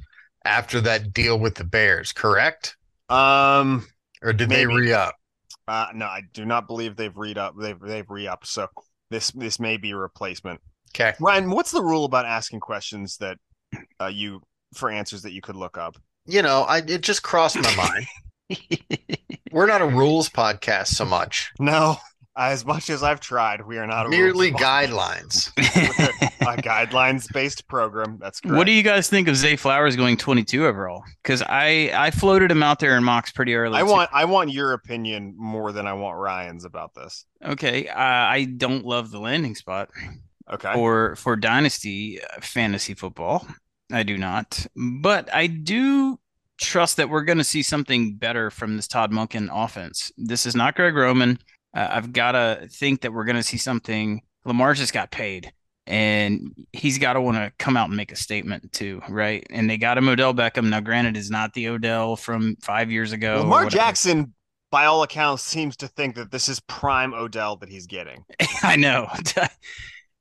after 0.45 0.81
that 0.81 1.13
deal 1.13 1.37
with 1.39 1.55
the 1.55 1.63
Bears, 1.63 2.11
correct? 2.13 2.75
Um, 3.09 3.87
Or 4.23 4.33
did 4.33 4.49
Maybe. 4.49 4.61
they 4.71 4.75
re 4.75 4.93
up? 4.93 5.15
uh, 5.67 5.87
no, 5.93 6.05
I 6.05 6.21
do 6.33 6.45
not 6.45 6.67
believe 6.67 6.95
they've 6.95 7.15
re 7.15 7.33
up. 7.35 7.55
They've 7.59 7.79
they've 7.79 8.09
re 8.09 8.27
up. 8.27 8.45
So 8.45 8.67
this 9.09 9.31
this 9.31 9.59
may 9.59 9.77
be 9.77 9.91
a 9.91 9.95
replacement. 9.97 10.59
Okay. 10.93 11.13
Ryan, 11.19 11.49
what's 11.49 11.71
the 11.71 11.81
rule 11.81 12.05
about 12.05 12.25
asking 12.25 12.59
questions 12.59 13.17
that 13.17 13.37
uh, 14.01 14.07
you 14.07 14.41
for 14.73 14.89
answers 14.89 15.21
that 15.21 15.31
you 15.31 15.41
could 15.41 15.55
look 15.55 15.77
up? 15.77 15.95
You 16.25 16.41
know, 16.41 16.63
I 16.63 16.77
it 16.79 17.01
just 17.01 17.23
crossed 17.23 17.57
my 17.61 17.75
mind. 17.75 18.59
We're 19.51 19.67
not 19.67 19.81
a 19.81 19.85
rules 19.87 20.29
podcast 20.29 20.87
so 20.87 21.05
much, 21.05 21.51
No, 21.59 21.97
as 22.49 22.65
much 22.65 22.89
as 22.89 23.03
I've 23.03 23.19
tried, 23.19 23.65
we 23.65 23.77
are 23.77 23.85
not 23.87 24.09
merely 24.09 24.49
rules- 24.51 24.61
guidelines. 24.61 25.51
a 26.41 26.61
guidelines 26.61 27.31
based 27.31 27.67
program. 27.67 28.17
That's 28.19 28.39
correct. 28.39 28.57
What 28.57 28.65
do 28.65 28.71
you 28.73 28.83
guys 28.83 29.09
think 29.09 29.27
of 29.27 29.35
Zay 29.35 29.55
Flowers 29.55 29.95
going 29.95 30.17
22 30.17 30.65
overall? 30.65 31.03
Because 31.23 31.41
I 31.43 31.91
I 31.93 32.11
floated 32.11 32.51
him 32.51 32.63
out 32.63 32.79
there 32.79 32.97
in 32.97 33.03
mocks 33.03 33.31
pretty 33.31 33.53
early. 33.55 33.77
I 33.77 33.81
too. 33.81 33.87
want 33.87 34.09
I 34.13 34.25
want 34.25 34.51
your 34.51 34.73
opinion 34.73 35.33
more 35.37 35.71
than 35.71 35.87
I 35.87 35.93
want 35.93 36.17
Ryan's 36.17 36.65
about 36.65 36.93
this. 36.95 37.25
Okay, 37.43 37.87
uh, 37.87 37.93
I 37.97 38.45
don't 38.57 38.85
love 38.85 39.11
the 39.11 39.19
landing 39.19 39.55
spot 39.55 39.89
Okay. 40.51 40.73
for 40.73 41.15
for 41.15 41.35
dynasty 41.35 42.19
uh, 42.21 42.41
fantasy 42.41 42.93
football. 42.93 43.47
I 43.91 44.03
do 44.03 44.17
not, 44.17 44.65
but 44.75 45.33
I 45.33 45.47
do 45.47 46.17
trust 46.59 46.97
that 46.97 47.09
we're 47.09 47.23
going 47.23 47.39
to 47.39 47.43
see 47.43 47.63
something 47.63 48.15
better 48.15 48.49
from 48.51 48.75
this 48.77 48.87
Todd 48.87 49.11
Monken 49.11 49.49
offense. 49.51 50.11
This 50.17 50.45
is 50.45 50.55
not 50.55 50.75
Greg 50.75 50.95
Roman. 50.95 51.39
Uh, 51.73 51.87
I've 51.91 52.13
got 52.13 52.33
to 52.33 52.67
think 52.69 53.01
that 53.01 53.13
we're 53.13 53.25
going 53.25 53.37
to 53.37 53.43
see 53.43 53.57
something. 53.57 54.21
Lamar 54.45 54.73
just 54.73 54.93
got 54.93 55.11
paid, 55.11 55.51
and 55.87 56.53
he's 56.73 56.97
got 56.97 57.13
to 57.13 57.21
want 57.21 57.37
to 57.37 57.51
come 57.57 57.77
out 57.77 57.87
and 57.87 57.97
make 57.97 58.11
a 58.11 58.15
statement 58.15 58.71
too, 58.71 59.01
right? 59.09 59.45
And 59.49 59.69
they 59.69 59.77
got 59.77 59.97
him 59.97 60.09
Odell 60.09 60.33
Beckham. 60.33 60.69
Now, 60.69 60.79
granted, 60.79 61.15
is 61.15 61.29
not 61.29 61.53
the 61.53 61.67
Odell 61.67 62.15
from 62.15 62.55
five 62.61 62.91
years 62.91 63.11
ago. 63.11 63.39
Lamar 63.39 63.67
Jackson, 63.67 64.33
by 64.71 64.85
all 64.85 65.03
accounts, 65.03 65.43
seems 65.43 65.77
to 65.77 65.87
think 65.87 66.15
that 66.15 66.31
this 66.31 66.49
is 66.49 66.59
prime 66.61 67.13
Odell 67.13 67.55
that 67.57 67.69
he's 67.69 67.87
getting. 67.87 68.25
I 68.63 68.75
know. 68.75 69.07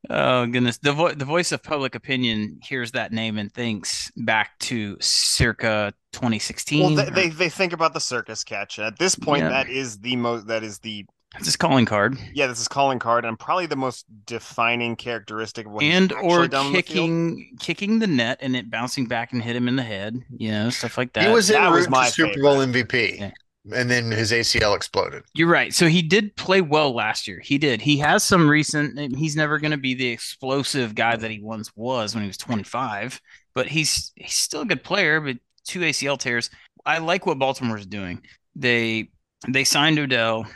Oh 0.09 0.47
goodness, 0.47 0.79
the 0.79 0.93
vo- 0.93 1.13
the 1.13 1.27
voice 1.27 1.53
of 1.53 1.63
public 1.63 1.95
opinion 1.95 2.59
hears 2.63 2.93
that 2.93 3.13
name 3.13 3.37
and 3.39 3.53
thinks 3.53 4.11
back 4.17 4.59
to 4.61 4.97
circa 5.01 5.93
2016. 6.13 6.81
Well, 6.83 7.05
they, 7.05 7.11
they, 7.11 7.29
they 7.29 7.49
think 7.51 7.75
about 7.75 7.93
the 7.93 8.01
circus 8.01 8.43
catch. 8.43 8.79
At 8.79 8.99
this 8.99 9.15
point, 9.15 9.43
yeah. 9.43 9.51
that 9.51 9.69
is 9.69 9.99
the 9.99 10.17
most 10.17 10.47
that 10.47 10.65
is 10.65 10.79
the 10.79 11.05
this 11.39 11.49
is 11.49 11.57
calling 11.57 11.87
card. 11.87 12.19
Yeah, 12.35 12.47
this 12.47 12.61
is 12.61 12.69
calling 12.69 12.99
card, 12.99 13.25
and 13.25 13.39
probably 13.39 13.67
the 13.67 13.77
most 13.77 14.05
defining 14.27 14.97
characteristic 14.97 15.67
of 15.67 15.73
what 15.73 15.85
and 15.85 16.13
or 16.13 16.49
kicking 16.49 17.57
kicking 17.61 17.99
the 18.01 18.07
net 18.07 18.39
and 18.41 18.57
it 18.57 18.71
bouncing 18.71 19.07
back 19.07 19.33
and 19.33 19.43
hit 19.43 19.55
him 19.57 19.69
in 19.69 19.77
the 19.77 19.83
head. 19.83 20.19
You 20.37 20.51
know, 20.51 20.71
stuff 20.71 20.99
like 20.99 21.13
that. 21.13 21.25
He 21.25 21.33
was 21.33 21.51
in 21.51 21.55
that 21.55 21.71
was 21.71 21.89
my 21.89 22.09
Super 22.09 22.41
Bowl 22.41 22.57
MVP. 22.57 23.21
Yeah 23.21 23.31
and 23.73 23.91
then 23.91 24.11
his 24.11 24.33
ACL 24.33 24.75
exploded. 24.75 25.23
You're 25.35 25.49
right. 25.49 25.75
So 25.75 25.87
he 25.87 26.03
did 26.03 26.35
play 26.37 26.61
well 26.61 26.95
last 26.95 27.29
year. 27.29 27.41
He 27.41 27.59
did. 27.59 27.81
He 27.81 27.99
has 27.99 28.23
some 28.23 28.49
recent. 28.49 29.17
He's 29.17 29.37
never 29.37 29.59
going 29.59 29.71
to 29.73 29.77
be 29.77 29.95
the 29.95 30.09
explosive 30.09 30.95
guy 30.95 31.17
that 31.17 31.31
he 31.31 31.41
once 31.41 31.71
was 31.77 32.15
when 32.15 32.23
he 32.23 32.29
was 32.29 32.39
25, 32.39 33.21
but 33.55 33.67
he's 33.67 34.13
he's 34.17 34.35
still 34.35 34.63
a 34.63 34.67
good 34.67 34.83
player. 34.83 35.21
But 35.21 35.39
two 35.65 35.81
ACL 35.81 36.19
tears. 36.19 36.51
I 36.87 36.99
like 36.99 37.27
what 37.27 37.39
Baltimore's 37.39 37.87
doing. 37.87 38.23
They 38.57 39.11
they 39.49 39.65
signed 39.65 39.99
Odell. 39.99 40.47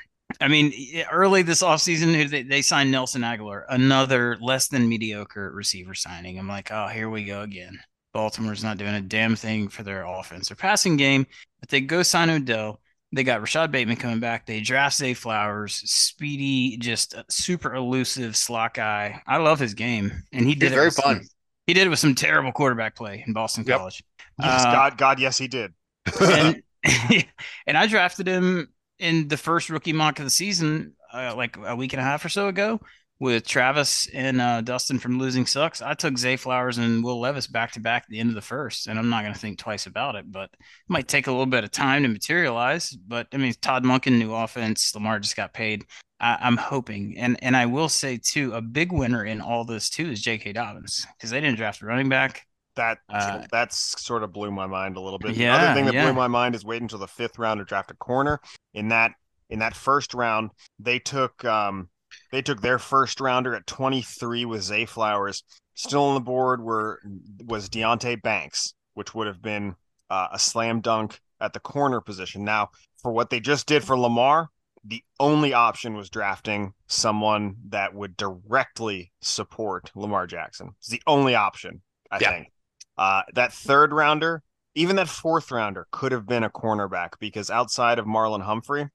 I 0.45 0.49
mean, 0.49 0.75
early 1.11 1.41
this 1.41 1.63
offseason, 1.63 2.29
they, 2.29 2.43
they 2.43 2.61
signed 2.61 2.91
Nelson 2.91 3.23
Agholor, 3.23 3.65
another 3.71 4.37
less 4.43 4.69
than 4.69 4.87
mediocre 4.87 5.51
receiver 5.55 5.95
signing. 5.95 6.39
I'm 6.39 6.47
like, 6.47 6.71
oh, 6.71 6.87
here 6.87 7.09
we 7.09 7.25
go 7.25 7.41
again. 7.41 7.79
Baltimore's 8.13 8.63
not 8.63 8.77
doing 8.77 8.95
a 8.95 9.01
damn 9.01 9.37
thing 9.37 9.69
for 9.69 9.85
their 9.85 10.05
offense 10.05 10.51
or 10.51 10.55
passing 10.55 10.99
game, 10.99 11.27
but 11.61 11.71
they 11.71 11.81
go 11.81 12.03
sign 12.03 12.29
Odell. 12.29 12.83
They 13.11 13.25
got 13.25 13.41
Rashod 13.41 13.73
Bateman 13.73 13.97
coming 13.97 14.21
back. 14.21 14.45
They 14.45 14.61
draft 14.61 14.97
Zay 14.97 15.15
Flowers, 15.15 15.77
speedy, 15.91 16.77
just 16.77 17.15
super 17.31 17.75
elusive 17.75 18.37
slot 18.37 18.75
guy. 18.75 19.23
I 19.27 19.39
love 19.39 19.59
his 19.59 19.73
game, 19.73 20.13
and 20.31 20.47
he 20.47 20.55
did 20.55 20.65
He's 20.65 20.73
it 20.73 20.75
very 20.75 20.91
fun. 20.91 21.17
Some, 21.17 21.29
he 21.67 21.73
did 21.73 21.87
it 21.87 21.91
with 21.91 22.01
some 22.01 22.15
terrible 22.15 22.53
quarterback 22.53 22.97
play 22.97 23.25
in 23.27 23.33
Boston 23.33 23.65
yep. 23.67 23.79
College. 23.79 24.05
Yes, 24.39 24.61
uh, 24.67 24.73
God, 24.73 24.99
God, 24.99 25.21
yes, 25.21 25.39
he 25.39 25.49
did. 25.49 25.73
and, 26.21 26.63
and 27.67 27.79
I 27.79 27.87
drafted 27.87 28.27
him 28.27 28.69
in 28.99 29.29
the 29.29 29.37
first 29.37 29.71
rookie 29.71 29.93
mock 29.93 30.19
of 30.19 30.25
the 30.25 30.31
season, 30.31 30.95
uh, 31.13 31.35
like 31.37 31.57
a 31.57 31.77
week 31.77 31.93
and 31.93 32.01
a 32.01 32.05
half 32.05 32.25
or 32.25 32.29
so 32.29 32.49
ago 32.49 32.81
with 33.21 33.47
Travis 33.47 34.09
and 34.13 34.41
uh, 34.41 34.61
Dustin 34.61 34.99
from 34.99 35.19
Losing 35.19 35.47
Sucks, 35.47 35.81
I 35.81 35.95
took 35.95 36.19
Zay 36.19 36.37
Flowers 36.37 36.79
and 36.79 37.03
Will 37.03 37.21
Levis 37.21 37.47
back 37.47 37.73
to 37.73 37.81
back 37.81 38.03
at 38.03 38.09
the 38.09 38.19
end 38.19 38.29
of 38.29 38.35
the 38.35 38.41
first, 38.41 38.87
and 38.87 38.99
I'm 38.99 39.09
not 39.09 39.23
going 39.23 39.33
to 39.33 39.39
think 39.39 39.59
twice 39.59 39.87
about 39.87 40.17
it. 40.17 40.31
But 40.31 40.51
it 40.53 40.59
might 40.89 41.09
take 41.09 41.27
a 41.27 41.31
little 41.31 41.47
bit 41.47 41.65
of 41.65 41.71
time 41.71 42.03
to 42.03 42.09
materialize. 42.09 42.91
But 42.91 43.29
I 43.33 43.37
mean, 43.37 43.55
Todd 43.61 43.85
Monken, 43.85 44.19
new 44.19 44.35
offense. 44.35 44.95
Lamar 44.95 45.21
just 45.21 45.37
got 45.37 45.55
paid. 45.55 45.87
I, 46.21 46.47
am 46.47 46.57
hoping, 46.57 47.17
and 47.19 47.37
and 47.43 47.57
I 47.57 47.67
will 47.67 47.89
say 47.89 48.19
too, 48.23 48.53
a 48.55 48.61
big 48.61 48.93
winner 48.93 49.25
in 49.25 49.41
all 49.41 49.65
this 49.65 49.91
too 49.91 50.11
is 50.11 50.23
J.K. 50.23 50.53
Dobbins 50.53 51.07
because 51.17 51.31
they 51.31 51.41
didn't 51.41 51.57
draft 51.57 51.83
a 51.83 51.87
running 51.87 52.09
back. 52.09 52.47
That 52.77 52.99
uh, 53.09 53.45
that's 53.51 54.03
sort 54.03 54.23
of 54.23 54.33
blew 54.33 54.51
my 54.51 54.67
mind 54.67 54.97
a 54.97 55.01
little 55.01 55.19
bit. 55.19 55.37
Yeah, 55.37 55.57
the 55.57 55.65
other 55.65 55.75
thing 55.75 55.85
that 55.87 55.95
yeah. 55.95 56.05
blew 56.05 56.15
my 56.15 56.29
mind 56.29 56.55
is 56.55 56.65
waiting 56.65 56.85
until 56.85 56.99
the 56.99 57.07
fifth 57.07 57.39
round 57.39 57.59
to 57.59 57.65
draft 57.65 57.91
a 57.91 57.95
corner. 57.95 58.41
In 58.73 58.89
that 58.89 59.13
in 59.51 59.61
that 59.61 59.75
first 59.75 60.15
round, 60.15 60.51
they 60.79 60.99
took 60.99 61.45
um 61.45 61.89
they 62.33 62.43
took 62.43 62.61
their 62.61 62.79
first 62.79 63.21
rounder 63.21 63.55
at 63.55 63.67
23 63.67 64.45
with 64.45 64.63
Zay 64.63 64.87
Flowers. 64.87 65.43
Still 65.75 66.05
on 66.05 66.15
the 66.15 66.21
board 66.21 66.63
were 66.63 67.01
was 67.45 67.69
Deonte 67.69 68.23
Banks, 68.23 68.75
which 68.95 69.15
would 69.15 69.27
have 69.27 69.43
been 69.43 69.75
uh, 70.11 70.29
a 70.33 70.39
slam 70.39 70.81
dunk 70.81 71.21
at 71.41 71.53
the 71.53 71.61
corner 71.61 72.01
position. 72.01 72.45
Now, 72.45 72.71
for 73.03 73.13
what 73.13 73.31
they 73.31 73.41
just 73.41 73.67
did 73.67 73.85
for 73.85 73.99
Lamar, 73.99 74.49
the 74.85 75.03
only 75.19 75.53
option 75.53 75.97
was 75.97 76.11
drafting 76.11 76.75
someone 76.87 77.57
that 77.69 77.95
would 77.95 78.17
directly 78.17 79.13
support 79.21 79.91
Lamar 79.95 80.27
Jackson. 80.27 80.71
It's 80.79 80.89
the 80.89 81.03
only 81.07 81.35
option, 81.35 81.83
I 82.11 82.19
yeah. 82.21 82.33
think. 82.33 82.53
Uh, 82.97 83.23
that 83.35 83.53
third 83.53 83.93
rounder, 83.93 84.43
even 84.75 84.97
that 84.97 85.09
fourth 85.09 85.51
rounder, 85.51 85.87
could 85.91 86.13
have 86.13 86.27
been 86.27 86.45
a 86.45 86.51
cornerback 86.51 87.11
because 87.19 87.51
outside 87.51 87.99
of 87.99 88.07
Marlon 88.07 88.43
Humphrey, 88.43 88.89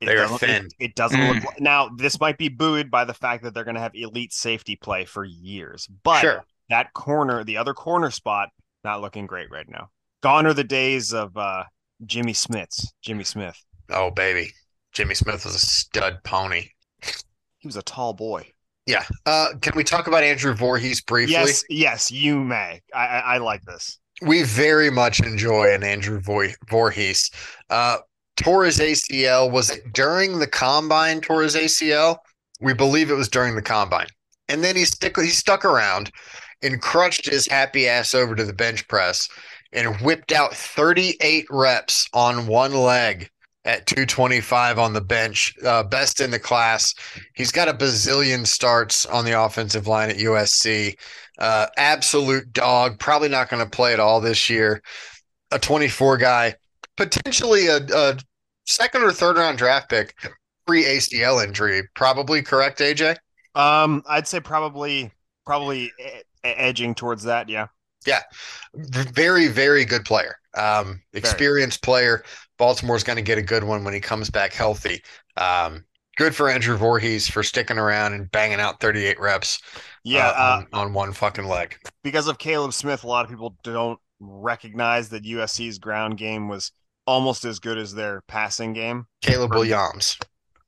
it 0.00 0.06
they 0.06 0.16
are 0.16 0.26
thin. 0.38 0.66
It, 0.78 0.90
it 0.90 0.94
doesn't 0.94 1.18
mm. 1.18 1.34
look 1.34 1.44
like, 1.44 1.60
now. 1.60 1.88
This 1.96 2.20
might 2.20 2.38
be 2.38 2.48
buoyed 2.48 2.90
by 2.90 3.04
the 3.04 3.14
fact 3.14 3.44
that 3.44 3.54
they're 3.54 3.64
going 3.64 3.76
to 3.76 3.80
have 3.80 3.94
elite 3.94 4.32
safety 4.32 4.76
play 4.76 5.04
for 5.04 5.24
years, 5.24 5.88
but 6.02 6.20
sure. 6.20 6.44
that 6.68 6.92
corner, 6.92 7.44
the 7.44 7.56
other 7.56 7.74
corner 7.74 8.10
spot, 8.10 8.48
not 8.84 9.00
looking 9.00 9.26
great 9.26 9.50
right 9.50 9.68
now. 9.68 9.88
Gone 10.22 10.46
are 10.46 10.54
the 10.54 10.64
days 10.64 11.12
of 11.12 11.36
uh, 11.36 11.64
Jimmy 12.04 12.32
Smiths. 12.32 12.92
Jimmy 13.02 13.24
Smith. 13.24 13.56
Oh 13.90 14.10
baby, 14.10 14.52
Jimmy 14.92 15.14
Smith 15.14 15.44
was 15.44 15.54
a 15.54 15.58
stud 15.58 16.18
pony. 16.24 16.68
He 17.58 17.68
was 17.68 17.76
a 17.76 17.82
tall 17.82 18.12
boy. 18.12 18.52
Yeah. 18.86 19.04
Uh, 19.26 19.48
can 19.60 19.74
we 19.76 19.84
talk 19.84 20.06
about 20.06 20.24
Andrew 20.24 20.54
Voorhees 20.54 21.00
briefly? 21.00 21.34
Yes, 21.34 21.64
yes, 21.68 22.10
you 22.10 22.42
may. 22.42 22.80
I, 22.94 23.06
I, 23.06 23.18
I 23.18 23.38
like 23.38 23.62
this. 23.62 23.98
We 24.22 24.42
very 24.42 24.90
much 24.90 25.20
enjoy 25.20 25.72
an 25.72 25.82
Andrew 25.82 26.20
Voorhees. 26.68 27.30
Uh, 27.70 27.98
tore 28.36 28.64
his 28.64 28.78
ACL. 28.78 29.50
Was 29.50 29.70
it 29.70 29.92
during 29.92 30.38
the 30.38 30.46
combine? 30.46 31.20
Tore 31.20 31.42
his 31.42 31.54
ACL. 31.54 32.18
We 32.60 32.74
believe 32.74 33.10
it 33.10 33.14
was 33.14 33.28
during 33.28 33.56
the 33.56 33.62
combine, 33.62 34.06
and 34.48 34.62
then 34.62 34.76
he 34.76 34.84
stick 34.84 35.16
he 35.16 35.28
stuck 35.28 35.64
around 35.64 36.12
and 36.62 36.80
crutched 36.80 37.28
his 37.28 37.48
happy 37.48 37.88
ass 37.88 38.14
over 38.14 38.36
to 38.36 38.44
the 38.44 38.52
bench 38.52 38.86
press 38.86 39.28
and 39.72 39.96
whipped 40.00 40.30
out 40.30 40.54
38 40.54 41.46
reps 41.50 42.06
on 42.12 42.46
one 42.46 42.74
leg 42.74 43.28
at 43.64 43.86
225 43.86 44.78
on 44.78 44.92
the 44.92 45.00
bench, 45.00 45.54
uh, 45.64 45.82
best 45.84 46.20
in 46.20 46.30
the 46.30 46.38
class. 46.38 46.94
He's 47.34 47.52
got 47.52 47.68
a 47.68 47.74
bazillion 47.74 48.46
starts 48.46 49.06
on 49.06 49.24
the 49.24 49.40
offensive 49.40 49.86
line 49.86 50.10
at 50.10 50.16
USC. 50.16 50.98
Uh, 51.38 51.66
absolute 51.76 52.52
dog. 52.52 52.98
Probably 52.98 53.28
not 53.28 53.48
going 53.48 53.62
to 53.62 53.70
play 53.70 53.92
at 53.92 54.00
all 54.00 54.20
this 54.20 54.50
year. 54.50 54.82
A 55.50 55.58
24 55.58 56.16
guy 56.16 56.54
potentially 56.96 57.66
a, 57.66 57.78
a 57.94 58.18
second 58.66 59.02
or 59.02 59.12
third 59.12 59.36
round 59.36 59.58
draft 59.58 59.88
pick 59.88 60.14
pre 60.66 60.84
ACL 60.84 61.44
injury. 61.44 61.82
Probably 61.94 62.42
correct, 62.42 62.78
AJ. 62.80 63.16
Um, 63.54 64.02
I'd 64.08 64.26
say 64.26 64.40
probably 64.40 65.10
probably 65.44 65.92
edging 66.44 66.94
towards 66.94 67.22
that. 67.24 67.48
Yeah. 67.48 67.68
Yeah, 68.04 68.22
very 68.74 69.46
very 69.46 69.84
good 69.84 70.04
player. 70.04 70.34
Um, 70.56 71.00
experienced 71.12 71.84
very. 71.84 71.92
player. 71.94 72.24
Baltimore's 72.62 73.02
going 73.02 73.16
to 73.16 73.22
get 73.22 73.38
a 73.38 73.42
good 73.42 73.64
one 73.64 73.82
when 73.82 73.92
he 73.92 73.98
comes 73.98 74.30
back 74.30 74.52
healthy. 74.52 75.02
Um, 75.36 75.84
good 76.16 76.32
for 76.32 76.48
Andrew 76.48 76.76
Voorhees 76.76 77.28
for 77.28 77.42
sticking 77.42 77.76
around 77.76 78.12
and 78.12 78.30
banging 78.30 78.60
out 78.60 78.78
38 78.78 79.18
reps. 79.18 79.60
Yeah, 80.04 80.28
uh, 80.28 80.30
uh, 80.30 80.64
on, 80.72 80.86
on, 80.86 80.92
one 80.92 81.12
fucking 81.12 81.46
leg. 81.46 81.76
Because 82.04 82.28
of 82.28 82.38
Caleb 82.38 82.72
Smith, 82.72 83.02
a 83.02 83.08
lot 83.08 83.24
of 83.24 83.30
people 83.32 83.56
don't 83.64 83.98
recognize 84.20 85.08
that 85.08 85.24
USC's 85.24 85.80
ground 85.80 86.18
game 86.18 86.48
was 86.48 86.70
almost 87.04 87.44
as 87.44 87.58
good 87.58 87.78
as 87.78 87.94
their 87.94 88.22
passing 88.28 88.72
game. 88.74 89.06
Caleb 89.22 89.54
Williams. 89.54 90.16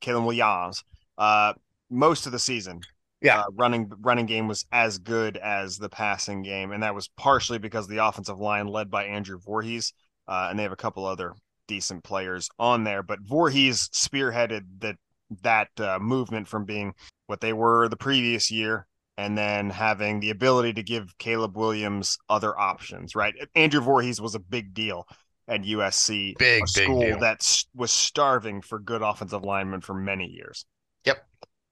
Caleb 0.01 0.25
Williams. 0.25 0.83
Uh, 1.17 1.53
most 1.89 2.25
of 2.25 2.33
the 2.33 2.39
season. 2.39 2.81
Yeah. 3.21 3.39
Uh, 3.39 3.45
running 3.53 3.89
running 4.01 4.25
game 4.25 4.49
was 4.49 4.65
as 4.73 4.97
good 4.97 5.37
as 5.37 5.77
the 5.77 5.87
passing 5.87 6.41
game, 6.41 6.73
and 6.73 6.83
that 6.83 6.93
was 6.93 7.07
partially 7.15 7.57
because 7.57 7.87
the 7.87 8.05
offensive 8.05 8.41
line 8.41 8.67
led 8.67 8.91
by 8.91 9.05
Andrew 9.05 9.39
Voorhees, 9.39 9.93
uh, 10.27 10.47
and 10.49 10.59
they 10.59 10.63
have 10.63 10.73
a 10.73 10.75
couple 10.75 11.05
other 11.05 11.33
decent 11.67 12.03
players 12.03 12.49
on 12.59 12.83
there. 12.83 13.03
But 13.03 13.19
Voorhees 13.21 13.89
spearheaded 13.89 14.61
that 14.79 14.95
that 15.41 15.69
uh, 15.79 15.99
movement 15.99 16.47
from 16.47 16.65
being 16.65 16.93
what 17.27 17.41
they 17.41 17.53
were 17.53 17.87
the 17.87 17.97
previous 17.97 18.51
year 18.51 18.85
and 19.17 19.37
then 19.37 19.69
having 19.69 20.19
the 20.19 20.29
ability 20.29 20.73
to 20.73 20.83
give 20.83 21.17
Caleb 21.17 21.57
Williams 21.57 22.17
other 22.29 22.57
options, 22.57 23.15
right? 23.15 23.33
Andrew 23.55 23.81
Voorhees 23.81 24.19
was 24.19 24.35
a 24.35 24.39
big 24.39 24.73
deal 24.73 25.07
at 25.47 25.61
USC, 25.61 26.37
big, 26.37 26.63
a 26.63 26.67
school 26.67 26.99
big 27.01 27.19
that 27.19 27.63
was 27.73 27.91
starving 27.91 28.61
for 28.61 28.79
good 28.79 29.01
offensive 29.01 29.43
linemen 29.43 29.81
for 29.81 29.93
many 29.93 30.27
years. 30.27 30.65
Yep. 31.05 31.25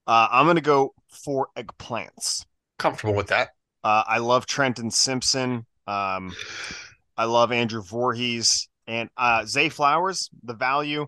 Uh, 0.07 0.27
I'm 0.31 0.45
going 0.45 0.55
to 0.55 0.61
go 0.61 0.93
for 1.07 1.47
eggplants. 1.57 2.45
Comfortable 2.77 3.13
with 3.13 3.27
that. 3.27 3.49
Uh, 3.83 4.03
I 4.07 4.19
love 4.19 4.45
Trenton 4.45 4.91
Simpson. 4.91 5.65
Um, 5.87 6.33
I 7.17 7.25
love 7.25 7.51
Andrew 7.51 7.81
Voorhees 7.81 8.69
and 8.87 9.09
uh, 9.17 9.45
Zay 9.45 9.69
Flowers. 9.69 10.29
The 10.43 10.53
value 10.53 11.07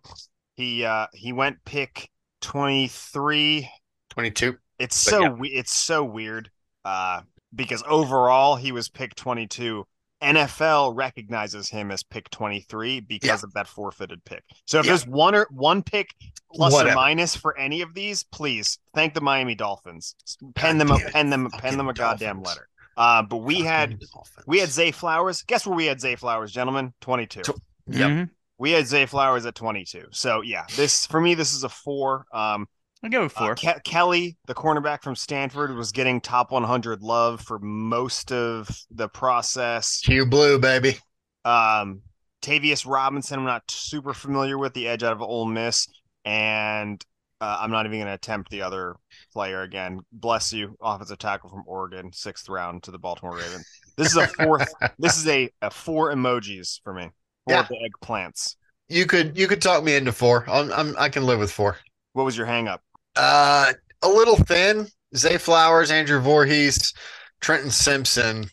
he 0.56 0.86
uh, 0.86 1.08
he 1.14 1.34
went 1.34 1.58
pick 1.66 2.10
23, 2.42 3.70
22. 4.10 4.58
It's 4.80 4.96
so 4.96 5.22
yeah. 5.22 5.60
it's 5.60 5.74
so 5.74 6.04
weird 6.04 6.50
uh, 6.84 7.22
because 7.54 7.84
overall 7.88 8.56
he 8.56 8.72
was 8.72 8.90
pick 8.90 9.16
22 9.16 9.86
NFL 10.22 10.96
recognizes 10.96 11.70
him 11.70 11.92
as 11.92 12.04
pick 12.04 12.30
23 12.30 13.02
because 13.02 13.28
Yeah. 13.28 13.36
of 13.44 13.54
that 13.54 13.68
forfeited 13.68 14.24
pick. 14.26 14.44
So 14.66 14.80
if 14.80 14.86
Yeah. 14.86 14.92
there's 14.92 15.06
one 15.08 15.36
or 15.36 15.48
one 15.52 15.84
pick 15.84 16.14
plus 16.54 16.74
or 16.74 16.94
minus 16.96 17.36
for 17.36 17.58
any 17.58 17.82
of 17.82 17.94
these, 17.94 18.24
please 18.24 18.80
thank 18.94 19.14
the 19.14 19.22
Miami 19.22 19.56
Dolphins. 19.56 20.16
Pen 20.56 20.78
God 20.78 20.88
them 20.88 20.92
a 20.96 21.12
pen 21.12 21.30
them 21.30 21.50
pen 21.52 21.78
them 21.78 21.90
a 21.90 21.94
goddamn 21.94 22.38
Dolphins. 22.38 22.48
letter. 22.48 22.68
Uh, 22.98 23.22
but 23.24 23.38
we 23.38 23.62
had 23.62 23.92
Fucking 23.92 24.44
we 24.48 24.60
had 24.60 24.70
Zay 24.70 24.92
Flowers. 24.92 25.44
Guess 25.44 25.66
where 25.68 25.76
we 25.76 25.86
had 25.86 26.00
Zay 26.00 26.16
Flowers, 26.16 26.52
gentlemen? 26.52 26.94
22. 27.02 27.42
Tw- 27.42 27.62
Yep. 27.88 28.10
Mhm. 28.10 28.30
We 28.58 28.72
had 28.72 28.88
Zay 28.88 29.06
Flowers 29.06 29.46
at 29.46 29.54
22. 29.54 30.06
So 30.12 30.42
yeah, 30.42 30.64
this 30.76 31.06
for 31.06 31.20
me 31.22 31.34
this 31.36 31.54
is 31.54 31.64
a 31.64 31.70
4. 31.70 32.26
Um 32.34 32.68
I'll 33.04 33.10
go 33.12 33.24
with 33.24 33.38
uh, 33.38 33.40
four. 33.40 33.56
Ke- 33.56 33.84
Kelly, 33.84 34.38
the 34.48 34.56
cornerback 34.56 35.04
from 35.04 35.16
Stanford, 35.16 35.76
was 35.76 35.92
getting 35.92 36.20
top 36.22 36.52
100 36.52 37.02
love 37.04 37.42
for 37.42 37.60
most 37.60 38.32
of 38.32 38.68
the 38.90 39.08
process. 39.08 40.00
Kyu 40.04 40.26
Blu, 40.26 40.58
baby. 40.58 40.98
Um, 41.44 42.02
Tavius 42.42 42.88
Robinson, 42.88 43.40
I'm 43.40 43.46
not 43.46 43.70
super 43.70 44.14
familiar 44.16 44.58
with 44.58 44.74
the 44.74 44.88
edge 44.88 45.04
out 45.04 45.12
of 45.12 45.22
Ole 45.22 45.46
Miss, 45.46 45.88
and 46.24 47.04
uh, 47.42 47.58
I'm 47.62 47.72
not 47.72 47.86
even 47.86 48.00
going 48.00 48.08
to 48.08 48.14
attempt 48.14 48.50
the 48.50 48.62
other 48.62 48.96
player 49.34 49.62
again. 49.62 50.00
Bless 50.12 50.54
you, 50.54 50.76
offensive 50.82 51.18
tackle 51.18 51.50
from 51.50 51.64
Oregon, 51.66 52.12
sixth 52.14 52.48
round 52.50 52.84
to 52.84 52.92
the 52.92 52.98
Baltimore 53.00 53.36
Ravens. 53.36 53.68
This 53.98 54.10
is 54.12 54.18
a 54.18 54.28
fourth. 54.28 54.74
this 55.00 55.18
is 55.18 55.28
a, 55.28 55.50
a 55.62 55.70
four 55.70 56.12
emojis 56.14 56.82
for 56.84 56.94
me. 56.94 57.10
Four 57.46 57.56
Yeah. 57.56 57.68
big 57.70 57.92
plants. 58.02 58.58
You 58.88 59.06
could 59.06 59.38
you 59.38 59.48
could 59.48 59.62
talk 59.62 59.84
me 59.84 59.96
into 59.96 60.12
four. 60.12 60.48
I'm, 60.50 60.72
I'm 60.72 60.96
I 60.98 61.10
can 61.10 61.26
live 61.26 61.40
with 61.40 61.52
four. 61.52 61.78
What 62.14 62.24
was 62.24 62.38
your 62.38 62.46
hang 62.46 62.68
up? 62.68 62.82
Uh, 63.16 63.74
a 64.02 64.08
little 64.10 64.36
thin. 64.38 64.88
Zay 65.16 65.38
Flowers, 65.38 65.92
Andrew 65.92 66.20
Voorhees, 66.20 66.94
Trenton 67.42 67.72
Simpson. 67.72 68.44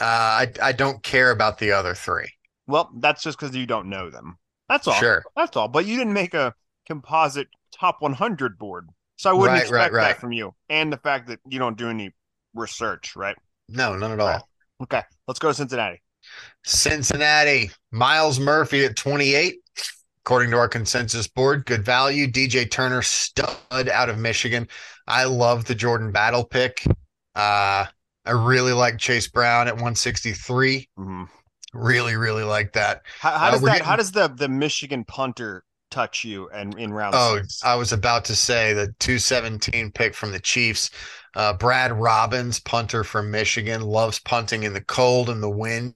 Uh, 0.00 0.04
I 0.46 0.52
I 0.62 0.72
don't 0.72 1.02
care 1.02 1.30
about 1.30 1.58
the 1.58 1.72
other 1.72 1.94
three. 1.94 2.28
Well, 2.66 2.90
that's 2.98 3.22
just 3.22 3.38
because 3.38 3.56
you 3.56 3.66
don't 3.66 3.88
know 3.88 4.10
them. 4.10 4.36
That's 4.68 4.86
all. 4.86 4.94
Sure. 4.94 5.22
That's 5.36 5.56
all. 5.56 5.68
But 5.68 5.86
you 5.86 5.96
didn't 5.96 6.12
make 6.12 6.34
a 6.34 6.54
composite 6.86 7.48
top 7.72 7.96
100 8.00 8.58
board. 8.58 8.88
So 9.16 9.30
I 9.30 9.32
wouldn't 9.32 9.54
Right, 9.54 9.62
expect 9.62 9.92
right, 9.92 10.02
right. 10.02 10.08
that 10.12 10.20
from 10.20 10.32
you. 10.32 10.54
And 10.68 10.92
the 10.92 10.96
fact 10.98 11.26
that 11.28 11.40
you 11.48 11.58
don't 11.58 11.76
do 11.76 11.88
any 11.90 12.14
research, 12.54 13.16
right? 13.16 13.36
No, 13.68 13.96
none 13.96 14.12
at 14.12 14.20
all. 14.20 14.48
Okay, 14.82 15.02
let's 15.26 15.40
go 15.40 15.48
to 15.48 15.54
Cincinnati. 15.54 16.00
Cincinnati, 16.64 17.70
Myles 17.90 18.38
Murphy 18.38 18.84
at 18.84 18.96
28, 18.96 19.56
according 20.24 20.50
to 20.50 20.56
our 20.58 20.68
consensus 20.68 21.26
board. 21.26 21.66
Good 21.66 21.84
value. 21.84 22.26
DJ 22.28 22.70
Turner, 22.70 23.02
stud 23.02 23.88
out 23.88 24.08
of 24.08 24.18
Michigan. 24.18 24.68
I 25.06 25.24
love 25.24 25.64
the 25.64 25.74
Jordan 25.74 26.12
Battle 26.12 26.44
pick. 26.44 26.84
Uh, 27.34 27.86
I 28.24 28.30
really 28.32 28.72
like 28.72 28.98
Chase 28.98 29.26
Brown 29.28 29.68
at 29.68 29.74
163. 29.74 30.88
Mhm. 30.98 31.28
Really, 31.72 32.16
really 32.16 32.44
like 32.44 32.72
that. 32.74 33.02
How, 33.20 33.30
how 33.38 33.48
Uh, 33.48 33.50
does 33.52 33.62
that? 33.62 33.82
How 33.82 33.96
does 33.96 34.12
the 34.12 34.28
the 34.28 34.48
Michigan 34.48 35.04
punter 35.04 35.64
touch 35.90 36.24
you 36.24 36.48
and 36.50 36.78
in 36.78 36.92
round 36.92 37.14
Oh, 37.16 37.36
six? 37.36 37.62
I 37.64 37.74
was 37.74 37.92
about 37.92 38.24
to 38.26 38.36
say 38.36 38.72
the 38.72 38.92
217 38.98 39.92
pick 39.92 40.14
from 40.14 40.32
the 40.32 40.40
Chiefs. 40.40 40.90
Uh, 41.36 41.52
Brad 41.52 41.92
Robbins, 41.92 42.60
punter 42.60 43.04
from 43.04 43.30
Michigan, 43.30 43.82
loves 43.82 44.18
punting 44.20 44.62
in 44.64 44.72
the 44.72 44.80
cold 44.84 45.28
and 45.30 45.42
the 45.42 45.50
wind 45.50 45.94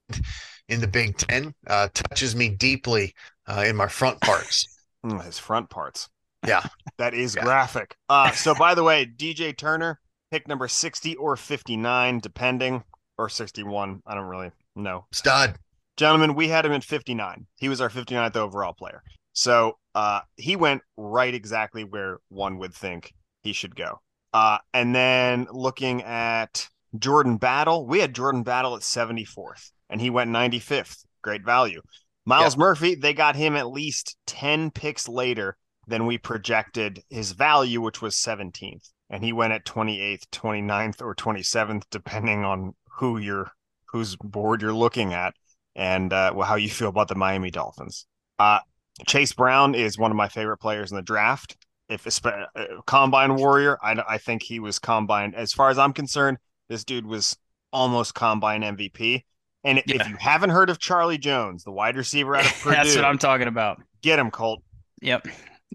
in 0.69 0.81
the 0.81 0.87
Big 0.87 1.17
Ten. 1.17 1.55
Uh, 1.67 1.89
touches 1.93 2.37
me 2.37 2.49
deeply 2.51 3.15
uh, 3.47 3.65
in 3.67 3.77
my 3.77 3.89
front 3.89 4.21
parts. 4.21 4.67
Mm, 5.05 5.25
his 5.25 5.37
front 5.37 5.69
parts. 5.69 6.09
Yeah. 6.47 6.63
that 6.97 7.13
is 7.13 7.35
Yeah. 7.35 7.43
graphic. 7.43 7.97
Uh, 8.09 8.31
so 8.31 8.55
by 8.55 8.73
the 8.77 8.85
way, 8.85 9.05
DJ 9.05 9.53
Turner, 9.53 9.99
pick 10.31 10.47
number 10.47 10.69
60 10.69 11.17
or 11.17 11.37
59, 11.37 12.21
depending, 12.21 12.85
or 13.19 13.29
61. 13.29 14.01
I 14.07 14.15
don't 14.15 14.27
really 14.29 14.53
know. 14.77 15.07
Stud. 15.11 15.57
Gentlemen, 15.97 16.37
we 16.37 16.47
had 16.47 16.65
him 16.65 16.71
at 16.71 16.85
59. 16.85 17.47
He 17.57 17.69
was 17.69 17.81
our 17.81 17.91
59th 17.91 18.37
overall 18.37 18.73
player. 18.75 19.03
So 19.33 19.77
uh, 19.95 20.21
he 20.37 20.57
went 20.57 20.83
right 20.97 21.35
exactly 21.35 21.85
where 21.85 22.19
one 22.29 22.59
would 22.59 22.75
think 22.75 23.15
he 23.43 23.53
should 23.53 23.77
go. 23.77 24.01
Uh, 24.33 24.59
and 24.73 24.95
then 24.95 25.47
looking 25.53 26.03
at 26.03 26.69
Jordan 26.99 27.37
Battle, 27.37 27.87
we 27.87 28.01
had 28.01 28.15
Jordan 28.15 28.43
Battle 28.43 28.77
at 28.77 28.83
74th, 28.83 29.71
and 29.91 30.01
he 30.01 30.11
went 30.11 30.31
95th. 30.31 31.05
Great 31.23 31.45
value. 31.45 31.83
Myles 32.25 32.57
Murphy, 32.57 32.95
they 32.95 33.15
got 33.15 33.37
him 33.37 33.57
at 33.57 33.69
least 33.69 34.17
10 34.27 34.71
picks 34.71 35.09
later 35.09 35.57
than 35.87 36.07
we 36.07 36.19
projected 36.19 37.03
his 37.11 37.33
value, 37.33 37.81
which 37.81 38.01
was 38.01 38.15
17th. 38.15 38.89
And 39.11 39.25
he 39.25 39.33
went 39.33 39.53
at 39.53 39.67
28th, 39.67 40.27
29th, 40.31 41.03
or 41.03 41.15
27th, 41.15 41.83
depending 41.91 42.45
on 42.45 42.75
who 42.99 43.19
you're 43.19 43.51
whose 43.87 44.17
board 44.17 44.63
you're 44.63 44.73
looking 44.73 45.13
at 45.13 45.35
and 45.75 46.13
uh, 46.13 46.33
well, 46.35 46.47
how 46.47 46.55
you 46.55 46.71
feel 46.71 46.89
about 46.89 47.09
the 47.09 47.15
Miami 47.15 47.51
Dolphins. 47.51 48.07
Uh, 48.39 48.61
Chase 49.07 49.33
Brown 49.33 49.75
is 49.75 49.99
one 49.99 50.11
of 50.11 50.17
my 50.17 50.29
favorite 50.29 50.59
players 50.59 50.91
in 50.91 50.97
the 50.97 51.03
draft. 51.03 51.57
If 51.89 52.07
uh, 52.25 52.47
combine 52.87 53.35
warrior, 53.35 53.79
I, 53.83 54.03
I 54.09 54.19
think 54.19 54.43
he 54.43 54.61
was 54.61 54.79
combine. 54.79 55.35
As 55.35 55.53
far 55.53 55.71
as 55.71 55.79
I'm 55.79 55.93
concerned, 55.93 56.39
this 56.69 56.85
dude 56.85 57.07
was 57.07 57.37
almost 57.73 58.15
combine 58.15 58.63
MVP. 58.63 59.25
And 59.65 59.79
if 59.87 60.09
you 60.09 60.17
haven't 60.19 60.51
heard 60.51 60.71
of 60.71 60.79
Charlie 60.79 61.19
Jones, 61.19 61.65
the 61.65 61.71
wide 61.71 61.97
receiver 61.97 62.35
out 62.35 62.47
of 62.47 62.53
Purdue, 62.61 62.71
That's 62.77 62.97
what 62.97 63.05
I'm 63.05 63.19
talking 63.19 63.47
about. 63.47 63.81
get 64.03 64.19
him, 64.19 64.31
Colt. 64.31 64.63
Yep. 65.03 65.29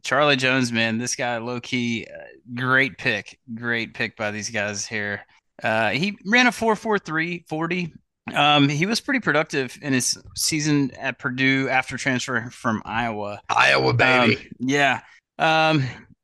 Charlie 0.03 0.36
Jones, 0.36 0.72
man, 0.72 0.97
this 0.97 1.15
guy 1.15 1.38
low 1.38 1.59
key, 1.59 2.05
uh, 2.13 2.24
great 2.53 2.97
pick, 2.97 3.39
great 3.55 3.93
pick 3.93 4.15
by 4.18 4.32
these 4.32 4.49
guys 4.49 4.86
here. 4.86 5.22
Uh, 5.63 5.89
he 5.89 6.18
ran 6.26 6.47
a 6.47 6.51
4.43 6.51 7.47
40. 7.47 7.93
Um, 8.34 8.69
he 8.69 8.86
was 8.86 8.99
pretty 8.99 9.19
productive 9.19 9.78
in 9.82 9.93
his 9.93 10.17
season 10.36 10.91
at 10.99 11.19
Purdue 11.19 11.69
after 11.69 11.97
transfer 11.97 12.49
from 12.51 12.82
Iowa. 12.86 13.41
Iowa, 13.49 13.93
baby. 13.93 14.36
Um, 14.36 14.41
yeah. 14.59 15.01
Um, 15.39 15.84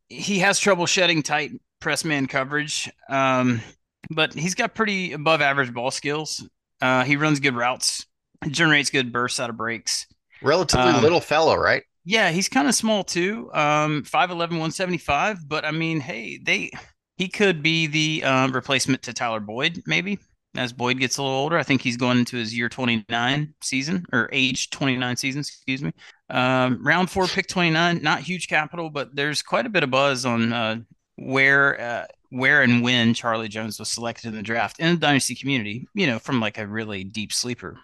he 0.10 0.40
has 0.40 0.60
trouble 0.60 0.86
shedding 0.86 1.24
tight 1.24 1.52
press 1.80 2.06
man 2.06 2.28
coverage. 2.28 2.92
Um, 3.10 3.62
but 4.10 4.34
he's 4.34 4.56
got 4.56 4.76
pretty 4.76 5.14
above 5.14 5.42
average 5.42 5.74
ball 5.74 5.92
skills. 5.92 6.48
Uh, 6.82 7.04
he 7.04 7.16
runs 7.16 7.40
good 7.40 7.56
routes, 7.56 8.06
generates 8.48 8.90
good 8.90 9.12
bursts 9.12 9.40
out 9.40 9.50
of 9.50 9.58
breaks. 9.58 10.08
Relatively 10.42 10.92
um, 10.92 11.02
little 11.02 11.22
fellow, 11.22 11.56
right? 11.56 11.84
Yeah, 12.06 12.32
he's 12.32 12.50
kind 12.50 12.68
of 12.68 12.76
small 12.76 13.04
too. 13.04 13.50
Um, 13.54 14.04
5'11, 14.04 14.30
175. 14.30 15.48
But 15.48 15.64
I 15.64 15.72
mean, 15.72 16.02
hey, 16.02 16.40
they 16.44 16.72
he 17.18 17.30
could 17.30 17.64
be 17.64 17.88
the 17.88 18.24
um, 18.26 18.52
replacement 18.52 19.04
to 19.04 19.14
Tyler 19.14 19.40
Boyd, 19.40 19.84
maybe 19.86 20.20
as 20.56 20.74
Boyd 20.74 21.00
gets 21.00 21.18
a 21.18 21.24
little 21.24 21.38
older. 21.38 21.58
I 21.58 21.64
think 21.64 21.82
he's 21.82 21.98
going 21.98 22.20
into 22.20 22.38
his 22.38 22.56
year 22.56 22.70
29 22.70 23.54
season 23.62 24.06
or 24.12 24.30
age 24.32 24.70
29 24.70 25.16
season, 25.16 25.40
excuse 25.42 25.82
me. 25.82 25.92
Um, 26.30 26.86
round 26.86 27.10
four, 27.10 27.28
pick 27.28 27.48
29, 27.48 28.02
not 28.02 28.22
huge 28.22 28.48
capital, 28.48 28.90
but 28.90 29.16
there's 29.16 29.42
quite 29.42 29.66
a 29.66 29.70
bit 29.70 29.84
of 29.84 29.92
buzz 29.92 30.26
on 30.26 30.54
uh, 30.54 30.78
where 31.16 31.80
uh, 31.80 32.06
where 32.30 32.64
and 32.64 32.82
when 32.82 33.14
Charlie 33.14 33.48
Jones 33.48 33.78
was 33.80 33.90
selected 33.90 34.28
in 34.28 34.36
the 34.36 34.42
draft 34.42 34.80
in 34.80 34.96
the 34.96 35.00
dynasty 35.00 35.36
community, 35.36 35.88
you 35.94 36.08
know, 36.08 36.20
from 36.20 36.40
like 36.40 36.58
a 36.58 36.66
really 36.66 37.04
deep 37.04 37.32
sleeper 37.32 37.78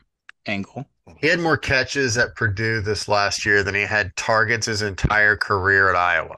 angle. 0.48 0.86
He 1.18 1.28
had 1.28 1.40
more 1.40 1.58
catches 1.58 2.18
at 2.18 2.36
Purdue 2.36 2.82
this 2.82 3.08
last 3.08 3.46
year 3.46 3.64
than 3.64 3.76
he 3.76 3.82
had 3.82 4.16
targets 4.16 4.68
his 4.68 4.82
entire 4.82 5.36
career 5.36 5.90
at 5.90 5.96
Iowa. 5.96 6.36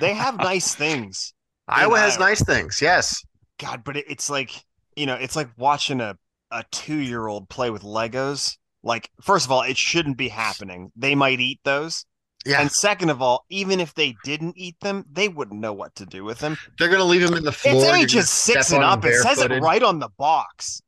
They 0.00 0.14
have 0.14 0.38
nice 0.38 0.74
things. 0.74 1.34
Iowa 1.68 1.98
has 1.98 2.16
Iowa. 2.16 2.26
nice 2.26 2.44
things. 2.44 2.80
Yes. 2.80 3.22
God, 3.58 3.82
but 3.84 3.96
it, 3.96 4.06
it's 4.08 4.30
like 4.30 4.64
you 4.98 5.06
know, 5.06 5.14
it's 5.14 5.36
like 5.36 5.48
watching 5.56 6.00
a 6.00 6.16
a 6.50 6.64
two 6.70 6.96
year 6.98 7.26
old 7.26 7.48
play 7.48 7.70
with 7.70 7.82
Legos. 7.82 8.56
Like, 8.82 9.10
first 9.20 9.44
of 9.44 9.52
all, 9.52 9.62
it 9.62 9.76
shouldn't 9.76 10.16
be 10.16 10.28
happening. 10.28 10.92
They 10.96 11.14
might 11.14 11.40
eat 11.40 11.60
those. 11.64 12.04
Yeah. 12.46 12.60
And 12.60 12.70
second 12.70 13.10
of 13.10 13.20
all, 13.20 13.44
even 13.50 13.80
if 13.80 13.94
they 13.94 14.14
didn't 14.24 14.56
eat 14.56 14.76
them, 14.80 15.04
they 15.10 15.28
wouldn't 15.28 15.60
know 15.60 15.72
what 15.72 15.94
to 15.96 16.06
do 16.06 16.24
with 16.24 16.38
them. 16.38 16.56
They're 16.78 16.88
going 16.88 17.00
to 17.00 17.04
leave 17.04 17.22
him 17.22 17.34
in 17.34 17.44
the 17.44 17.52
floor. 17.52 17.74
it's 17.74 17.82
You're 17.82 17.92
gonna 17.92 18.02
ages 18.04 18.30
six 18.30 18.72
and 18.72 18.84
up. 18.84 19.04
It 19.04 19.14
says 19.16 19.40
it 19.40 19.50
right 19.60 19.82
on 19.82 19.98
the 19.98 20.08
box. 20.16 20.80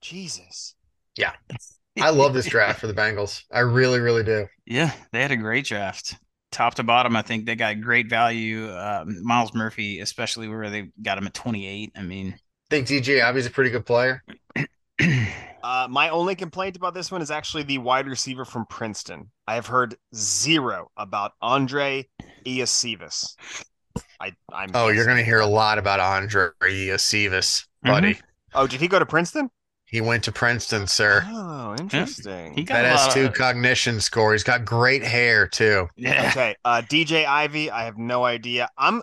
Jesus. 0.00 0.74
Yeah. 1.16 1.32
I 2.00 2.10
love 2.10 2.34
this 2.34 2.46
draft 2.46 2.80
for 2.80 2.88
the 2.88 2.94
Bengals. 2.94 3.42
I 3.52 3.60
really, 3.60 4.00
really 4.00 4.24
do. 4.24 4.46
Yeah, 4.66 4.92
they 5.12 5.22
had 5.22 5.30
a 5.30 5.36
great 5.36 5.66
draft. 5.66 6.16
Top 6.50 6.74
to 6.74 6.82
bottom, 6.82 7.16
I 7.16 7.22
think 7.22 7.46
they 7.46 7.54
got 7.54 7.80
great 7.80 8.08
value. 8.08 8.70
Um, 8.70 9.22
Myles 9.22 9.54
Murphy, 9.54 10.00
especially 10.00 10.48
where 10.48 10.68
they 10.68 10.90
got 11.00 11.16
him 11.16 11.26
at 11.26 11.34
28. 11.34 11.92
I 11.96 12.02
mean, 12.02 12.34
think 12.72 12.88
DJ 12.88 13.22
Ivey's 13.22 13.44
a 13.46 13.50
pretty 13.50 13.70
good 13.70 13.84
player. 13.86 14.22
Uh, 15.64 15.86
my 15.88 16.08
only 16.08 16.34
complaint 16.34 16.74
about 16.74 16.92
this 16.92 17.12
one 17.12 17.22
is 17.22 17.30
actually 17.30 17.62
the 17.62 17.78
wide 17.78 18.08
receiver 18.08 18.44
from 18.44 18.66
Princeton. 18.66 19.30
I 19.46 19.54
have 19.54 19.68
heard 19.68 19.94
zero 20.12 20.90
about 20.96 21.34
Andrei 21.40 22.08
Iosivas. 22.44 23.36
I, 24.20 24.32
I'm. 24.52 24.70
Oh, 24.74 24.88
you're 24.88 25.04
going 25.04 25.18
to 25.18 25.24
hear 25.24 25.38
a 25.38 25.46
lot 25.46 25.78
about 25.78 26.00
Andrei 26.00 26.50
Iosivas, 26.62 27.64
buddy. 27.84 28.18
Oh, 28.54 28.66
did 28.66 28.80
he 28.80 28.88
go 28.88 28.98
to 28.98 29.06
Princeton? 29.06 29.50
He 29.86 30.00
went 30.00 30.24
to 30.24 30.32
Princeton, 30.32 30.88
sir. 30.88 31.22
Oh, 31.26 31.76
interesting. 31.78 32.54
he 32.54 32.64
got 32.64 32.82
That 32.82 32.84
a 32.86 32.88
has 32.88 33.06
lot 33.06 33.14
two 33.14 33.26
of, 33.26 33.34
cognition 33.34 34.00
score. 34.00 34.32
He's 34.32 34.42
got 34.42 34.64
great 34.64 35.04
hair 35.04 35.46
too. 35.46 35.86
yeah. 35.96 36.28
Okay, 36.30 36.56
uh, 36.64 36.82
DJ 36.82 37.24
Ivey. 37.24 37.70
I 37.70 37.84
have 37.84 37.98
no 37.98 38.24
idea. 38.24 38.68
I'm, 38.76 39.00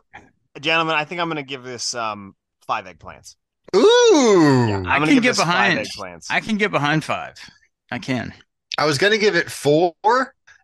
gentlemen. 0.60 0.96
I 0.96 1.06
think 1.06 1.22
I'm 1.22 1.28
going 1.30 1.38
to 1.38 1.44
give 1.44 1.64
this 1.64 1.96
um 1.96 2.36
five 2.68 2.84
eggplants. 2.84 3.36
Ooh, 3.76 4.74
I'm 4.74 5.04
I 5.04 5.06
can 5.06 5.16
get 5.16 5.24
this 5.24 5.38
five 5.38 5.86
behind- 5.86 6.24
I 6.30 6.40
can 6.40 6.58
get 6.58 6.72
behind 6.72 7.04
five. 7.04 7.36
I 7.92 8.00
can. 8.00 8.34
I 8.78 8.86
was 8.86 8.98
going 8.98 9.14
to 9.14 9.20
give 9.20 9.36
it 9.36 9.50
four. 9.52 9.94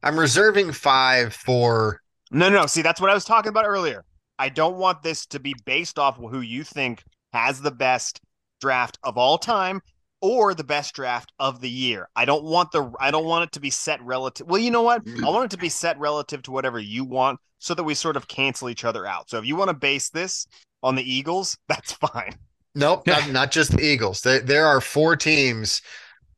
I'm 0.04 0.20
reserving 0.20 0.72
five 0.72 1.34
for. 1.34 2.02
No, 2.32 2.50
no. 2.50 2.62
no. 2.62 2.66
See, 2.68 2.82
that's 2.82 3.02
what 3.02 3.10
I 3.10 3.14
was 3.14 3.26
talking 3.26 3.50
about 3.50 3.66
earlier. 3.66 4.06
I 4.38 4.50
don't 4.50 4.78
want 4.78 5.02
this 5.02 5.26
to 5.28 5.40
be 5.40 5.56
based 5.66 5.98
off 5.98 6.18
who 6.18 6.42
you 6.42 6.64
think 6.64 7.04
has 7.34 7.62
the 7.62 7.72
best 7.72 8.22
draft 8.62 8.98
of 9.04 9.18
all 9.18 9.38
time 9.38 9.82
or 10.22 10.54
the 10.54 10.64
best 10.64 10.94
draft 10.94 11.32
of 11.40 11.62
the 11.62 11.70
year. 11.70 12.10
I 12.16 12.26
don't 12.26 12.44
want 12.44 12.72
the 12.72 12.92
I 13.00 13.12
don't 13.12 13.26
want 13.26 13.44
it 13.44 13.52
to 13.54 13.60
be 13.60 13.70
set 13.70 14.02
relative. 14.02 14.48
Well, 14.48 14.60
you 14.60 14.72
know 14.72 14.82
what? 14.82 15.04
I 15.24 15.30
want 15.30 15.46
it 15.46 15.52
to 15.52 15.62
be 15.62 15.70
set 15.70 16.00
relative 16.00 16.42
to 16.44 16.52
whatever 16.52 16.80
you 16.80 17.04
want 17.04 17.40
so 17.60 17.74
that 17.74 17.84
we 17.84 17.94
sort 17.94 18.18
of 18.18 18.28
cancel 18.28 18.70
each 18.70 18.84
other 18.84 19.06
out. 19.06 19.30
So 19.30 19.38
if 19.38 19.46
you 19.46 19.56
want 19.56 19.70
to 19.70 19.76
base 19.76 20.10
this 20.10 20.48
on 20.84 20.96
the 20.96 21.04
Eagles, 21.04 21.58
that's 21.68 21.94
fine. 21.94 22.36
Nope, 22.76 23.08
not, 23.08 23.30
not 23.32 23.52
just 23.52 23.72
the 23.72 23.84
Eagles. 23.84 24.22
There, 24.22 24.40
there 24.42 24.66
are 24.68 24.82
four 24.82 25.16
teams 25.16 25.82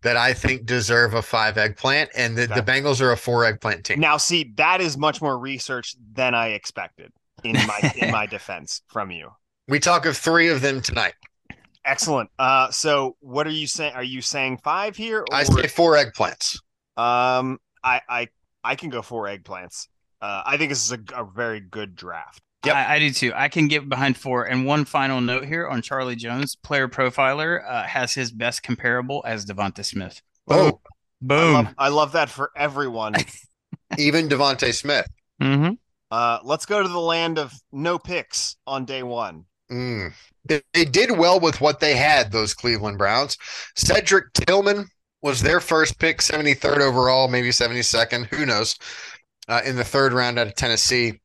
that 0.04 0.16
I 0.16 0.34
think 0.34 0.66
deserve 0.66 1.16
a 1.16 1.22
five 1.22 1.58
eggplant, 1.58 2.12
and 2.16 2.38
the, 2.38 2.44
Okay. 2.44 2.54
the 2.56 2.62
Bengals 2.62 3.02
are 3.02 3.12
a 3.12 3.18
four 3.18 3.44
eggplant 3.44 3.84
team. 3.86 4.00
Now, 4.00 4.18
see, 4.18 4.54
that 4.56 4.80
is 4.80 4.98
much 4.98 5.22
more 5.22 5.38
research 5.38 5.96
than 6.14 6.36
I 6.36 6.50
expected 6.50 7.12
in 7.44 7.54
my 7.54 7.94
in 7.98 8.12
my 8.12 8.26
defense 8.38 8.82
from 8.88 9.12
you. 9.12 9.32
We 9.68 9.80
talk 9.80 10.06
of 10.06 10.16
three 10.16 10.50
of 10.50 10.62
them 10.62 10.82
tonight. 10.82 11.16
Excellent. 11.84 12.30
Uh, 12.38 12.70
so 12.70 13.16
what 13.22 13.48
are 13.48 13.52
you 13.52 13.66
saying? 13.66 13.94
Are 13.96 14.04
you 14.04 14.22
saying 14.22 14.60
five 14.64 14.96
here? 14.96 15.26
I 15.32 15.44
say 15.44 15.68
four 15.68 15.96
eggplants. 15.96 16.60
Um, 16.96 17.60
I 17.84 18.02
I 18.08 18.28
I 18.64 18.76
can 18.76 18.90
go 18.90 19.02
four 19.02 19.26
eggplants. 19.26 19.88
Uh, 20.22 20.44
I 20.46 20.58
think 20.58 20.70
this 20.70 20.84
is 20.86 20.92
a, 20.92 21.00
a 21.16 21.26
very 21.26 21.60
good 21.60 21.96
draft. 21.96 22.42
Yep. 22.68 22.76
I, 22.76 22.96
I 22.96 23.00
do 23.00 23.12
too. 23.12 23.32
I 23.36 23.48
can 23.50 23.68
get 23.68 23.90
behind 23.90 24.18
four. 24.18 24.46
And 24.46 24.66
one 24.66 24.86
final 24.86 25.20
note 25.22 25.46
here 25.46 25.68
on 25.68 25.82
Charlie 25.82 26.16
Jones, 26.16 26.56
player 26.56 26.88
profiler 26.88 27.62
uh, 27.68 27.84
has 27.84 28.14
his 28.14 28.32
best 28.32 28.64
comparable 28.64 29.24
as 29.26 29.46
DeVonta 29.46 29.84
Smith. 29.84 30.22
Oh, 30.48 30.80
I 30.86 30.90
Boom. 31.22 31.54
love, 31.54 31.68
I 31.78 31.88
love 31.90 32.12
that 32.14 32.30
for 32.30 32.52
everyone. 32.56 33.16
even 33.98 34.30
DeVonta 34.30 34.74
Smith. 34.74 35.08
hmm 35.42 35.72
Uh, 36.12 36.40
let's 36.44 36.66
go 36.66 36.82
to 36.82 36.88
the 36.90 37.00
land 37.00 37.38
of 37.40 37.54
no 37.72 37.98
picks 38.00 38.56
on 38.66 38.86
day 38.86 39.04
one. 39.04 39.46
Mm. 39.72 40.14
They, 40.46 40.62
they 40.74 40.86
did 40.86 41.12
well 41.18 41.40
with 41.40 41.60
what 41.60 41.80
they 41.80 41.96
had, 41.96 42.32
those 42.32 42.54
Cleveland 42.54 42.98
Browns. 42.98 43.38
Cedric 43.76 44.32
Tillman 44.34 44.88
was 45.22 45.42
their 45.42 45.60
first 45.60 46.00
pick, 46.00 46.20
73rd 46.20 46.80
overall, 46.80 47.28
maybe 47.28 47.50
72nd. 47.50 48.28
Who 48.28 48.46
knows? 48.46 48.78
Uh, 49.50 49.62
in 49.66 49.76
the 49.76 49.84
third 49.84 50.14
round 50.14 50.38
out 50.40 50.48
of 50.48 50.56
Tennessee. 50.56 51.20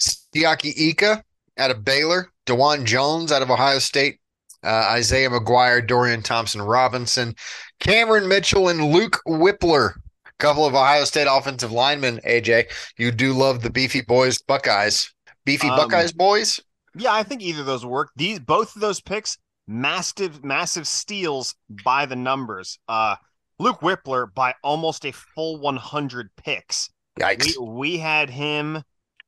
Siaki 0.00 0.72
Ika 0.76 1.22
out 1.58 1.70
of 1.70 1.84
Baylor. 1.84 2.30
Dawand 2.46 2.84
Jones 2.84 3.32
out 3.32 3.42
of 3.42 3.50
Ohio 3.50 3.78
State. 3.78 4.20
Uh, 4.62 4.88
Isaiah 4.90 5.30
McGuire, 5.30 5.86
Dorian 5.86 6.22
Thompson 6.22 6.60
Robinson, 6.62 7.34
Cameron 7.78 8.26
Mitchell, 8.26 8.68
and 8.68 8.86
Luke 8.92 9.20
Wypler. 9.26 9.94
A 10.26 10.30
couple 10.38 10.66
of 10.66 10.74
Ohio 10.74 11.04
State 11.04 11.28
offensive 11.30 11.70
linemen, 11.70 12.20
AJ. 12.26 12.70
You 12.98 13.12
do 13.12 13.32
love 13.32 13.62
the 13.62 13.70
beefy 13.70 14.00
boys, 14.00 14.40
Buckeyes. 14.42 15.12
Beefy 15.44 15.68
Um, 15.68 15.76
Buckeyes 15.76 16.12
boys? 16.12 16.58
Yeah, 16.96 17.12
I 17.12 17.22
think 17.22 17.42
either 17.42 17.60
of 17.60 17.66
those 17.66 17.86
work. 17.86 18.10
These 18.16 18.40
both 18.40 18.74
of 18.74 18.80
those 18.80 19.00
picks, 19.00 19.38
massive, 19.68 20.42
massive 20.42 20.88
steals 20.88 21.54
by 21.84 22.06
the 22.06 22.16
numbers. 22.16 22.78
Uh, 22.88 23.16
Luke 23.58 23.80
Wypler 23.80 24.32
by 24.34 24.54
almost 24.64 25.04
a 25.04 25.12
full 25.12 25.60
100 25.60 26.30
picks. 26.36 26.90
Yikes. 27.20 27.56
We 27.58 27.68
we 27.68 27.98
had 27.98 28.30
him 28.30 28.82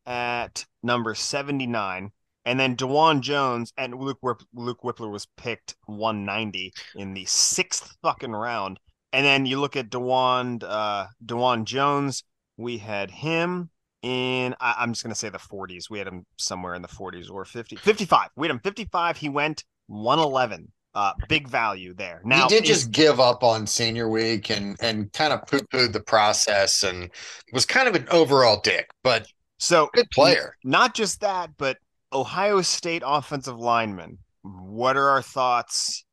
at 0.09 0.65
number 0.83 1.15
79. 1.15 2.11
And 2.45 2.59
then 2.59 2.77
Dawand 2.77 3.21
Jones 3.21 3.73
and 3.77 3.95
Luke 3.95 4.19
Whip, 4.23 4.41
Luke 4.55 4.81
Wypler 4.83 5.11
was 5.11 5.27
picked 5.37 5.77
190 5.85 6.73
in 6.97 7.13
the 7.13 7.27
sixth 7.27 7.97
fucking 8.03 8.33
round. 8.33 8.81
And 9.13 9.25
then 9.25 9.45
you 9.45 9.61
look 9.61 9.77
at 9.77 9.91
Dewan 9.91 10.61
uh 10.63 11.07
Dewan 11.25 11.67
Jones, 11.67 12.25
we 12.57 12.79
had 12.79 13.11
him 13.11 13.71
in 14.03 14.55
I, 14.61 14.77
I'm 14.79 14.93
just 14.93 15.03
gonna 15.03 15.15
say 15.15 15.29
the 15.29 15.39
40s. 15.39 15.91
We 15.91 15.99
had 15.99 16.09
him 16.09 16.25
somewhere 16.39 16.75
in 16.75 16.83
the 16.83 16.89
40s 16.89 17.31
or 17.31 17.45
50 17.45 17.77
55. 17.77 18.31
We 18.35 18.47
had 18.47 18.53
him 18.53 18.61
55. 18.61 19.19
He 19.19 19.29
went 19.29 19.65
111. 19.89 20.73
Uh 20.95 21.13
big 21.29 21.49
value 21.49 21.93
there. 21.93 22.23
Now 22.25 22.49
he 22.49 22.57
did 22.57 22.65
just 22.65 22.91
give 22.93 23.21
up 23.21 23.43
on 23.43 23.67
senior 23.67 24.09
week 24.09 24.51
and 24.51 24.75
and 24.81 25.13
kind 25.13 25.35
of 25.35 25.47
poo 25.47 25.61
pooed 25.73 25.93
the 25.93 26.01
process 26.01 26.83
and 26.83 27.11
was 27.53 27.67
kind 27.67 27.89
of 27.89 27.95
an 27.95 28.09
overall 28.11 28.61
dick, 28.63 28.89
but 29.05 29.27
so 29.59 29.91
good 29.93 30.11
player. 30.11 30.55
Not 30.65 30.95
just 30.95 31.21
that, 31.21 31.51
but 31.59 31.79
Ohio 32.13 32.63
State 32.63 33.03
offensive 33.05 33.59
linemen. 33.59 34.19
What 34.43 34.97
are 34.97 35.11
our 35.11 35.23
thoughts 35.23 36.05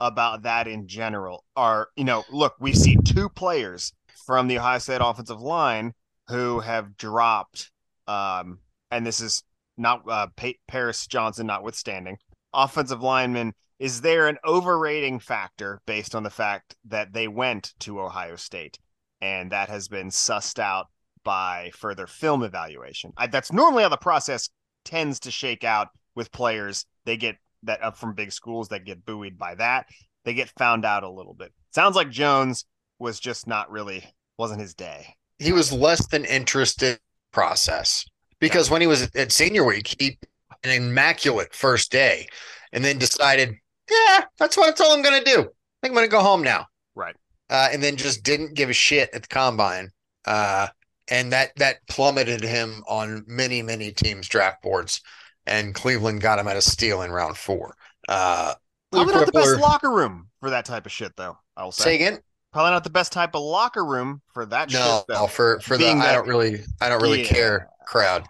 about 0.00 0.42
that 0.42 0.66
in 0.66 0.86
general? 0.86 1.44
Are 1.56 1.88
you 1.96 2.04
know, 2.04 2.24
look, 2.30 2.54
we 2.60 2.72
see 2.72 2.96
two 3.04 3.28
players 3.28 3.92
from 4.26 4.48
the 4.48 4.58
Ohio 4.58 4.78
State 4.78 5.00
offensive 5.02 5.40
line 5.40 5.94
who 6.28 6.60
have 6.60 6.96
dropped, 6.96 7.70
um, 8.06 8.58
and 8.90 9.06
this 9.06 9.20
is 9.20 9.42
not 9.76 10.02
uh, 10.08 10.26
pa- 10.36 10.52
Paris 10.68 11.06
Johnson 11.06 11.46
notwithstanding. 11.46 12.18
Offensive 12.52 13.02
linemen, 13.02 13.54
is 13.78 14.00
there 14.00 14.28
an 14.28 14.36
overrating 14.44 15.20
factor 15.20 15.80
based 15.86 16.14
on 16.14 16.22
the 16.22 16.30
fact 16.30 16.76
that 16.84 17.12
they 17.12 17.28
went 17.28 17.72
to 17.80 18.00
Ohio 18.00 18.36
State, 18.36 18.78
and 19.20 19.52
that 19.52 19.68
has 19.68 19.88
been 19.88 20.08
sussed 20.08 20.58
out 20.58 20.88
by 21.24 21.70
further 21.74 22.06
film 22.06 22.42
evaluation. 22.42 23.12
I, 23.16 23.26
that's 23.26 23.52
normally 23.52 23.82
how 23.82 23.88
the 23.88 23.96
process 23.96 24.48
tends 24.84 25.20
to 25.20 25.30
shake 25.30 25.64
out 25.64 25.88
with 26.14 26.32
players. 26.32 26.86
They 27.04 27.16
get 27.16 27.36
that 27.64 27.82
up 27.82 27.96
from 27.96 28.14
big 28.14 28.32
schools 28.32 28.68
that 28.68 28.84
get 28.84 29.04
buoyed 29.04 29.38
by 29.38 29.54
that. 29.56 29.86
They 30.24 30.34
get 30.34 30.52
found 30.58 30.84
out 30.84 31.02
a 31.02 31.10
little 31.10 31.34
bit. 31.34 31.52
Sounds 31.72 31.96
like 31.96 32.10
Jones 32.10 32.64
was 32.98 33.20
just 33.20 33.46
not 33.46 33.70
really 33.70 34.04
wasn't 34.38 34.60
his 34.60 34.74
day. 34.74 35.14
He 35.38 35.52
was 35.52 35.72
less 35.72 36.06
than 36.06 36.24
interested 36.24 36.92
in 36.92 36.98
process 37.32 38.04
because 38.40 38.70
when 38.70 38.80
he 38.80 38.86
was 38.86 39.10
at 39.14 39.32
senior 39.32 39.64
week, 39.64 39.94
he 39.98 40.18
an 40.64 40.70
immaculate 40.70 41.54
first 41.54 41.90
day 41.90 42.26
and 42.72 42.84
then 42.84 42.98
decided, 42.98 43.54
yeah, 43.90 44.24
that's 44.38 44.56
what 44.56 44.66
that's 44.66 44.80
all 44.80 44.92
I'm 44.92 45.02
gonna 45.02 45.24
do. 45.24 45.40
I 45.40 45.80
think 45.82 45.92
I'm 45.92 45.94
gonna 45.94 46.08
go 46.08 46.20
home 46.20 46.42
now. 46.42 46.66
Right. 46.94 47.16
Uh, 47.48 47.68
and 47.72 47.82
then 47.82 47.96
just 47.96 48.22
didn't 48.22 48.54
give 48.54 48.70
a 48.70 48.74
shit 48.74 49.10
at 49.14 49.22
the 49.22 49.28
combine. 49.28 49.90
Uh, 50.24 50.68
and 51.10 51.32
that 51.32 51.50
that 51.56 51.86
plummeted 51.88 52.42
him 52.42 52.82
on 52.88 53.24
many, 53.26 53.62
many 53.62 53.92
teams' 53.92 54.28
draft 54.28 54.62
boards. 54.62 55.00
And 55.46 55.74
Cleveland 55.74 56.20
got 56.20 56.38
him 56.38 56.46
at 56.48 56.56
a 56.56 56.62
steal 56.62 57.02
in 57.02 57.10
round 57.10 57.36
four. 57.36 57.74
Uh, 58.08 58.54
Probably 58.92 59.14
not 59.14 59.26
the 59.26 59.32
best 59.32 59.58
locker 59.58 59.90
room 59.90 60.28
for 60.40 60.50
that 60.50 60.64
type 60.64 60.86
of 60.86 60.92
shit, 60.92 61.16
though. 61.16 61.38
I 61.56 61.64
will 61.64 61.72
say 61.72 61.84
say. 61.84 61.94
again? 61.96 62.18
Probably 62.52 62.72
not 62.72 62.84
the 62.84 62.90
best 62.90 63.12
type 63.12 63.34
of 63.34 63.42
locker 63.42 63.84
room 63.84 64.20
for 64.34 64.44
that 64.46 64.70
No, 64.72 64.98
shit, 64.98 65.04
though. 65.08 65.14
no, 65.22 65.26
for 65.26 65.60
for 65.60 65.76
the 65.76 65.84
Being 65.84 66.00
I 66.00 66.12
don't 66.12 66.26
really 66.28 66.60
I 66.80 66.88
don't 66.88 67.02
really 67.02 67.22
Yeah. 67.22 67.28
care 67.28 67.68
crowd. 67.86 68.26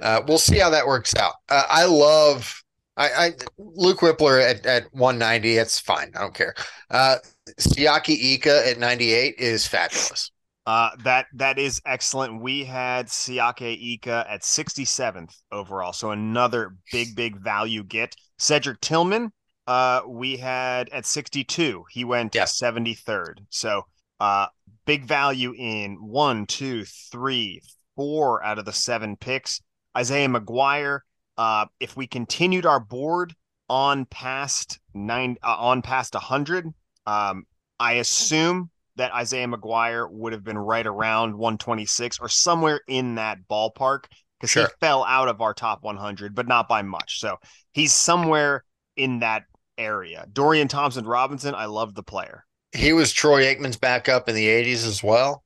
Uh, 0.00 0.22
we'll 0.26 0.38
see 0.38 0.58
how 0.58 0.70
that 0.70 0.86
works 0.86 1.14
out. 1.16 1.34
Uh, 1.48 1.64
I 1.68 1.84
love 1.86 2.62
I, 2.96 3.08
I 3.10 3.32
Luke 3.58 4.00
Wypler 4.00 4.42
at, 4.42 4.64
at 4.66 4.84
190. 4.94 5.56
That's 5.56 5.78
fine. 5.78 6.12
I 6.16 6.20
don't 6.20 6.34
care. 6.34 6.54
Uh, 6.90 7.16
Siaki 7.60 8.34
Ika 8.34 8.68
at 8.70 8.78
98 8.78 9.34
is 9.38 9.66
fabulous. 9.66 10.30
Uh, 10.66 10.90
that 11.04 11.26
that 11.32 11.58
is 11.58 11.80
excellent. 11.86 12.42
We 12.42 12.64
had 12.64 13.06
Siaki 13.06 13.94
Ika 13.94 14.26
at 14.28 14.42
67th 14.42 15.32
overall, 15.52 15.92
so 15.92 16.10
another 16.10 16.76
big 16.90 17.14
big 17.14 17.36
value 17.36 17.84
get. 17.84 18.16
Cedric 18.38 18.80
Tillman, 18.80 19.32
uh, 19.68 20.02
we 20.06 20.36
had 20.36 20.88
at 20.88 21.06
62. 21.06 21.84
He 21.90 22.04
went 22.04 22.34
Yes. 22.34 22.58
73rd. 22.58 23.46
So, 23.48 23.82
uh, 24.18 24.48
big 24.86 25.04
value 25.04 25.54
in 25.56 25.96
one, 26.00 26.46
two, 26.46 26.84
three, 26.84 27.62
four 27.94 28.42
out 28.44 28.58
of 28.58 28.64
the 28.64 28.72
seven 28.72 29.16
picks. 29.16 29.60
Isaiah 29.96 30.28
McGuire. 30.28 31.00
Uh, 31.38 31.66
if 31.80 31.96
we 31.96 32.06
continued 32.06 32.64
our 32.64 32.80
board 32.80 33.34
on 33.68 34.06
past 34.06 34.78
nine, 34.94 35.36
uh, 35.42 35.56
on 35.58 35.82
past 35.82 36.14
100, 36.14 36.66
um, 37.06 37.44
I 37.78 37.94
assume 37.94 38.70
that 38.96 39.12
Isaiah 39.14 39.46
McGuire 39.46 40.10
would 40.10 40.32
have 40.32 40.44
been 40.44 40.58
right 40.58 40.86
around 40.86 41.32
126 41.32 42.18
or 42.18 42.28
somewhere 42.28 42.80
in 42.88 43.16
that 43.16 43.38
ballpark 43.48 44.04
because 44.40 44.52
he 44.52 44.64
fell 44.80 45.04
out 45.04 45.28
of 45.28 45.40
our 45.40 45.54
top 45.54 45.82
100, 45.82 46.34
but 46.34 46.46
not 46.46 46.68
by 46.68 46.82
much. 46.82 47.20
So 47.20 47.36
he's 47.72 47.94
somewhere 47.94 48.64
in 48.96 49.20
that 49.20 49.44
area. 49.78 50.26
Dorian 50.32 50.68
Thompson 50.68 51.06
Robinson, 51.06 51.54
I 51.54 51.66
love 51.66 51.94
the 51.94 52.02
player. 52.02 52.44
He 52.72 52.92
was 52.92 53.12
Troy 53.12 53.44
Aikman's 53.44 53.76
backup 53.76 54.28
in 54.28 54.34
the 54.34 54.46
80s 54.46 54.86
as 54.86 55.02
well. 55.02 55.42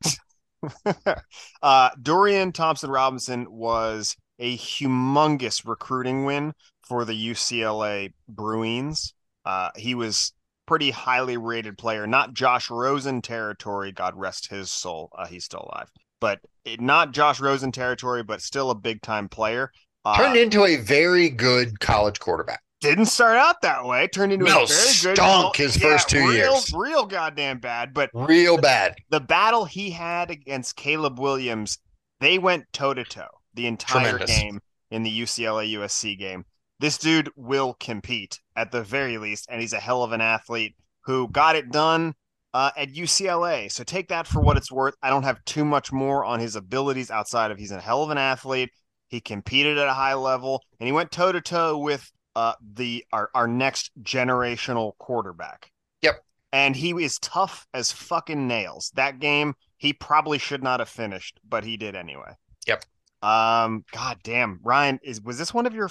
uh, 1.63 1.91
Dorian 2.01 2.53
Thompson 2.53 2.91
Robinson 2.91 3.47
was 3.51 4.17
a 4.39 4.57
humongous 4.57 5.67
recruiting 5.67 6.25
win 6.25 6.53
for 6.83 7.05
the 7.05 7.13
UCLA 7.13 8.13
Bruins. 8.29 9.15
Uh, 9.45 9.71
he 9.77 9.95
was 9.95 10.33
pretty 10.71 10.93
highly 10.93 11.37
rated 11.37 11.77
player, 11.77 12.07
not 12.07 12.33
Josh 12.33 12.71
Rosen 12.71 13.21
territory. 13.21 13.91
God 13.91 14.15
rest 14.17 14.49
his 14.49 14.71
soul. 14.71 15.11
Uh, 15.19 15.27
he's 15.27 15.43
still 15.45 15.69
alive, 15.73 15.91
but 16.21 16.39
it, 16.65 16.81
not 16.81 17.11
Josh 17.11 17.41
Rosen 17.41 17.73
territory, 17.73 18.23
but 18.23 18.41
still 18.41 18.71
a 18.71 18.75
big 18.77 19.03
time 19.03 19.29
player. 19.29 19.73
Uh, 20.05 20.17
Turned 20.17 20.37
into 20.37 20.65
a 20.67 20.77
very 20.77 21.29
good 21.29 21.81
college 21.81 22.21
quarterback. 22.21 22.61
didn't 22.81 23.07
start 23.07 23.37
out 23.37 23.61
that 23.63 23.85
way. 23.85 24.07
Turned 24.07 24.33
into 24.33 24.45
No, 24.45 24.63
a 24.63 24.67
very 24.67 24.93
good 25.03 25.17
stunk 25.17 25.57
his 25.57 25.77
first 25.77 26.09
two 26.09 26.21
real, 26.21 26.33
years. 26.53 26.73
Real 26.73 27.05
goddamn 27.05 27.59
bad. 27.59 27.93
But 27.93 28.11
Real 28.15 28.57
bad. 28.57 28.95
the 29.11 29.19
battle 29.19 29.65
he 29.65 29.91
had 29.91 30.31
against 30.31 30.77
Caleb 30.77 31.19
Williams, 31.19 31.79
they 32.21 32.39
went 32.39 32.65
toe 32.73 32.95
to 32.95 33.03
toe 33.03 33.27
the 33.55 33.67
entire 33.67 34.11
Tremendous. 34.19 34.39
game 34.39 34.61
in 34.93 35.03
the 35.03 35.21
UCLA 35.23 35.75
USC 35.75 36.17
game. 36.17 36.45
This 36.81 36.97
dude 36.97 37.31
will 37.37 37.77
compete 37.79 38.41
at 38.57 38.73
the 38.73 38.83
very 38.83 39.19
least, 39.19 39.47
and 39.51 39.61
he's 39.61 39.75
a 39.75 39.81
hell 39.81 40.03
of 40.03 40.13
an 40.13 40.23
athlete 40.23 40.75
who 41.03 41.29
got 41.29 41.55
it 41.55 41.71
done 41.71 42.15
uh, 42.55 42.71
at 42.75 42.95
UCLA. 42.95 43.71
So 43.71 43.85
take 43.85 44.09
that 44.09 44.27
for 44.27 44.41
what 44.41 44.57
it's 44.57 44.73
worth. 44.73 44.95
I 45.03 45.11
don't 45.11 45.25
have 45.25 45.45
too 45.45 45.67
much 45.67 45.93
more 45.93 46.25
on 46.25 46.41
his 46.41 46.57
abilities 46.57 47.11
outside 47.11 47.51
of 47.51 47.59
he's 47.59 47.71
a 47.71 47.79
hell 47.79 48.03
of 48.03 48.09
an 48.09 48.17
athlete. 48.17 48.71
He 49.09 49.21
competed 49.21 49.77
at 49.77 49.89
a 49.89 49.93
high 49.93 50.15
level, 50.15 50.63
and 50.79 50.87
he 50.87 50.93
went 50.93 51.11
toe 51.11 51.33
to 51.33 51.43
toe 51.43 51.77
with 51.77 52.11
uh, 52.35 52.55
the 52.73 53.05
our, 53.13 53.29
our 53.35 53.47
next 53.47 53.91
generational 54.03 54.93
quarterback. 54.97 55.71
Yep. 56.01 56.25
And 56.51 56.75
he 56.75 56.93
is 56.93 57.19
tough 57.19 57.67
as 57.75 57.93
fucking 57.93 58.49
nails. 58.49 58.91
That 58.95 59.19
game, 59.19 59.53
he 59.77 59.93
probably 59.93 60.39
should 60.39 60.63
not 60.63 60.81
have 60.81 60.89
finished, 60.89 61.41
but 61.47 61.63
he 61.63 61.77
did 61.77 61.95
anyway. 61.95 62.33
Yep. 62.67 62.87
Um, 63.21 63.85
god 63.93 64.19
damn. 64.23 64.61
Ryan, 64.63 64.99
is 65.03 65.21
was 65.21 65.37
this 65.37 65.53
one 65.53 65.67
of 65.67 65.75
your 65.75 65.91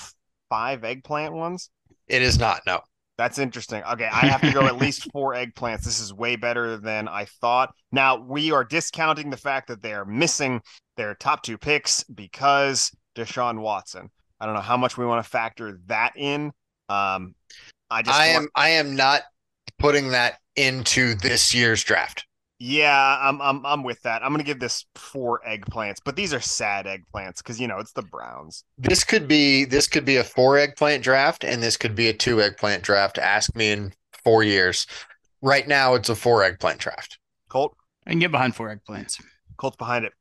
five 0.50 0.84
eggplant 0.84 1.34
ones? 1.34 1.70
It 2.08 2.22
is 2.22 2.39
not. 2.39 2.62
No. 2.66 2.82
That's 3.18 3.38
interesting. 3.38 3.84
Okay, 3.84 4.06
I 4.12 4.28
have 4.28 4.41
to 4.41 4.52
go 4.54 4.66
at 4.66 4.78
least 4.78 5.10
four 5.12 5.34
eggplants. 5.34 5.84
This 5.84 6.00
is 6.00 6.14
way 6.14 6.38
better 6.38 6.78
than 6.78 7.08
I 7.08 7.26
thought. 7.26 7.74
Now, 7.91 8.18
we 8.18 8.52
are 8.52 8.64
discounting 8.64 9.30
the 9.30 9.38
fact 9.38 9.68
that 9.68 9.82
they 9.82 9.93
are 9.93 10.06
missing 10.06 10.62
their 10.95 11.16
top 11.16 11.43
two 11.43 11.58
picks 11.58 12.04
because 12.06 12.91
Deshaun 13.16 13.60
Watson. 13.60 14.10
I 14.39 14.45
don't 14.45 14.56
know 14.56 14.62
how 14.62 14.78
much 14.78 14.97
we 14.97 15.06
want 15.06 15.24
to 15.24 15.30
factor 15.30 15.80
that 15.88 16.14
in. 16.16 16.54
Um, 16.88 17.36
I 17.89 18.02
just 18.04 18.18
I 18.18 18.34
want- 18.34 18.43
am. 18.43 18.50
I 18.56 18.70
am 18.70 18.95
not 18.95 19.24
putting 19.80 20.10
that 20.10 20.39
into 20.56 21.16
this 21.16 21.54
year's 21.54 21.84
draft. 21.84 22.26
Yeah, 22.62 23.18
I'm 23.22 23.41
I'm 23.41 23.66
I'm 23.66 23.84
with 23.84 24.01
that. 24.01 24.22
I'm 24.22 24.32
gonna 24.34 24.43
give 24.43 24.60
this 24.60 24.86
four 24.95 25.39
eggplants, 25.47 25.97
but 26.03 26.18
these 26.18 26.34
are 26.34 26.41
sad 26.41 26.86
eggplants 26.86 27.38
because 27.38 27.60
you 27.60 27.68
know 27.68 27.80
it's 27.80 27.93
the 27.93 28.01
Browns. 28.01 28.66
This 28.78 29.05
could 29.05 29.30
be. 29.30 29.64
This 29.64 29.88
could 29.88 30.03
be 30.03 30.18
a 30.18 30.26
four 30.26 30.57
eggplant 30.57 31.01
draft, 31.01 31.45
and 31.45 31.64
this 31.64 31.78
could 31.78 31.95
be 31.95 32.10
a 32.10 32.14
two 32.14 32.41
eggplant 32.41 32.84
draft. 32.84 33.18
Ask 33.18 33.55
me 33.55 33.72
in 33.72 33.93
four 34.26 34.43
years. 34.43 34.88
Right 35.41 35.70
now, 35.70 35.93
it's 35.93 36.10
a 36.10 36.16
four 36.16 36.43
eggplant 36.43 36.80
draft. 36.80 37.18
Colt, 37.47 37.78
I 38.05 38.10
can 38.10 38.20
get 38.20 38.32
behind 38.32 38.55
four 38.55 38.76
eggplants. 38.76 39.22
Colt's 39.55 39.78
behind 39.78 40.03
it. 40.03 40.14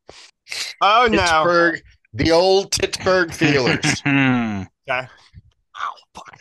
Oh 0.81 1.09
no! 1.11 1.19
Pittsburgh, 1.19 1.83
the 2.15 2.31
old 2.31 2.71
Pittsburgh 2.71 3.33
Feelers. 3.35 4.03
Okay. 4.91 5.07
Ow, 5.77 5.95
fuck. 6.15 6.41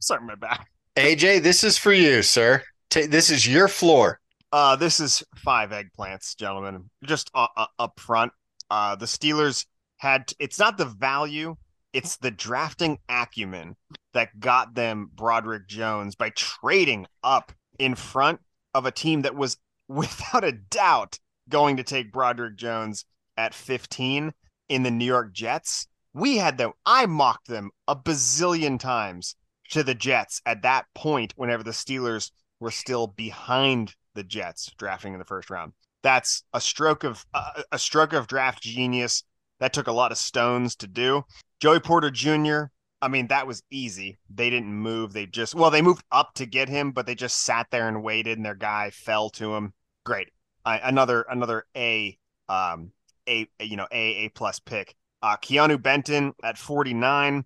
Sorry, 0.00 0.24
my 0.24 0.34
back. 0.34 0.68
AJ, 0.96 1.42
this 1.42 1.62
is 1.62 1.78
for 1.78 1.92
you, 1.92 2.22
sir. 2.22 2.62
Ta 2.90 3.02
this 3.08 3.30
is 3.30 3.46
your 3.46 3.68
floor. 3.68 4.20
Uh, 4.54 4.76
this 4.76 5.00
is 5.00 5.24
five 5.34 5.70
eggplants, 5.70 6.36
gentlemen. 6.36 6.88
Just 7.02 7.28
uh, 7.34 7.48
uh, 7.56 7.66
up 7.80 7.98
front, 7.98 8.30
uh, 8.70 8.94
the 8.94 9.04
Steelers 9.04 9.66
had. 9.96 10.32
It's 10.38 10.60
not 10.60 10.78
the 10.78 10.84
value; 10.84 11.56
it's 11.92 12.18
the 12.18 12.30
drafting 12.30 13.00
acumen 13.08 13.74
that 14.12 14.38
got 14.38 14.76
them 14.76 15.10
Broderick 15.12 15.66
Jones 15.66 16.14
by 16.14 16.30
trading 16.30 17.08
up 17.24 17.50
in 17.80 17.96
front 17.96 18.42
of 18.74 18.86
a 18.86 18.92
team 18.92 19.22
that 19.22 19.34
was, 19.34 19.56
without 19.88 20.44
a 20.44 20.52
doubt, 20.52 21.18
going 21.48 21.76
to 21.78 21.82
take 21.82 22.12
Broderick 22.12 22.54
Jones 22.54 23.06
at 23.36 23.54
15 23.54 24.32
in 24.68 24.82
the 24.84 24.90
New 24.92 25.04
York 25.04 25.32
Jets. 25.32 25.88
We 26.12 26.36
had 26.36 26.58
them. 26.58 26.74
I 26.86 27.06
mocked 27.06 27.48
them 27.48 27.72
a 27.88 27.96
bazillion 27.96 28.78
times 28.78 29.34
to 29.70 29.82
the 29.82 29.96
Jets 29.96 30.40
at 30.46 30.62
that 30.62 30.84
point. 30.94 31.32
Whenever 31.34 31.64
the 31.64 31.72
Steelers 31.72 32.30
were 32.60 32.70
still 32.70 33.08
behind 33.08 33.96
the 34.14 34.24
Jets 34.24 34.70
drafting 34.78 35.12
in 35.12 35.18
the 35.18 35.24
first 35.24 35.50
round. 35.50 35.72
That's 36.02 36.44
a 36.52 36.60
stroke 36.60 37.04
of 37.04 37.24
uh, 37.34 37.62
a 37.72 37.78
stroke 37.78 38.12
of 38.12 38.26
draft 38.26 38.62
genius. 38.62 39.24
That 39.60 39.72
took 39.72 39.86
a 39.86 39.92
lot 39.92 40.12
of 40.12 40.18
stones 40.18 40.76
to 40.76 40.86
do. 40.86 41.22
Joey 41.60 41.80
Porter 41.80 42.10
Jr. 42.10 42.64
I 43.00 43.08
mean, 43.08 43.28
that 43.28 43.46
was 43.46 43.62
easy. 43.70 44.18
They 44.34 44.50
didn't 44.50 44.72
move. 44.72 45.12
They 45.12 45.26
just 45.26 45.54
well, 45.54 45.70
they 45.70 45.82
moved 45.82 46.04
up 46.12 46.34
to 46.34 46.46
get 46.46 46.68
him, 46.68 46.92
but 46.92 47.06
they 47.06 47.14
just 47.14 47.42
sat 47.42 47.68
there 47.70 47.88
and 47.88 48.02
waited, 48.02 48.38
and 48.38 48.44
their 48.44 48.54
guy 48.54 48.90
fell 48.90 49.30
to 49.30 49.54
him. 49.54 49.72
Great. 50.04 50.28
I, 50.64 50.78
another 50.78 51.24
another 51.30 51.66
A 51.76 52.18
um 52.48 52.92
a 53.28 53.48
you 53.60 53.76
know 53.76 53.88
a 53.90 54.26
a 54.26 54.28
plus 54.30 54.58
pick. 54.58 54.94
Uh, 55.22 55.36
Keanu 55.36 55.80
Benton 55.82 56.34
at 56.42 56.58
forty 56.58 56.94
nine. 56.94 57.44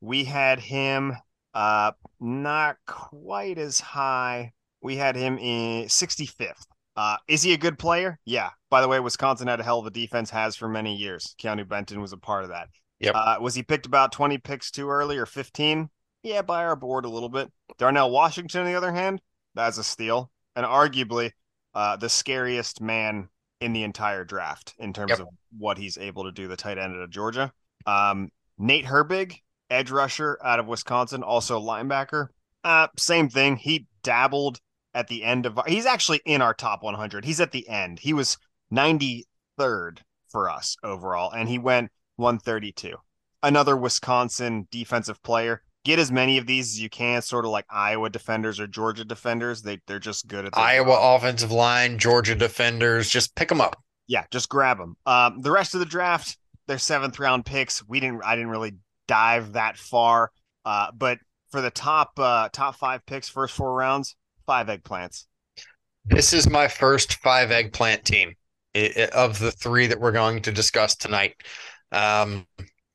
We 0.00 0.24
had 0.24 0.60
him 0.60 1.16
uh 1.54 1.92
not 2.20 2.76
quite 2.86 3.58
as 3.58 3.80
high 3.80 4.52
we 4.82 4.96
had 4.96 5.16
him 5.16 5.38
in 5.38 5.86
65th. 5.86 6.64
Uh, 6.96 7.16
is 7.28 7.42
he 7.42 7.52
a 7.52 7.58
good 7.58 7.78
player? 7.78 8.18
Yeah. 8.24 8.50
By 8.68 8.80
the 8.80 8.88
way, 8.88 9.00
Wisconsin 9.00 9.48
had 9.48 9.60
a 9.60 9.62
hell 9.62 9.78
of 9.78 9.86
a 9.86 9.90
defense, 9.90 10.30
has 10.30 10.56
for 10.56 10.68
many 10.68 10.94
years. 10.96 11.34
Keanu 11.40 11.66
Benton 11.68 12.00
was 12.00 12.12
a 12.12 12.16
part 12.18 12.44
of 12.44 12.50
that. 12.50 12.68
Yep. 12.98 13.14
Uh, 13.14 13.36
was 13.40 13.54
he 13.54 13.62
picked 13.62 13.86
about 13.86 14.12
20 14.12 14.38
picks 14.38 14.70
too 14.70 14.88
early 14.90 15.16
or 15.16 15.24
15? 15.26 15.88
Yeah, 16.22 16.42
by 16.42 16.64
our 16.64 16.76
board 16.76 17.06
a 17.06 17.08
little 17.08 17.30
bit. 17.30 17.50
Darnell 17.78 18.10
Washington, 18.10 18.60
on 18.62 18.66
the 18.66 18.74
other 18.74 18.92
hand, 18.92 19.22
that's 19.54 19.78
a 19.78 19.84
steal. 19.84 20.30
And 20.54 20.66
arguably 20.66 21.30
uh, 21.74 21.96
the 21.96 22.08
scariest 22.10 22.80
man 22.82 23.28
in 23.60 23.72
the 23.72 23.84
entire 23.84 24.24
draft 24.24 24.74
in 24.78 24.92
terms 24.92 25.10
Yep. 25.10 25.20
of 25.20 25.28
what 25.56 25.78
he's 25.78 25.96
able 25.96 26.24
to 26.24 26.32
do, 26.32 26.48
the 26.48 26.56
tight 26.56 26.76
end 26.78 26.94
of 27.00 27.08
Georgia. 27.10 27.52
Um, 27.86 28.28
Nate 28.58 28.84
Herbig, 28.84 29.36
edge 29.70 29.90
rusher 29.90 30.38
out 30.44 30.58
of 30.58 30.66
Wisconsin, 30.66 31.22
also 31.22 31.58
linebacker. 31.60 32.28
Uh, 32.64 32.88
same 32.98 33.30
thing. 33.30 33.56
He 33.56 33.86
dabbled 34.02 34.60
at 34.94 35.08
the 35.08 35.24
end 35.24 35.46
of 35.46 35.58
he's 35.66 35.86
actually 35.86 36.20
in 36.24 36.42
our 36.42 36.54
top 36.54 36.82
100 36.82 37.24
he's 37.24 37.40
at 37.40 37.52
the 37.52 37.68
end. 37.68 37.98
He 38.00 38.12
was 38.12 38.38
93rd 38.72 39.98
for 40.28 40.50
us 40.50 40.76
overall 40.82 41.30
and 41.30 41.48
he 41.48 41.58
went 41.58 41.90
132 42.16 42.96
another 43.42 43.76
wisconsin 43.76 44.68
defensive 44.70 45.22
player. 45.22 45.62
Get 45.82 45.98
as 45.98 46.12
many 46.12 46.36
of 46.36 46.46
these 46.46 46.74
as 46.74 46.80
you 46.80 46.90
can 46.90 47.22
sort 47.22 47.46
of 47.46 47.50
like 47.50 47.64
iowa 47.70 48.10
defenders 48.10 48.60
or 48.60 48.66
georgia 48.66 49.04
defenders. 49.04 49.62
They, 49.62 49.80
they're 49.86 49.98
just 49.98 50.28
good 50.28 50.44
at 50.44 50.56
Iowa 50.56 50.88
job. 50.88 51.20
offensive 51.20 51.52
line, 51.52 51.98
Georgia 51.98 52.34
defenders, 52.34 53.08
just 53.08 53.34
pick 53.34 53.48
them 53.48 53.60
up. 53.60 53.82
yeah 54.06 54.24
just 54.30 54.48
grab 54.48 54.78
them 54.78 54.96
um, 55.06 55.40
the 55.40 55.50
rest 55.50 55.74
of 55.74 55.80
the 55.80 55.86
draft 55.86 56.36
they're 56.70 56.78
seventh 56.78 57.18
round 57.18 57.44
picks. 57.44 57.84
We 57.88 57.98
didn't 57.98 58.22
i 58.24 58.36
didn't 58.36 58.50
really 58.50 58.74
dive 59.08 59.54
that 59.54 59.76
far. 59.76 60.30
Uh, 60.64 60.92
but 60.96 61.18
for 61.50 61.60
the 61.60 61.70
top 61.70 62.12
uh, 62.16 62.48
top 62.52 62.76
five 62.76 63.04
picks 63.06 63.28
first 63.28 63.54
four 63.56 63.74
rounds 63.74 64.14
five 64.50 64.66
eggplants 64.66 65.26
This 66.06 66.32
is 66.32 66.48
my 66.48 66.66
first 66.66 67.14
five 67.22 67.50
eggplant 67.52 68.04
team 68.04 68.34
i- 68.74 68.92
i- 68.96 69.08
of 69.24 69.38
the 69.38 69.52
three 69.52 69.86
that 69.86 70.00
we're 70.00 70.12
going 70.22 70.42
to 70.42 70.50
discuss 70.52 70.96
tonight. 70.96 71.34
Um, 71.92 72.46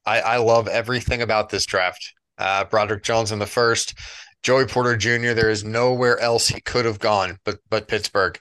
I, 0.06 0.22
I 0.22 0.38
love 0.38 0.68
everything 0.68 1.22
about 1.22 1.50
this 1.50 1.66
draft. 1.66 2.02
Uh, 2.38 2.66
Broderick 2.66 3.04
Jones 3.04 3.32
in 3.32 3.40
the 3.40 3.46
first, 3.46 3.94
Joey 4.44 4.66
Porter 4.66 4.98
Jr. 4.98 5.34
There 5.34 5.50
is 5.50 5.64
nowhere 5.64 6.20
else 6.20 6.48
he 6.48 6.60
could 6.62 6.86
have 6.86 7.00
gone 7.00 7.38
but 7.46 7.58
but 7.70 7.88
Pittsburgh. 7.88 8.38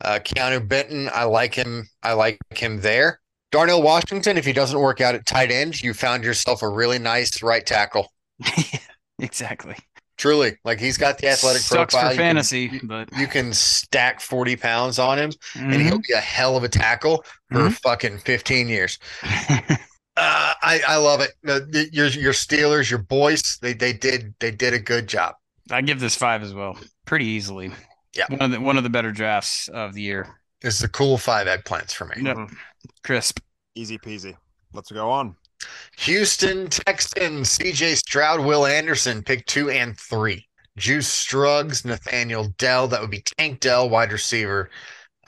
Uh, 0.00 0.18
Keanu 0.22 0.66
Benton, 0.66 1.10
I 1.12 1.24
like 1.24 1.54
him. 1.54 1.86
I 2.02 2.14
like 2.14 2.38
him 2.56 2.80
there. 2.80 3.20
Darnell 3.52 3.82
Washington, 3.82 4.36
if 4.38 4.44
he 4.46 4.52
doesn't 4.52 4.78
work 4.78 5.00
out 5.00 5.14
at 5.14 5.26
tight 5.26 5.50
end, 5.50 5.80
you 5.82 5.94
found 5.94 6.24
yourself 6.24 6.62
a 6.62 6.68
really 6.68 6.98
nice 6.98 7.42
right 7.42 7.64
tackle. 7.64 8.12
exactly. 9.18 9.76
Truly, 10.16 10.56
like 10.64 10.78
he's 10.78 10.96
got 10.96 11.18
the 11.18 11.28
athletic 11.28 11.62
Sucks 11.62 11.92
profile. 11.94 12.08
for 12.10 12.12
You 12.14 12.18
can- 12.18 12.26
fantasy, 12.36 12.80
but 12.84 13.08
you 13.18 13.26
can 13.26 13.52
stack 13.52 14.20
40 14.20 14.54
pounds 14.56 14.98
on 14.98 15.18
him 15.18 15.32
and 15.56 15.72
Mhm. 15.74 15.82
he'll 15.82 15.98
be 15.98 16.12
a 16.14 16.20
hell 16.20 16.56
of 16.56 16.62
a 16.62 16.68
tackle 16.68 17.24
for 17.50 17.58
Mhm. 17.68 17.80
fucking 17.82 18.18
15 18.20 18.68
years. 18.68 18.98
Uh, 20.16 20.54
I, 20.62 20.80
I 20.86 20.96
love 20.98 21.20
it. 21.20 21.32
The, 21.42 21.66
the, 21.68 21.88
your 21.92 22.06
your 22.06 22.32
Steelers, 22.32 22.88
your 22.88 23.00
boys, 23.00 23.58
they 23.60 23.72
they 23.72 23.92
did 23.92 24.32
they 24.38 24.52
did 24.52 24.72
a 24.72 24.78
good 24.78 25.08
job. 25.08 25.34
I 25.72 25.80
give 25.82 25.98
this 25.98 26.14
five 26.14 26.44
as 26.44 26.54
well, 26.54 26.78
pretty 27.04 27.24
easily. 27.24 27.72
Yeah. 28.12 28.26
one 28.28 28.40
of 28.42 28.50
the 28.52 28.60
one 28.60 28.76
of 28.76 28.84
the 28.84 28.90
better 28.90 29.10
drafts 29.10 29.66
of 29.66 29.92
the 29.92 30.02
year. 30.02 30.38
This 30.60 30.76
is 30.76 30.84
a 30.84 30.88
cool 30.88 31.18
five 31.18 31.48
eggplants 31.48 31.90
for 31.92 32.04
me. 32.04 32.14
Yep. 32.22 32.36
Crisp. 33.02 33.40
Easy 33.74 33.98
peasy. 33.98 34.36
Let's 34.72 34.92
go 34.92 35.10
on. 35.10 35.34
Houston 35.98 36.68
Texans, 36.68 37.58
CJ 37.58 37.96
Stroud, 37.96 38.40
Will 38.40 38.66
Anderson, 38.66 39.22
pick 39.22 39.46
two 39.46 39.70
and 39.70 39.98
three. 39.98 40.48
Juice 40.76 41.06
Scruggs, 41.08 41.84
Nathaniel 41.84 42.48
Dell, 42.58 42.88
that 42.88 43.00
would 43.00 43.10
be 43.10 43.22
Tank 43.38 43.60
Dell, 43.60 43.88
wide 43.88 44.12
receiver 44.12 44.70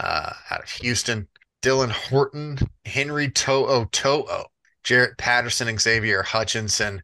uh, 0.01 0.33
out 0.51 0.63
of 0.63 0.71
Houston. 0.71 1.29
Dylan 1.63 1.91
Horton, 1.91 2.59
Henry 2.85 3.31
To'o 3.31 3.87
To'o, 3.87 4.47
Jarrett 4.85 5.19
Patterson, 5.19 5.77
Xavier 5.79 6.23
Hutchinson, 6.23 7.03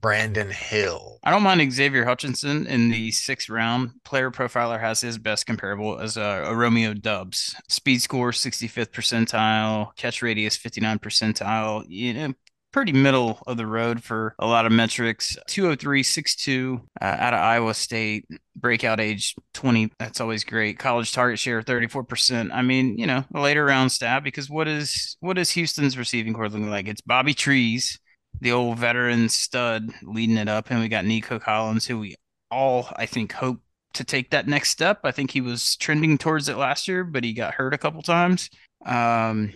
Brandon 0.00 0.50
Hill. 0.50 1.18
I 1.24 1.30
don't 1.30 1.42
mind 1.42 1.72
Xavier 1.72 2.04
Hutchinson 2.04 2.66
in 2.66 2.90
the 2.90 3.10
sixth 3.10 3.48
round. 3.48 3.90
Player 4.04 4.30
Profiler 4.30 4.78
has 4.78 5.00
his 5.00 5.18
best 5.18 5.46
comparable 5.46 5.98
as 5.98 6.16
a, 6.16 6.44
a 6.46 6.54
Romeo 6.54 6.94
Doubs. 6.94 7.56
Speed 7.68 8.02
score 8.02 8.30
65th 8.30 8.90
percentile, 8.90 9.96
catch 9.96 10.22
radius 10.22 10.56
59 10.56 10.98
percentile. 10.98 11.84
You 11.88 12.14
know, 12.14 12.34
pretty 12.76 12.92
middle 12.92 13.38
of 13.46 13.56
the 13.56 13.66
road 13.66 14.04
for 14.04 14.34
a 14.38 14.46
lot 14.46 14.66
of 14.66 14.72
metrics. 14.72 15.34
203, 15.46 16.02
6'2 16.02 16.78
uh, 17.00 17.04
out 17.04 17.32
of 17.32 17.40
Iowa 17.40 17.72
State, 17.72 18.26
breakout 18.54 19.00
age 19.00 19.34
20. 19.54 19.92
That's 19.98 20.20
always 20.20 20.44
great. 20.44 20.78
College 20.78 21.10
target 21.10 21.38
share 21.38 21.62
34%. 21.62 22.52
I 22.52 22.60
mean, 22.60 22.98
you 22.98 23.06
know, 23.06 23.24
a 23.34 23.40
later 23.40 23.64
round 23.64 23.92
stat 23.92 24.22
because 24.22 24.50
what 24.50 24.68
is 24.68 25.16
what 25.20 25.38
is 25.38 25.48
Houston's 25.52 25.96
receiving 25.96 26.34
corps 26.34 26.50
looking 26.50 26.68
like? 26.68 26.86
It's 26.86 27.00
Bobby 27.00 27.32
Trees, 27.32 27.98
the 28.42 28.52
old 28.52 28.78
veteran 28.78 29.30
stud 29.30 29.90
leading 30.02 30.36
it 30.36 30.50
up, 30.50 30.70
and 30.70 30.78
we 30.78 30.88
got 30.88 31.06
Nico 31.06 31.38
Collins, 31.38 31.86
who 31.86 32.00
we 32.00 32.14
all 32.50 32.92
I 32.96 33.06
think 33.06 33.32
hope 33.32 33.62
to 33.94 34.04
take 34.04 34.32
that 34.32 34.48
next 34.48 34.68
step. 34.68 35.00
I 35.02 35.12
think 35.12 35.30
he 35.30 35.40
was 35.40 35.76
trending 35.76 36.18
towards 36.18 36.50
it 36.50 36.58
last 36.58 36.88
year, 36.88 37.04
but 37.04 37.24
he 37.24 37.32
got 37.32 37.54
hurt 37.54 37.72
a 37.72 37.78
couple 37.78 38.02
times. 38.02 38.50
Um, 38.84 39.54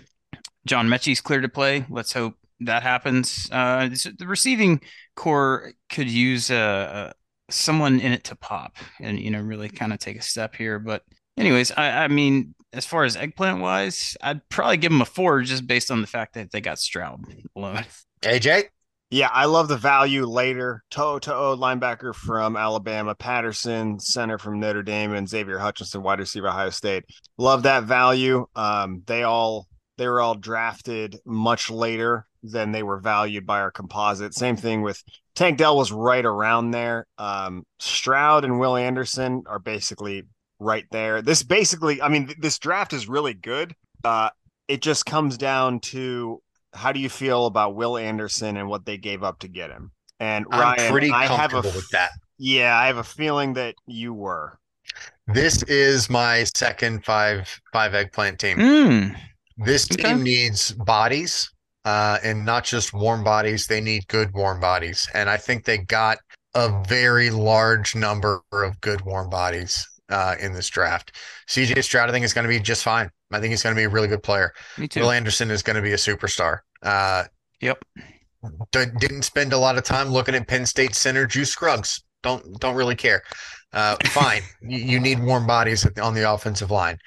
John 0.66 0.88
Metchie's 0.88 1.20
clear 1.20 1.42
to 1.42 1.48
play. 1.50 1.84
Let's 1.90 2.14
hope 2.14 2.39
that 2.60 2.82
happens. 2.82 3.48
Uh, 3.50 3.88
the 3.88 4.26
receiving 4.26 4.80
core 5.16 5.72
could 5.88 6.10
use 6.10 6.50
uh, 6.50 6.54
uh, 6.54 7.12
someone 7.50 8.00
in 8.00 8.12
it 8.12 8.24
to 8.24 8.36
pop 8.36 8.76
and 9.00 9.18
you 9.18 9.30
know 9.30 9.40
really 9.40 9.68
kind 9.68 9.92
of 9.92 9.98
take 9.98 10.18
a 10.18 10.22
step 10.22 10.54
here. 10.54 10.78
But 10.78 11.02
anyways, 11.36 11.72
I, 11.72 12.04
I 12.04 12.08
mean, 12.08 12.54
as 12.72 12.86
far 12.86 13.04
as 13.04 13.16
eggplant 13.16 13.60
wise, 13.60 14.16
I'd 14.22 14.46
probably 14.48 14.76
give 14.76 14.92
them 14.92 15.02
a 15.02 15.06
four 15.06 15.42
just 15.42 15.66
based 15.66 15.90
on 15.90 16.00
the 16.00 16.06
fact 16.06 16.34
that 16.34 16.52
they 16.52 16.60
got 16.60 16.78
Stroud 16.78 17.24
alone. 17.56 17.84
AJ. 18.22 18.64
Yeah, 19.12 19.28
I 19.32 19.46
love 19.46 19.66
the 19.66 19.76
value 19.76 20.24
later. 20.24 20.84
Toe 20.88 21.18
to 21.18 21.30
linebacker 21.30 22.14
from 22.14 22.56
Alabama, 22.56 23.16
Patterson, 23.16 23.98
center 23.98 24.38
from 24.38 24.60
Notre 24.60 24.84
Dame, 24.84 25.14
and 25.14 25.28
Xavier 25.28 25.58
Hutchinson, 25.58 26.04
wide 26.04 26.20
receiver, 26.20 26.46
Ohio 26.46 26.70
State. 26.70 27.02
Love 27.36 27.64
that 27.64 27.84
value. 27.84 28.46
Um, 28.54 29.02
they 29.06 29.24
all 29.24 29.66
they 29.98 30.06
were 30.06 30.20
all 30.20 30.36
drafted 30.36 31.18
much 31.26 31.70
later 31.70 32.26
than 32.42 32.72
they 32.72 32.82
were 32.82 32.98
valued 32.98 33.46
by 33.46 33.60
our 33.60 33.70
composite. 33.70 34.34
Same 34.34 34.56
thing 34.56 34.82
with 34.82 35.02
Tank 35.34 35.58
Dell 35.58 35.76
was 35.76 35.92
right 35.92 36.24
around 36.24 36.70
there. 36.70 37.06
Um, 37.18 37.64
Stroud 37.78 38.44
and 38.44 38.58
Will 38.58 38.76
Anderson 38.76 39.42
are 39.46 39.58
basically 39.58 40.24
right 40.58 40.86
there. 40.90 41.22
This 41.22 41.42
basically, 41.42 42.00
I 42.02 42.08
mean, 42.08 42.32
this 42.38 42.58
draft 42.58 42.92
is 42.92 43.08
really 43.08 43.34
good. 43.34 43.74
Uh, 44.04 44.30
it 44.68 44.82
just 44.82 45.06
comes 45.06 45.36
down 45.38 45.80
to 45.80 46.40
how 46.74 46.92
do 46.92 47.00
you 47.00 47.08
feel 47.08 47.46
about 47.46 47.74
Will 47.74 47.96
Anderson 47.98 48.56
and 48.56 48.68
what 48.68 48.86
they 48.86 48.96
gave 48.96 49.22
up 49.22 49.40
to 49.40 49.48
get 49.48 49.70
him? 49.70 49.92
And 50.20 50.46
I'm 50.50 50.60
Ryan, 50.60 50.90
pretty 50.92 51.10
I 51.10 51.26
have 51.26 51.50
a 51.50 51.54
comfortable 51.54 51.76
with 51.76 51.88
that. 51.90 52.10
yeah, 52.38 52.76
I 52.76 52.86
have 52.86 52.98
a 52.98 53.04
feeling 53.04 53.54
that 53.54 53.74
you 53.86 54.12
were. 54.14 54.58
This 55.26 55.62
is 55.64 56.10
my 56.10 56.44
second 56.56 57.04
five 57.04 57.48
five 57.72 57.94
eggplant 57.94 58.38
team. 58.38 58.58
Mm, 58.58 59.16
This 59.58 59.86
team 59.88 60.06
Okay. 60.06 60.22
needs 60.22 60.72
bodies, 60.72 61.50
uh, 61.84 62.18
and 62.22 62.44
not 62.44 62.64
just 62.64 62.92
warm 62.92 63.24
bodies. 63.24 63.66
They 63.66 63.80
need 63.80 64.06
good 64.08 64.32
warm 64.34 64.60
bodies, 64.60 65.08
and 65.14 65.28
I 65.30 65.36
think 65.36 65.64
they 65.64 65.78
got 65.78 66.18
a 66.54 66.82
very 66.88 67.30
large 67.30 67.94
number 67.94 68.42
of 68.52 68.80
good 68.80 69.00
warm 69.02 69.30
bodies 69.30 69.86
uh, 70.08 70.34
in 70.40 70.52
this 70.52 70.68
draft. 70.68 71.16
CJ 71.48 71.82
Stroud, 71.84 72.08
I 72.08 72.12
think, 72.12 72.24
is 72.24 72.34
going 72.34 72.44
to 72.44 72.48
be 72.48 72.58
just 72.60 72.82
fine. 72.82 73.08
I 73.32 73.38
think 73.38 73.50
he's 73.52 73.62
going 73.62 73.74
to 73.74 73.78
be 73.80 73.84
a 73.84 73.88
really 73.88 74.08
good 74.08 74.22
player. 74.24 74.52
me 74.76 74.88
too. 74.88 75.00
Will 75.00 75.12
Anderson 75.12 75.50
is 75.52 75.62
going 75.62 75.76
to 75.76 75.82
be 75.82 75.92
a 75.92 75.96
superstar. 75.96 76.58
Uh, 76.82 77.24
Yep. 77.60 77.84
d- 78.72 78.84
didn't 78.98 79.22
spend 79.22 79.52
a 79.52 79.58
lot 79.58 79.76
of 79.78 79.84
time 79.84 80.08
looking 80.08 80.34
at 80.34 80.48
Penn 80.48 80.64
State 80.66 80.94
center 80.94 81.26
Drew 81.26 81.44
Scruggs. 81.44 82.02
Don't 82.22 82.58
don't 82.60 82.74
really 82.74 82.96
care. 82.96 83.22
Uh, 83.72 83.96
fine, 84.06 84.42
you, 84.62 84.78
you 84.78 85.00
need 85.00 85.20
warm 85.22 85.46
bodies 85.46 85.86
on 86.02 86.14
the 86.14 86.30
offensive 86.30 86.70
line. 86.70 86.98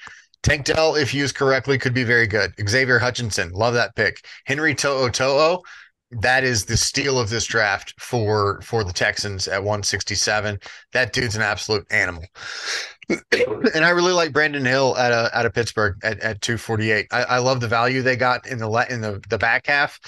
Tank 0.44 0.66
Dell, 0.66 0.94
if 0.94 1.14
used 1.14 1.34
correctly, 1.34 1.78
could 1.78 1.94
be 1.94 2.04
very 2.04 2.26
good. 2.26 2.52
Xavier 2.68 2.98
Hutchinson, 2.98 3.50
love 3.52 3.72
that 3.74 3.96
pick. 3.96 4.24
Henry 4.44 4.74
To'o 4.74 5.08
To'o, 5.08 5.62
that 6.10 6.44
is 6.44 6.66
the 6.66 6.76
steal 6.76 7.18
of 7.18 7.30
this 7.30 7.46
draft 7.46 7.94
for 7.98 8.60
for 8.60 8.84
the 8.84 8.92
Texans 8.92 9.48
at 9.48 9.62
167. 9.62 10.60
That 10.92 11.14
dude's 11.14 11.34
an 11.34 11.42
absolute 11.42 11.86
animal. 11.90 12.24
and 13.08 13.84
I 13.84 13.90
really 13.90 14.12
like 14.12 14.34
Brandon 14.34 14.64
Hill 14.64 14.96
at 14.98 15.12
a, 15.12 15.36
out 15.36 15.46
of 15.46 15.54
Pittsburgh 15.54 15.96
at, 16.04 16.20
at 16.20 16.42
248. 16.42 17.06
I, 17.10 17.24
I 17.24 17.38
love 17.38 17.60
the 17.60 17.68
value 17.68 18.02
they 18.02 18.16
got 18.16 18.46
in 18.46 18.58
the 18.58 18.86
in 18.90 19.00
the, 19.00 19.22
the 19.30 19.38
back 19.38 19.66
half, 19.66 19.98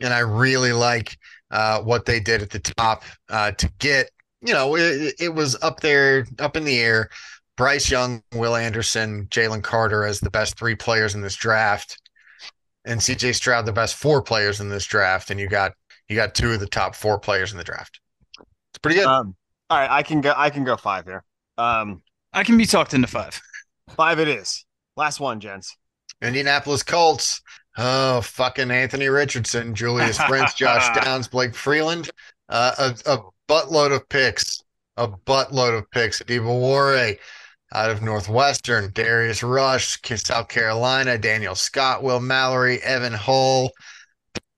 and 0.00 0.14
I 0.14 0.20
really 0.20 0.72
like 0.72 1.18
uh, 1.50 1.80
what 1.82 2.04
they 2.04 2.20
did 2.20 2.42
at 2.42 2.50
the 2.50 2.60
top 2.60 3.02
uh, 3.28 3.50
to 3.50 3.70
get. 3.80 4.10
You 4.42 4.54
know, 4.54 4.76
it, 4.76 5.14
it 5.18 5.34
was 5.34 5.60
up 5.62 5.80
there, 5.80 6.26
up 6.38 6.56
in 6.56 6.64
the 6.64 6.78
air. 6.78 7.10
Bryce 7.60 7.90
Young, 7.90 8.22
Will 8.32 8.56
Anderson, 8.56 9.26
Jalen 9.26 9.62
Carter 9.62 10.06
as 10.06 10.18
the 10.18 10.30
best 10.30 10.58
three 10.58 10.74
players 10.74 11.14
in 11.14 11.20
this 11.20 11.36
draft, 11.36 12.00
and 12.86 12.98
CJ 12.98 13.34
Stroud 13.34 13.66
the 13.66 13.72
best 13.72 13.96
four 13.96 14.22
players 14.22 14.60
in 14.60 14.70
this 14.70 14.86
draft, 14.86 15.30
and 15.30 15.38
you 15.38 15.46
got 15.46 15.72
you 16.08 16.16
got 16.16 16.34
two 16.34 16.52
of 16.52 16.60
the 16.60 16.66
top 16.66 16.94
four 16.94 17.18
players 17.18 17.52
in 17.52 17.58
the 17.58 17.64
draft. 17.64 18.00
It's 18.38 18.78
pretty 18.80 18.96
good. 18.96 19.04
Um, 19.04 19.36
all 19.68 19.78
right, 19.78 19.90
I 19.90 20.02
can 20.02 20.22
go. 20.22 20.32
I 20.34 20.48
can 20.48 20.64
go 20.64 20.78
five 20.78 21.04
here. 21.04 21.22
Um, 21.58 22.00
I 22.32 22.44
can 22.44 22.56
be 22.56 22.64
talked 22.64 22.94
into 22.94 23.08
five. 23.08 23.38
five 23.90 24.18
it 24.20 24.28
is. 24.28 24.64
Last 24.96 25.20
one, 25.20 25.38
gents. 25.38 25.76
Indianapolis 26.22 26.82
Colts. 26.82 27.42
Oh, 27.76 28.22
fucking 28.22 28.70
Anthony 28.70 29.08
Richardson, 29.08 29.74
Julius 29.74 30.16
Prince, 30.26 30.54
Josh 30.54 30.98
Downs, 30.98 31.28
Blake 31.28 31.54
Freeland. 31.54 32.08
Uh, 32.48 32.94
a, 33.04 33.12
a 33.12 33.18
buttload 33.50 33.94
of 33.94 34.08
picks. 34.08 34.64
A 34.96 35.06
buttload 35.06 35.76
of 35.76 35.90
picks. 35.90 36.22
Adiba 36.22 36.58
Ware 36.58 37.16
out 37.72 37.90
of 37.90 38.02
Northwestern, 38.02 38.90
Darius 38.92 39.42
Rush, 39.42 39.98
South 40.04 40.48
Carolina, 40.48 41.18
Daniel 41.18 41.54
Scott, 41.54 42.02
Will 42.02 42.20
Mallory, 42.20 42.82
Evan 42.82 43.12
Hull, 43.12 43.70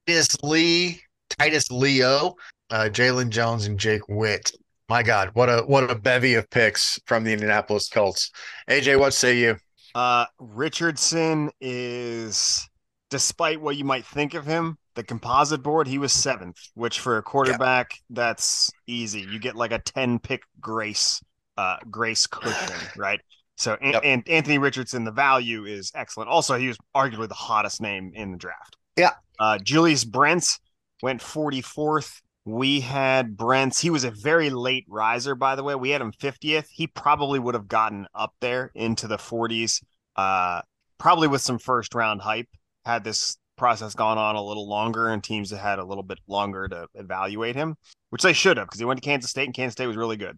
Titus 0.06 0.36
Lee, 0.42 1.00
Titus 1.38 1.70
Leo, 1.70 2.34
uh, 2.70 2.88
Jalen 2.90 3.30
Jones, 3.30 3.66
and 3.66 3.78
Jake 3.78 4.08
Witt. 4.08 4.52
My 4.88 5.02
God, 5.02 5.30
what 5.34 5.48
a 5.48 5.62
what 5.62 5.90
a 5.90 5.94
bevy 5.94 6.34
of 6.34 6.48
picks 6.50 6.98
from 7.06 7.24
the 7.24 7.32
Indianapolis 7.32 7.88
Colts. 7.88 8.30
AJ, 8.68 8.98
what 8.98 9.14
say 9.14 9.38
you? 9.38 9.56
Uh, 9.94 10.26
Richardson 10.38 11.50
is, 11.60 12.68
despite 13.10 13.60
what 13.60 13.76
you 13.76 13.84
might 13.84 14.06
think 14.06 14.34
of 14.34 14.46
him, 14.46 14.76
the 14.94 15.02
composite 15.02 15.62
board, 15.62 15.86
he 15.86 15.98
was 15.98 16.12
seventh, 16.12 16.58
which 16.74 17.00
for 17.00 17.18
a 17.18 17.22
quarterback, 17.22 17.94
that's 18.10 18.70
easy. 18.86 19.20
You 19.20 19.38
get 19.38 19.54
like 19.54 19.72
a 19.72 19.78
10 19.78 20.18
pick 20.18 20.42
grace, 20.60 21.22
uh, 21.56 21.76
grace 21.90 22.26
cushion, 22.26 22.76
right? 22.96 23.20
So, 23.56 23.76
and, 23.80 23.92
Yep. 23.94 24.02
and 24.04 24.28
Anthony 24.28 24.58
Richardson, 24.58 25.04
the 25.04 25.12
value 25.12 25.64
is 25.64 25.92
excellent. 25.94 26.30
Also, 26.30 26.56
he 26.58 26.68
was 26.68 26.78
arguably 26.96 27.28
the 27.28 27.34
hottest 27.34 27.80
name 27.80 28.12
in 28.14 28.32
the 28.32 28.38
draft. 28.38 28.76
Yeah. 28.96 29.12
Uh, 29.38 29.58
Julius 29.58 30.04
Brents 30.04 30.58
went 31.02 31.20
44th. 31.20 32.20
We 32.44 32.80
had 32.80 33.36
Brents. 33.36 33.80
He 33.80 33.90
was 33.90 34.04
a 34.04 34.10
very 34.10 34.50
late 34.50 34.84
riser, 34.88 35.34
by 35.34 35.54
the 35.54 35.62
way. 35.62 35.74
We 35.74 35.90
had 35.90 36.00
him 36.00 36.12
50th. 36.12 36.66
He 36.70 36.86
probably 36.88 37.38
would 37.38 37.54
have 37.54 37.68
gotten 37.68 38.06
up 38.14 38.34
there 38.40 38.72
into 38.74 39.06
the 39.06 39.16
40s, 39.16 39.82
uh, 40.16 40.62
probably 40.98 41.28
with 41.28 41.40
some 41.40 41.58
first 41.58 41.94
round 41.94 42.20
hype. 42.20 42.48
Had 42.84 43.04
this 43.04 43.36
process 43.56 43.94
gone 43.94 44.18
on 44.18 44.34
a 44.34 44.42
little 44.42 44.68
longer 44.68 45.08
and 45.10 45.22
teams 45.22 45.50
had 45.50 45.78
a 45.78 45.84
little 45.84 46.02
bit 46.02 46.18
longer 46.26 46.66
to 46.66 46.86
evaluate 46.94 47.54
him, 47.54 47.76
which 48.10 48.22
they 48.22 48.32
should 48.32 48.56
have 48.56 48.66
because 48.66 48.80
he 48.80 48.84
went 48.84 49.00
to 49.00 49.04
Kansas 49.04 49.30
State 49.30 49.44
and 49.44 49.54
Kansas 49.54 49.74
State 49.74 49.86
was 49.86 49.96
really 49.96 50.16
good. 50.16 50.36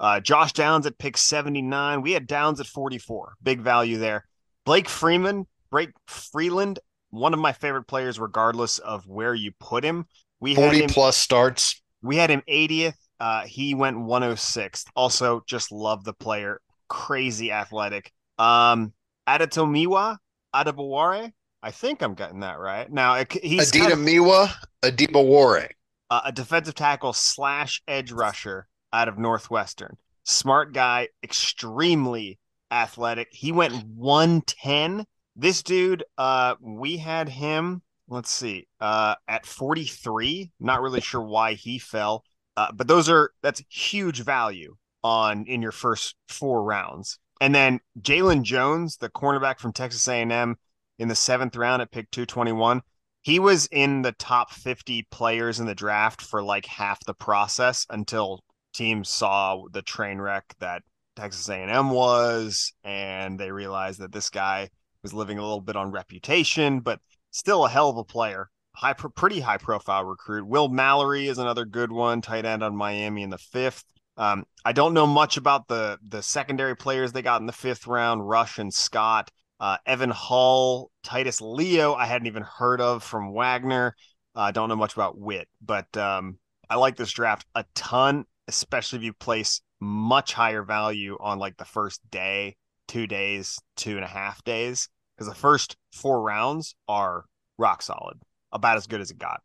Uh, 0.00 0.20
Josh 0.20 0.52
Downs 0.52 0.86
at 0.86 0.98
pick 0.98 1.16
79. 1.16 2.02
We 2.02 2.12
had 2.12 2.26
Downs 2.26 2.60
at 2.60 2.66
44. 2.66 3.34
Big 3.42 3.60
value 3.60 3.98
there. 3.98 4.24
Blake 4.64 4.88
Freeman, 4.88 5.46
Blake 5.70 5.90
Freeland, 6.06 6.78
one 7.10 7.32
of 7.34 7.40
my 7.40 7.52
favorite 7.52 7.84
players, 7.84 8.20
regardless 8.20 8.78
of 8.78 9.06
where 9.06 9.34
you 9.34 9.52
put 9.58 9.82
him. 9.84 10.06
We 10.40 10.54
had 10.54 10.64
40 10.64 10.82
him, 10.82 10.90
plus 10.90 11.16
starts. 11.16 11.82
we 12.02 12.16
had 12.16 12.30
him 12.30 12.42
80th. 12.48 12.94
Uh, 13.18 13.44
he 13.46 13.74
went 13.74 13.96
106th. 13.96 14.84
Also, 14.94 15.42
just 15.46 15.72
love 15.72 16.04
the 16.04 16.12
player. 16.12 16.60
Crazy 16.88 17.50
athletic. 17.50 18.12
Um, 18.38 18.92
Adetomiwa 19.28 20.18
Adebawore. 20.54 21.32
I 21.60 21.70
think 21.72 22.02
I'm 22.02 22.14
getting 22.14 22.40
that 22.40 22.60
right. 22.60 22.90
Now 22.90 23.16
he's 23.42 23.72
Adita 23.72 23.80
kind 23.80 23.92
of, 23.92 23.98
Miwa, 23.98 24.52
Adiba 24.82 25.26
Ware. 25.26 25.70
uh, 26.08 26.20
a 26.26 26.30
defensive 26.32 26.76
tackle 26.76 27.12
slash 27.12 27.82
edge 27.88 28.12
rusher 28.12 28.67
out 28.92 29.08
of 29.08 29.18
Northwestern. 29.18 29.96
Smart 30.24 30.72
guy, 30.72 31.08
extremely 31.22 32.38
athletic. 32.70 33.28
He 33.32 33.52
went 33.52 33.74
110. 33.86 35.04
This 35.36 35.62
dude, 35.62 36.04
uh, 36.16 36.56
we 36.60 36.98
had 36.98 37.28
him, 37.28 37.82
let's 38.08 38.30
see, 38.30 38.66
uh, 38.80 39.14
at 39.26 39.46
43. 39.46 40.50
Not 40.60 40.82
really 40.82 41.00
sure 41.00 41.22
why 41.22 41.54
he 41.54 41.78
fell. 41.78 42.24
Uh, 42.56 42.72
but 42.72 42.88
those 42.88 43.08
are 43.08 43.30
that's 43.40 43.62
huge 43.68 44.24
value 44.24 44.76
on 45.04 45.44
in 45.46 45.62
your 45.62 45.72
first 45.72 46.16
four 46.28 46.64
rounds. 46.64 47.18
And 47.40 47.54
then 47.54 47.78
Jalen 48.00 48.42
Jones, 48.42 48.96
the 48.96 49.08
cornerback 49.08 49.60
from 49.60 49.72
Texas 49.72 50.08
A&M 50.08 50.56
in 50.98 51.08
the 51.08 51.14
seventh 51.14 51.54
round 51.54 51.82
at 51.82 51.92
pick 51.92 52.10
221 52.10 52.82
he 53.22 53.38
was 53.38 53.66
in 53.66 54.02
the 54.02 54.12
top 54.12 54.52
50 54.52 55.06
players 55.10 55.60
in 55.60 55.66
the 55.66 55.74
draft 55.74 56.22
for 56.22 56.42
like 56.42 56.66
half 56.66 57.04
the 57.04 57.14
process 57.14 57.86
until 57.90 58.42
teams 58.78 59.08
saw 59.08 59.62
the 59.72 59.82
train 59.82 60.18
wreck 60.18 60.54
that 60.60 60.82
Texas 61.16 61.48
A&M 61.48 61.90
was 61.90 62.72
and 62.84 63.38
they 63.38 63.50
realized 63.50 64.00
that 64.00 64.12
this 64.12 64.30
guy 64.30 64.70
was 65.02 65.12
living 65.12 65.38
a 65.38 65.42
little 65.42 65.60
bit 65.60 65.76
on 65.76 65.90
reputation 65.90 66.80
but 66.80 67.00
still 67.30 67.64
a 67.64 67.68
hell 67.68 67.90
of 67.90 67.96
a 67.96 68.04
player 68.04 68.48
high, 68.78 68.92
pretty 68.92 69.40
high 69.40 69.58
profile 69.58 70.04
recruit. 70.04 70.46
Will 70.46 70.68
Mallory 70.68 71.26
is 71.26 71.38
another 71.38 71.64
good 71.64 71.90
one, 71.90 72.20
tight 72.20 72.44
end 72.44 72.62
on 72.62 72.76
Miami 72.76 73.22
in 73.22 73.30
the 73.30 73.38
fifth. 73.38 73.84
Um, 74.16 74.44
I 74.64 74.72
don't 74.72 74.94
know 74.94 75.06
much 75.06 75.36
about 75.36 75.68
the 75.68 75.98
the 76.08 76.22
secondary 76.22 76.76
players 76.76 77.12
they 77.12 77.22
got 77.22 77.40
in 77.40 77.46
the 77.46 77.52
fifth 77.52 77.86
round, 77.86 78.26
Rush 78.28 78.58
and 78.58 78.72
Scott. 78.72 79.30
Uh, 79.60 79.76
Evan 79.86 80.10
Hull, 80.10 80.92
Titus 81.02 81.40
Leo, 81.40 81.94
I 81.94 82.06
hadn't 82.06 82.28
even 82.28 82.44
heard 82.44 82.80
of 82.80 83.02
from 83.02 83.32
Wagner. 83.32 83.96
I 84.36 84.48
uh, 84.48 84.50
don't 84.52 84.68
know 84.68 84.76
much 84.76 84.92
about 84.92 85.18
Witt, 85.18 85.48
but 85.60 85.96
um, 85.96 86.38
I 86.70 86.76
like 86.76 86.94
this 86.94 87.10
draft 87.10 87.44
a 87.56 87.64
ton, 87.74 88.24
especially 88.48 88.98
if 88.98 89.04
you 89.04 89.12
place 89.12 89.60
much 89.80 90.32
higher 90.32 90.62
value 90.62 91.16
on 91.20 91.38
like 91.38 91.56
the 91.56 91.64
first 91.64 92.00
day, 92.10 92.56
two 92.88 93.06
days, 93.06 93.58
two 93.76 93.96
and 93.96 94.04
a 94.04 94.08
half 94.08 94.42
days, 94.44 94.88
because 95.14 95.28
the 95.28 95.38
first 95.38 95.76
four 95.92 96.22
rounds 96.22 96.74
are 96.88 97.24
rock 97.58 97.82
solid, 97.82 98.18
about 98.50 98.76
as 98.76 98.86
good 98.86 99.00
as 99.00 99.10
it 99.10 99.18
got. 99.18 99.40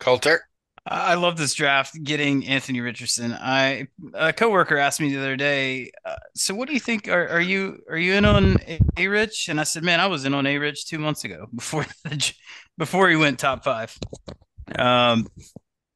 Colter. 0.00 0.40
I 0.84 1.14
love 1.14 1.36
this 1.36 1.54
draft. 1.54 1.96
Getting 2.02 2.44
Anthony 2.48 2.80
Richardson. 2.80 3.32
I 3.32 3.86
a 4.14 4.32
coworker 4.32 4.76
asked 4.76 5.00
me 5.00 5.10
the 5.10 5.20
other 5.20 5.36
day. 5.36 5.92
Uh, 6.04 6.16
so, 6.34 6.56
what 6.56 6.66
do 6.66 6.74
you 6.74 6.80
think? 6.80 7.06
Are, 7.06 7.28
are 7.28 7.40
you 7.40 7.78
are 7.88 7.96
you 7.96 8.14
in 8.14 8.24
on 8.24 8.56
A 8.96 9.06
Rich? 9.06 9.48
And 9.48 9.60
I 9.60 9.62
said, 9.62 9.84
man, 9.84 10.00
I 10.00 10.08
was 10.08 10.24
in 10.24 10.34
on 10.34 10.44
A 10.44 10.58
Rich 10.58 10.88
two 10.88 10.98
months 10.98 11.22
ago 11.22 11.46
before 11.54 11.86
the, 12.02 12.34
before 12.78 13.08
he 13.08 13.14
went 13.14 13.38
top 13.38 13.62
five. 13.62 13.96
Um, 14.76 15.28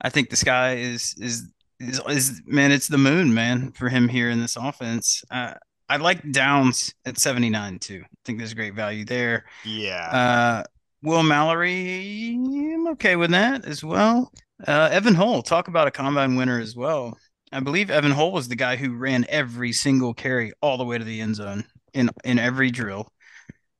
I 0.00 0.08
think 0.08 0.30
this 0.30 0.44
guy 0.44 0.76
is 0.76 1.16
is 1.18 1.48
is 1.80 2.00
is 2.08 2.42
man. 2.46 2.72
It's 2.72 2.88
the 2.88 2.98
moon, 2.98 3.34
man, 3.34 3.72
for 3.72 3.88
him 3.88 4.08
here 4.08 4.30
in 4.30 4.40
this 4.40 4.56
offense. 4.56 5.22
Uh, 5.30 5.54
I 5.88 5.96
like 5.98 6.32
Downs 6.32 6.94
at 7.04 7.18
seventy 7.18 7.50
nine 7.50 7.78
too. 7.78 8.02
I 8.04 8.16
think 8.24 8.38
there's 8.38 8.54
great 8.54 8.74
value 8.74 9.04
there. 9.04 9.44
Yeah. 9.64 10.08
Uh, 10.10 10.64
Will 11.02 11.22
Mallory, 11.22 12.34
I'm 12.34 12.88
okay 12.88 13.16
with 13.16 13.30
that 13.30 13.64
as 13.64 13.84
well. 13.84 14.32
Uh, 14.66 14.88
Evan 14.90 15.14
Hull, 15.14 15.42
talk 15.42 15.68
about 15.68 15.86
a 15.86 15.90
combine 15.90 16.34
winner 16.34 16.58
as 16.58 16.74
well. 16.74 17.16
I 17.52 17.60
believe 17.60 17.90
Evan 17.90 18.10
Hull 18.10 18.32
was 18.32 18.48
the 18.48 18.56
guy 18.56 18.76
who 18.76 18.96
ran 18.96 19.24
every 19.28 19.72
single 19.72 20.14
carry 20.14 20.52
all 20.60 20.78
the 20.78 20.84
way 20.84 20.98
to 20.98 21.04
the 21.04 21.20
end 21.20 21.36
zone 21.36 21.64
in 21.94 22.10
in 22.24 22.38
every 22.38 22.70
drill. 22.70 23.12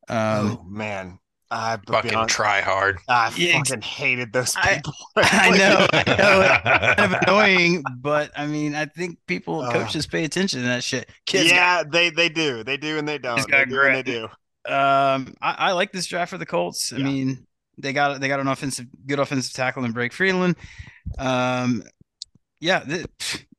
Um, 0.08 0.58
oh 0.58 0.64
man, 0.68 1.18
I 1.50 1.78
fucking 1.86 2.14
on, 2.14 2.26
try 2.26 2.60
hard. 2.60 2.98
I 3.08 3.32
yeah, 3.36 3.58
fucking 3.58 3.82
hated 3.82 4.32
those 4.32 4.56
people. 4.56 4.94
I, 5.16 5.22
I 5.52 5.56
know, 5.56 5.86
I 5.92 6.04
know 6.06 6.94
kind 6.96 7.14
of 7.14 7.22
annoying, 7.22 7.84
but 7.98 8.32
I 8.36 8.46
mean, 8.46 8.74
I 8.74 8.86
think 8.86 9.18
people, 9.26 9.60
uh, 9.60 9.72
coaches, 9.72 10.06
pay 10.06 10.24
attention 10.24 10.62
to 10.62 10.66
that 10.66 10.82
shit. 10.82 11.08
Kids 11.24 11.50
yeah, 11.50 11.84
got, 11.84 11.92
they 11.92 12.10
they 12.10 12.28
do, 12.28 12.64
they 12.64 12.76
do, 12.76 12.98
and 12.98 13.06
they 13.06 13.18
don't. 13.18 13.48
They 13.48 13.64
do 13.64 13.80
and 13.82 13.94
they 13.94 14.02
do. 14.02 14.24
Um, 14.68 15.34
I, 15.40 15.54
I, 15.58 15.72
like 15.72 15.92
this 15.92 16.06
draft 16.06 16.30
for 16.30 16.38
the 16.38 16.46
Colts. 16.46 16.92
I 16.92 16.96
yeah. 16.96 17.04
mean, 17.04 17.46
they 17.78 17.92
got 17.92 18.20
they 18.20 18.26
got 18.26 18.40
an 18.40 18.48
offensive, 18.48 18.86
good 19.06 19.20
offensive 19.20 19.52
tackle 19.52 19.84
in 19.84 19.92
Blake 19.92 20.12
Freeland. 20.12 20.56
Um, 21.18 21.84
yeah, 22.60 22.80
th- 22.80 23.06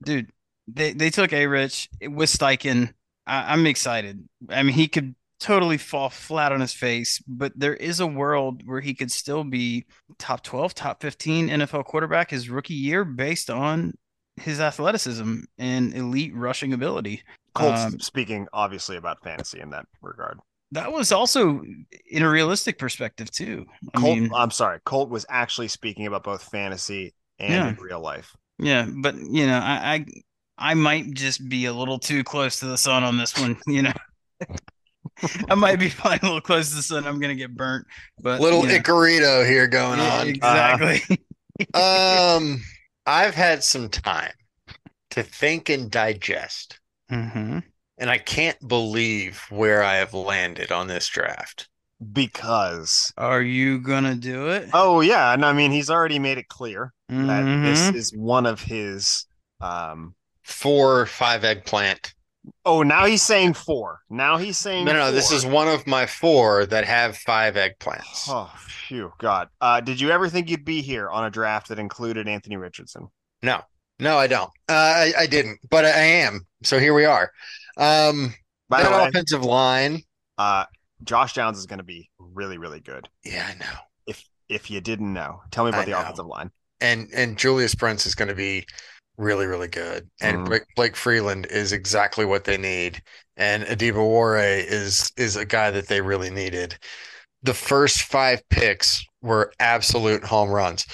dude, 0.03 0.31
they 0.67 0.91
they 0.91 1.09
took 1.09 1.31
a 1.31 1.47
Rich 1.47 1.89
with 2.01 2.29
Steichen. 2.29 2.93
I, 3.25 3.53
I'm 3.53 3.65
excited. 3.65 4.27
I 4.49 4.63
mean, 4.63 4.73
he 4.73 4.89
could 4.89 5.15
totally 5.39 5.77
fall 5.77 6.09
flat 6.09 6.51
on 6.51 6.59
his 6.59 6.73
face, 6.73 7.21
but 7.27 7.53
there 7.55 7.75
is 7.75 7.99
a 7.99 8.07
world 8.07 8.61
where 8.65 8.81
he 8.81 8.93
could 8.93 9.11
still 9.11 9.43
be 9.43 9.85
top 10.17 10.43
12, 10.43 10.73
top 10.73 11.01
15 11.01 11.49
NFL 11.49 11.85
quarterback 11.85 12.31
his 12.31 12.49
rookie 12.49 12.73
year 12.73 13.05
based 13.05 13.49
on 13.49 13.93
his 14.37 14.59
athleticism 14.59 15.39
and 15.57 15.93
elite 15.93 16.35
rushing 16.35 16.73
ability. 16.73 17.23
Colts 17.53 17.81
um, 17.81 17.99
speaking 17.99 18.47
obviously 18.53 18.97
about 18.97 19.23
fantasy 19.23 19.59
in 19.59 19.69
that 19.71 19.85
regard. 20.01 20.39
That 20.71 20.91
was 20.91 21.11
also 21.11 21.63
in 22.11 22.23
a 22.23 22.29
realistic 22.29 22.77
perspective 22.77 23.31
too. 23.31 23.65
I 23.95 23.99
Colt, 23.99 24.19
mean, 24.19 24.31
I'm 24.35 24.51
sorry, 24.51 24.79
Colt 24.85 25.09
was 25.09 25.25
actually 25.29 25.69
speaking 25.69 26.07
about 26.07 26.23
both 26.23 26.43
fantasy 26.43 27.13
and 27.39 27.77
yeah. 27.77 27.83
real 27.83 28.01
life. 28.01 28.35
Yeah, 28.59 28.87
but 29.01 29.15
you 29.15 29.47
know, 29.47 29.59
I, 29.59 30.05
I 30.57 30.71
I 30.71 30.73
might 30.73 31.11
just 31.11 31.47
be 31.47 31.65
a 31.65 31.73
little 31.73 31.99
too 31.99 32.23
close 32.23 32.59
to 32.59 32.65
the 32.65 32.77
sun 32.77 33.03
on 33.03 33.17
this 33.17 33.37
one. 33.37 33.57
You 33.65 33.83
know. 33.83 33.93
I 35.49 35.55
might 35.55 35.79
be 35.79 35.89
flying 35.89 36.19
a 36.21 36.25
little 36.25 36.41
close 36.41 36.69
to 36.69 36.75
the 36.75 36.81
sun. 36.81 37.05
I'm 37.05 37.19
gonna 37.19 37.35
get 37.35 37.55
burnt. 37.55 37.87
But 38.21 38.41
little 38.41 38.61
you 38.61 38.67
know. 38.67 38.79
Icarito 38.79 39.47
here 39.47 39.67
going 39.67 39.99
yeah, 39.99 40.19
on. 40.19 40.27
Exactly. 40.27 41.19
Uh, 41.73 42.37
um, 42.37 42.61
I've 43.05 43.35
had 43.35 43.63
some 43.63 43.89
time 43.89 44.33
to 45.11 45.23
think 45.23 45.69
and 45.69 45.89
digest, 45.89 46.79
mm-hmm. 47.11 47.59
and 47.97 48.09
I 48.09 48.17
can't 48.17 48.67
believe 48.67 49.43
where 49.49 49.83
I 49.83 49.95
have 49.95 50.13
landed 50.13 50.71
on 50.71 50.87
this 50.87 51.07
draft. 51.07 51.69
Because 52.13 53.11
are 53.17 53.41
you 53.41 53.79
gonna 53.79 54.15
do 54.15 54.49
it? 54.49 54.69
Oh 54.73 55.01
yeah, 55.01 55.33
and 55.33 55.43
I 55.43 55.53
mean 55.53 55.71
he's 55.71 55.89
already 55.89 56.19
made 56.19 56.37
it 56.37 56.47
clear 56.47 56.93
mm-hmm. 57.11 57.27
that 57.27 57.43
this 57.63 57.81
mm-hmm. 57.81 57.97
is 57.97 58.13
one 58.15 58.45
of 58.45 58.61
his 58.61 59.25
um 59.61 60.13
four 60.43 61.07
five 61.07 61.43
eggplant 61.43 62.13
Oh, 62.65 62.83
now 62.83 63.05
he's 63.05 63.23
saying 63.23 63.53
four. 63.53 63.99
Now 64.09 64.37
he's 64.37 64.57
saying 64.57 64.85
no, 64.85 64.93
no. 64.93 65.03
Four. 65.03 65.11
This 65.11 65.31
is 65.31 65.45
one 65.45 65.67
of 65.67 65.85
my 65.87 66.05
four 66.05 66.65
that 66.67 66.85
have 66.85 67.17
five 67.17 67.55
eggplants. 67.55 68.27
Oh, 68.27 68.51
phew, 68.57 69.11
God. 69.17 69.49
Uh, 69.61 69.81
did 69.81 69.99
you 69.99 70.11
ever 70.11 70.29
think 70.29 70.49
you'd 70.49 70.65
be 70.65 70.81
here 70.81 71.09
on 71.09 71.25
a 71.25 71.29
draft 71.29 71.69
that 71.69 71.79
included 71.79 72.27
Anthony 72.27 72.57
Richardson? 72.57 73.07
No, 73.43 73.61
no, 73.99 74.17
I 74.17 74.27
don't. 74.27 74.51
Uh, 74.69 74.73
I, 74.73 75.13
I 75.19 75.27
didn't, 75.27 75.59
but 75.69 75.85
I 75.85 75.89
am. 75.89 76.45
So 76.63 76.79
here 76.79 76.93
we 76.93 77.05
are. 77.05 77.31
Um, 77.77 78.33
By 78.69 78.83
that 78.83 78.91
way, 78.91 79.07
offensive 79.07 79.43
line. 79.43 80.01
Uh, 80.37 80.65
Josh 81.03 81.33
Downs 81.33 81.57
is 81.57 81.65
going 81.65 81.79
to 81.79 81.83
be 81.83 82.09
really, 82.19 82.57
really 82.57 82.79
good. 82.79 83.07
Yeah, 83.23 83.47
I 83.49 83.57
know. 83.57 83.79
If 84.07 84.23
if 84.49 84.71
you 84.71 84.81
didn't 84.81 85.13
know, 85.13 85.41
tell 85.51 85.63
me 85.63 85.69
about 85.69 85.81
I 85.81 85.85
the 85.85 85.91
know. 85.91 86.01
offensive 86.01 86.25
line. 86.25 86.51
And 86.81 87.09
and 87.13 87.37
Julius 87.37 87.75
Brents 87.75 88.05
is 88.05 88.15
going 88.15 88.29
to 88.29 88.35
be 88.35 88.65
really, 89.17 89.45
really 89.45 89.67
good. 89.67 90.09
And 90.21 90.37
mm. 90.39 90.45
Blake, 90.45 90.63
Blake, 90.75 90.95
Freeland 90.95 91.47
is 91.47 91.71
exactly 91.71 92.25
what 92.25 92.43
they 92.43 92.57
need. 92.57 93.01
And 93.35 93.63
Adebawore 93.63 94.65
is 94.67 95.11
is 95.17 95.35
a 95.35 95.45
guy 95.45 95.71
that 95.71 95.87
they 95.87 96.01
really 96.01 96.29
needed. 96.29 96.77
The 97.43 97.53
first 97.53 98.03
five 98.03 98.41
picks 98.49 99.03
were 99.21 99.53
absolute 99.59 100.23
home 100.23 100.49
runs. 100.49 100.85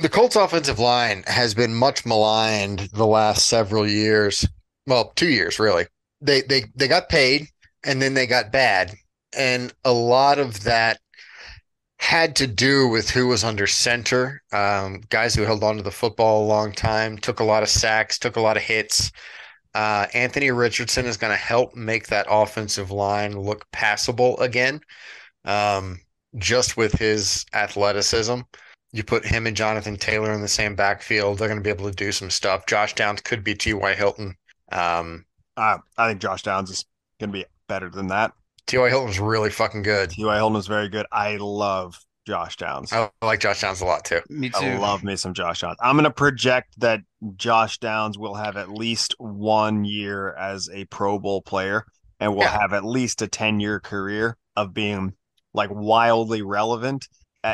The 0.00 0.08
Colts 0.08 0.36
offensive 0.36 0.78
line 0.78 1.24
has 1.26 1.54
been 1.54 1.74
much 1.74 2.04
maligned 2.04 2.88
the 2.92 3.06
last 3.06 3.46
several 3.46 3.86
years. 3.86 4.46
Well, 4.86 5.12
two 5.16 5.28
years 5.28 5.58
really. 5.58 5.86
They 6.20 6.42
they 6.42 6.64
they 6.74 6.88
got 6.88 7.08
paid 7.08 7.48
and 7.84 8.00
then 8.00 8.14
they 8.14 8.26
got 8.26 8.52
bad. 8.52 8.94
And 9.36 9.72
a 9.84 9.92
lot 9.92 10.38
of 10.38 10.64
that 10.64 10.98
had 12.06 12.36
to 12.36 12.46
do 12.46 12.86
with 12.86 13.10
who 13.10 13.26
was 13.26 13.42
under 13.42 13.66
center. 13.66 14.40
Um, 14.52 15.00
guys 15.08 15.34
who 15.34 15.42
held 15.42 15.64
on 15.64 15.76
to 15.76 15.82
the 15.82 15.90
football 15.90 16.44
a 16.44 16.46
long 16.46 16.70
time, 16.70 17.18
took 17.18 17.40
a 17.40 17.44
lot 17.44 17.64
of 17.64 17.68
sacks, 17.68 18.16
took 18.16 18.36
a 18.36 18.40
lot 18.40 18.56
of 18.56 18.62
hits. 18.62 19.10
Uh, 19.74 20.06
Anthony 20.14 20.52
Richardson 20.52 21.04
is 21.04 21.16
going 21.16 21.32
to 21.32 21.36
help 21.36 21.74
make 21.74 22.06
that 22.06 22.28
offensive 22.30 22.92
line 22.92 23.36
look 23.36 23.66
passable 23.72 24.38
again, 24.38 24.80
um, 25.46 25.98
just 26.36 26.76
with 26.76 26.92
his 26.92 27.44
athleticism. 27.52 28.38
You 28.92 29.02
put 29.02 29.26
him 29.26 29.48
and 29.48 29.56
Jonathan 29.56 29.96
Taylor 29.96 30.32
in 30.32 30.42
the 30.42 30.48
same 30.48 30.76
backfield, 30.76 31.38
they're 31.38 31.48
going 31.48 31.58
to 31.58 31.64
be 31.64 31.70
able 31.70 31.90
to 31.90 31.96
do 31.96 32.12
some 32.12 32.30
stuff. 32.30 32.66
Josh 32.66 32.94
Downs 32.94 33.20
could 33.20 33.42
be 33.42 33.56
T.Y. 33.56 33.94
Hilton. 33.94 34.36
Um, 34.70 35.24
uh, 35.56 35.78
I 35.98 36.08
think 36.08 36.20
Josh 36.20 36.44
Downs 36.44 36.70
is 36.70 36.84
going 37.18 37.32
to 37.32 37.38
be 37.40 37.46
better 37.66 37.90
than 37.90 38.06
that. 38.06 38.32
T.Y. 38.66 38.88
Hilton 38.88 39.08
was 39.08 39.20
really 39.20 39.50
fucking 39.50 39.82
good. 39.82 40.10
T.Y. 40.10 40.36
Hilton 40.36 40.54
was 40.54 40.66
very 40.66 40.88
good. 40.88 41.06
I 41.12 41.36
love 41.36 41.98
Josh 42.26 42.56
Downs. 42.56 42.92
I 42.92 43.10
like 43.22 43.40
Josh 43.40 43.60
Downs 43.60 43.80
a 43.80 43.84
lot 43.84 44.04
too. 44.04 44.20
Me 44.28 44.50
too. 44.50 44.58
I 44.58 44.78
love 44.78 45.04
me 45.04 45.16
some 45.16 45.32
Josh 45.32 45.60
Downs. 45.60 45.76
I'm 45.80 45.94
going 45.94 46.04
to 46.04 46.10
project 46.10 46.74
that 46.80 47.00
Josh 47.36 47.78
Downs 47.78 48.18
will 48.18 48.34
have 48.34 48.56
at 48.56 48.68
least 48.70 49.14
one 49.18 49.84
year 49.84 50.34
as 50.34 50.68
a 50.72 50.84
Pro 50.86 51.18
Bowl 51.18 51.42
player 51.42 51.86
and 52.18 52.34
will 52.34 52.42
yeah. 52.42 52.60
have 52.60 52.72
at 52.72 52.84
least 52.84 53.22
a 53.22 53.28
10 53.28 53.60
year 53.60 53.78
career 53.78 54.36
of 54.56 54.74
being 54.74 55.14
like 55.54 55.70
wildly 55.72 56.42
relevant 56.42 57.08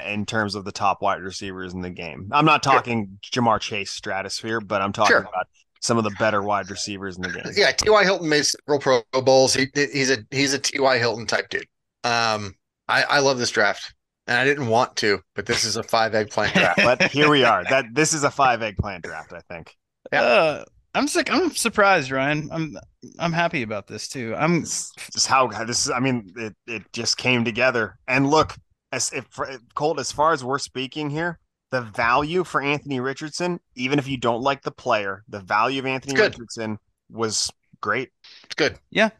in 0.06 0.24
terms 0.24 0.54
of 0.54 0.64
the 0.64 0.72
top 0.72 1.02
wide 1.02 1.20
receivers 1.20 1.74
in 1.74 1.82
the 1.82 1.90
game. 1.90 2.28
I'm 2.32 2.46
not 2.46 2.62
talking 2.62 3.18
sure. 3.20 3.42
Ja'Marr 3.42 3.60
Chase 3.60 3.90
stratosphere, 3.90 4.60
but 4.60 4.80
I'm 4.80 4.92
talking 4.92 5.14
sure. 5.14 5.20
about 5.20 5.46
some 5.82 5.98
of 5.98 6.04
the 6.04 6.10
better 6.18 6.42
wide 6.42 6.70
receivers 6.70 7.16
in 7.16 7.22
the 7.22 7.28
game. 7.28 7.42
Yeah, 7.54 7.72
T.Y. 7.72 8.04
Hilton 8.04 8.28
made 8.28 8.46
several 8.46 8.78
Pro 8.78 9.02
Bowls. 9.22 9.52
He, 9.52 9.66
he's 9.74 10.10
a 10.10 10.18
he's 10.30 10.54
a 10.54 10.58
T.Y. 10.58 10.98
Hilton 10.98 11.26
type 11.26 11.48
dude. 11.50 11.66
Um, 12.04 12.54
I, 12.88 13.02
I 13.02 13.18
love 13.18 13.38
this 13.38 13.50
draft, 13.50 13.94
and 14.26 14.38
I 14.38 14.44
didn't 14.44 14.68
want 14.68 14.96
to, 14.96 15.20
but 15.34 15.44
this 15.46 15.64
is 15.64 15.76
a 15.76 15.82
five 15.82 16.14
eggplant 16.14 16.54
draft. 16.54 16.80
but 16.82 17.02
here 17.10 17.28
we 17.28 17.44
are. 17.44 17.64
That 17.64 17.86
this 17.92 18.12
is 18.12 18.24
a 18.24 18.30
five 18.30 18.62
eggplant 18.62 19.04
draft. 19.04 19.32
I 19.32 19.40
think. 19.52 19.74
Yeah. 20.12 20.22
Uh, 20.22 20.64
I'm 20.94 21.08
sick. 21.08 21.32
I'm 21.32 21.50
surprised, 21.52 22.10
Ryan. 22.10 22.48
I'm 22.52 22.76
I'm 23.18 23.32
happy 23.32 23.62
about 23.62 23.86
this 23.86 24.08
too. 24.08 24.34
I'm 24.36 24.62
just 24.62 25.26
how 25.26 25.48
this 25.48 25.86
is. 25.86 25.90
I 25.90 26.00
mean, 26.00 26.32
it 26.36 26.54
it 26.66 26.82
just 26.92 27.16
came 27.16 27.44
together. 27.44 27.98
And 28.06 28.30
look, 28.30 28.54
as 28.92 29.10
if 29.12 29.26
Colt, 29.74 29.98
as 29.98 30.12
far 30.12 30.32
as 30.32 30.44
we're 30.44 30.58
speaking 30.58 31.10
here, 31.10 31.38
the 31.72 31.80
value 31.80 32.44
for 32.44 32.62
Anthony 32.62 33.00
Richardson, 33.00 33.58
even 33.74 33.98
if 33.98 34.06
you 34.06 34.16
don't 34.16 34.42
like 34.42 34.62
the 34.62 34.70
player, 34.70 35.24
the 35.28 35.40
value 35.40 35.80
of 35.80 35.86
Anthony 35.86 36.20
Richardson 36.20 36.78
was 37.10 37.50
great. 37.80 38.10
It's 38.44 38.54
good. 38.54 38.78
Yeah. 38.90 39.10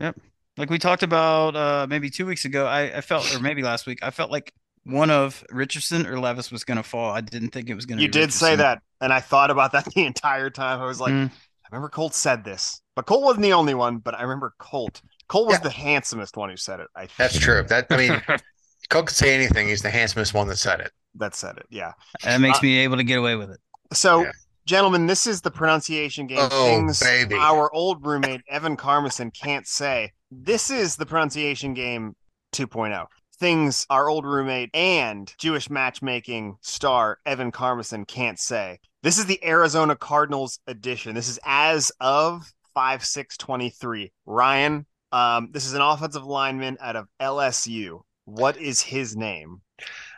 Yep. 0.00 0.18
Like 0.58 0.70
we 0.70 0.78
talked 0.78 1.02
about 1.02 1.56
uh 1.56 1.86
maybe 1.88 2.10
two 2.10 2.26
weeks 2.26 2.44
ago, 2.44 2.66
I, 2.66 2.98
I 2.98 3.00
felt 3.00 3.34
or 3.34 3.40
maybe 3.40 3.62
last 3.62 3.86
week, 3.86 4.00
I 4.02 4.10
felt 4.10 4.30
like 4.30 4.52
one 4.84 5.08
of 5.10 5.42
Richardson 5.50 6.06
or 6.06 6.18
Levis 6.20 6.52
was 6.52 6.64
going 6.64 6.76
to 6.76 6.82
fall. 6.82 7.10
I 7.10 7.22
didn't 7.22 7.50
think 7.50 7.70
it 7.70 7.74
was 7.74 7.86
going 7.86 7.96
to. 7.96 8.02
You 8.02 8.08
did 8.10 8.32
say 8.32 8.54
that, 8.56 8.82
and 9.00 9.12
I 9.14 9.20
thought 9.20 9.50
about 9.50 9.72
that 9.72 9.86
the 9.94 10.04
entire 10.04 10.50
time. 10.50 10.80
I 10.80 10.84
was 10.84 11.00
like, 11.00 11.12
Mm. 11.12 11.30
I 11.30 11.68
remember 11.76 11.88
Colt 11.88 12.14
said 12.14 12.44
this, 12.44 12.82
but 12.94 13.06
Colt 13.06 13.22
wasn't 13.24 13.42
the 13.44 13.54
only 13.54 13.72
one. 13.74 13.96
But 13.98 14.14
I 14.14 14.22
remember 14.22 14.52
Colt. 14.58 15.00
Colt 15.28 15.46
was 15.46 15.54
Yeah. 15.56 15.60
the 15.60 15.70
handsomest 15.70 16.36
one 16.36 16.50
who 16.50 16.56
said 16.56 16.80
it. 16.80 16.88
I 16.94 17.06
think. 17.06 17.16
That's 17.16 17.38
true. 17.38 17.62
That 17.62 17.86
I 17.90 17.96
mean, 17.96 18.22
Coke 18.90 19.06
could 19.06 19.16
say 19.16 19.34
anything. 19.34 19.68
He's 19.68 19.80
the 19.82 19.90
handsomest 19.90 20.34
one 20.34 20.46
that 20.48 20.56
said 20.58 20.80
it. 20.80 20.92
That 21.16 21.34
said 21.34 21.56
it. 21.58 21.66
Yeah. 21.70 21.92
that 22.22 22.40
makes 22.40 22.58
Uh, 22.58 22.62
me 22.62 22.78
able 22.78 22.96
to 22.96 23.04
get 23.04 23.18
away 23.18 23.36
with 23.36 23.50
it. 23.50 23.60
So, 23.92 24.22
Yeah. 24.22 24.32
gentlemen, 24.66 25.06
this 25.06 25.26
is 25.26 25.40
the 25.42 25.50
pronunciation 25.50 26.26
game. 26.26 26.38
Oh, 26.40 26.64
Things 26.64 27.00
baby. 27.00 27.34
our 27.36 27.72
old 27.72 28.04
roommate 28.04 28.40
Evan 28.48 28.76
Carmusin 28.76 29.32
can't 29.32 29.66
say. 29.66 30.12
This 30.30 30.70
is 30.70 30.96
the 30.96 31.06
pronunciation 31.06 31.74
game 31.74 32.16
2.0. 32.52 33.06
Things 33.38 33.84
our 33.90 34.08
old 34.08 34.24
roommate 34.24 34.70
and 34.74 35.32
Jewish 35.38 35.68
matchmaking 35.68 36.56
star 36.60 37.18
Evan 37.26 37.52
Carmusin 37.52 38.06
can't 38.06 38.38
say. 38.38 38.78
This 39.02 39.18
is 39.18 39.26
the 39.26 39.44
Arizona 39.44 39.96
Cardinals 39.96 40.58
edition. 40.66 41.14
This 41.14 41.28
is 41.28 41.38
as 41.44 41.90
of 42.00 42.52
5 42.74 43.04
6 43.04 43.36
23. 43.36 44.12
Ryan, 44.26 44.86
um, 45.12 45.50
this 45.52 45.66
is 45.66 45.74
an 45.74 45.80
offensive 45.82 46.24
lineman 46.24 46.76
out 46.80 46.96
of 46.96 47.06
LSU. 47.20 48.00
What 48.24 48.56
is 48.56 48.80
his 48.80 49.14
name? 49.16 49.60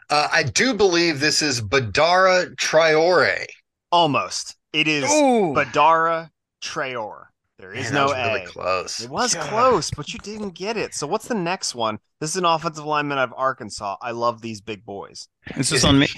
Uh, 0.08 0.28
I 0.32 0.42
do 0.44 0.74
believe 0.74 1.20
this 1.20 1.42
is 1.42 1.60
Badara 1.60 2.54
Traore. 2.56 3.46
Almost. 3.90 4.56
It 4.72 4.86
is 4.88 5.04
Oh, 5.08 5.52
Badara 5.56 6.30
Traore. 6.62 7.24
There 7.58 7.72
is 7.72 7.90
Man, 7.90 7.94
no 8.06 8.08
that 8.12 8.16
was 8.18 8.26
A. 8.28 8.34
really 8.34 8.46
close. 8.46 9.00
It 9.00 9.10
was 9.10 9.34
God. 9.34 9.48
close, 9.48 9.90
but 9.90 10.12
you 10.12 10.18
didn't 10.18 10.50
get 10.50 10.76
it. 10.76 10.94
So 10.94 11.06
what's 11.06 11.26
the 11.26 11.34
next 11.34 11.74
one? 11.74 11.98
This 12.20 12.30
is 12.30 12.36
an 12.36 12.44
offensive 12.44 12.84
lineman 12.84 13.18
out 13.18 13.28
of 13.30 13.34
Arkansas. 13.36 13.96
I 14.02 14.10
love 14.10 14.42
these 14.42 14.60
big 14.60 14.84
boys. 14.84 15.28
this 15.56 15.72
is 15.72 15.78
is 15.78 15.84
on 15.84 15.98
me. 15.98 16.08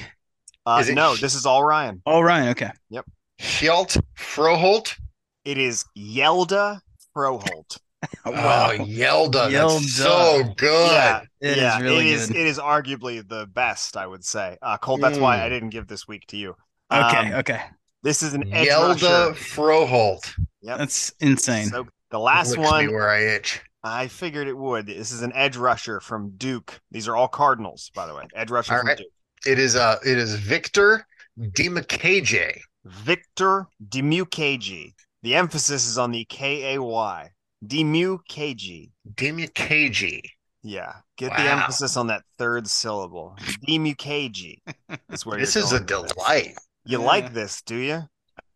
Uh, 0.66 0.78
Is 0.80 0.88
it- 0.88 0.94
no, 0.94 1.14
this 1.16 1.34
is 1.34 1.46
all 1.46 1.64
Ryan. 1.64 2.02
Oh, 2.04 2.20
Ryan. 2.20 2.48
Okay. 2.48 2.70
Yep. 2.90 3.06
Hjalt 3.40 3.96
Froholdt. 4.18 4.98
It 5.44 5.56
is 5.58 5.84
Yelda 5.96 6.80
Froholdt. 7.16 7.78
Oh, 8.24 8.30
Yelda. 8.32 9.50
Yelda. 9.50 9.50
That's 9.50 9.94
so 9.94 10.44
good. 10.56 10.90
Yeah, 10.92 11.20
It 11.40 11.50
is 11.50 11.56
yeah, 11.56 11.80
really 11.80 12.10
it 12.10 12.14
is. 12.14 12.26
good. 12.28 12.36
It 12.36 12.46
is 12.46 12.58
arguably 12.58 13.26
the 13.26 13.46
best, 13.46 13.96
I 13.96 14.06
would 14.06 14.24
say. 14.24 14.56
Uh, 14.62 14.76
Colt, 14.78 15.00
that's 15.00 15.18
why 15.18 15.38
Mm. 15.38 15.42
I 15.42 15.48
didn't 15.48 15.70
give 15.70 15.86
this 15.88 16.06
week 16.06 16.24
to 16.28 16.36
you. 16.36 16.54
Okay. 16.92 17.32
Um, 17.32 17.40
okay. 17.40 17.62
This 18.02 18.22
is 18.22 18.34
an 18.34 18.52
edge 18.52 18.68
Yelda. 18.68 19.32
Froholdt. 19.34 20.32
Yep. 20.62 20.78
That's 20.78 21.12
insane. 21.20 21.66
So 21.66 21.86
the 22.10 22.18
last 22.20 22.56
Licks 22.56 22.70
one, 22.70 22.92
where 22.92 23.10
I 23.10 23.20
itch. 23.20 23.60
I 23.82 24.06
figured 24.08 24.46
it 24.48 24.56
would. 24.56 24.86
This 24.86 25.10
is 25.12 25.22
an 25.22 25.32
edge 25.34 25.56
rusher 25.56 26.00
from 26.00 26.30
Duke. 26.36 26.80
These 26.90 27.08
are 27.08 27.16
all 27.16 27.28
Cardinals, 27.28 27.90
by 27.94 28.06
the 28.06 28.14
way. 28.14 28.24
Edge 28.34 28.50
rusher 28.50 28.74
All 28.74 28.78
from 28.80 28.88
right. 28.88 28.98
Duke. 28.98 29.06
It 29.46 29.58
is 29.58 29.74
uh 29.76 29.96
it 30.06 30.18
is 30.18 30.34
Victor 30.34 31.06
Dimukeje. 31.38 32.60
Victor 32.84 33.66
Dimukeji. 33.88 34.94
The 35.22 35.34
emphasis 35.34 35.86
is 35.88 35.98
on 35.98 36.10
the 36.12 36.24
K 36.24 36.74
A 36.74 36.82
Y. 36.82 37.30
Dimukeji. 37.66 38.90
Dimukeje. 39.14 40.20
Yeah. 40.62 40.92
Get 41.16 41.30
the 41.36 41.40
emphasis 41.42 41.96
on 41.96 42.08
that 42.08 42.22
third 42.38 42.66
syllable. 42.68 43.36
Dimukeji 43.66 44.58
is 45.12 45.24
where 45.26 45.38
This 45.38 45.56
is 45.56 45.72
a 45.72 45.80
going 45.80 46.04
this. 46.04 46.12
delight. 46.12 46.54
You 46.84 47.00
Yeah. 47.00 47.06
like 47.06 47.32
this, 47.32 47.62
do 47.62 47.76
you? 47.76 48.02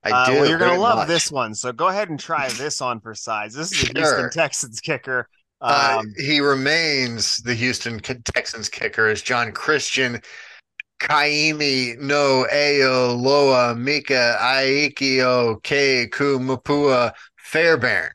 I 0.04 0.10
Uh, 0.10 0.26
do. 0.26 0.32
well, 0.34 0.48
you're 0.48 0.58
gonna 0.58 0.78
love 0.80 0.98
much. 0.98 1.08
this 1.08 1.30
one. 1.30 1.54
So 1.54 1.72
go 1.72 1.88
ahead 1.88 2.10
and 2.10 2.18
try 2.18 2.48
this 2.58 2.80
on 2.80 3.00
for 3.00 3.14
size. 3.14 3.54
This 3.54 3.72
is 3.72 3.80
the 3.80 3.86
Sure. 3.86 3.94
Houston 4.00 4.30
Texans 4.30 4.80
kicker. 4.80 5.28
Uh, 5.60 5.98
Um, 6.00 6.12
he 6.16 6.40
remains 6.40 7.36
the 7.36 7.54
Houston 7.54 8.00
Texans 8.00 8.68
kicker 8.68 9.06
as 9.08 9.22
John 9.22 9.52
Christian 9.52 10.20
Kaimi 11.00 11.98
no 11.98 12.46
Ayo 12.52 13.16
Loa 13.20 13.74
Mika 13.74 14.36
Aikio 14.40 15.62
K 15.62 16.08
Kumapua 16.08 17.12
Fairbairn. 17.38 18.10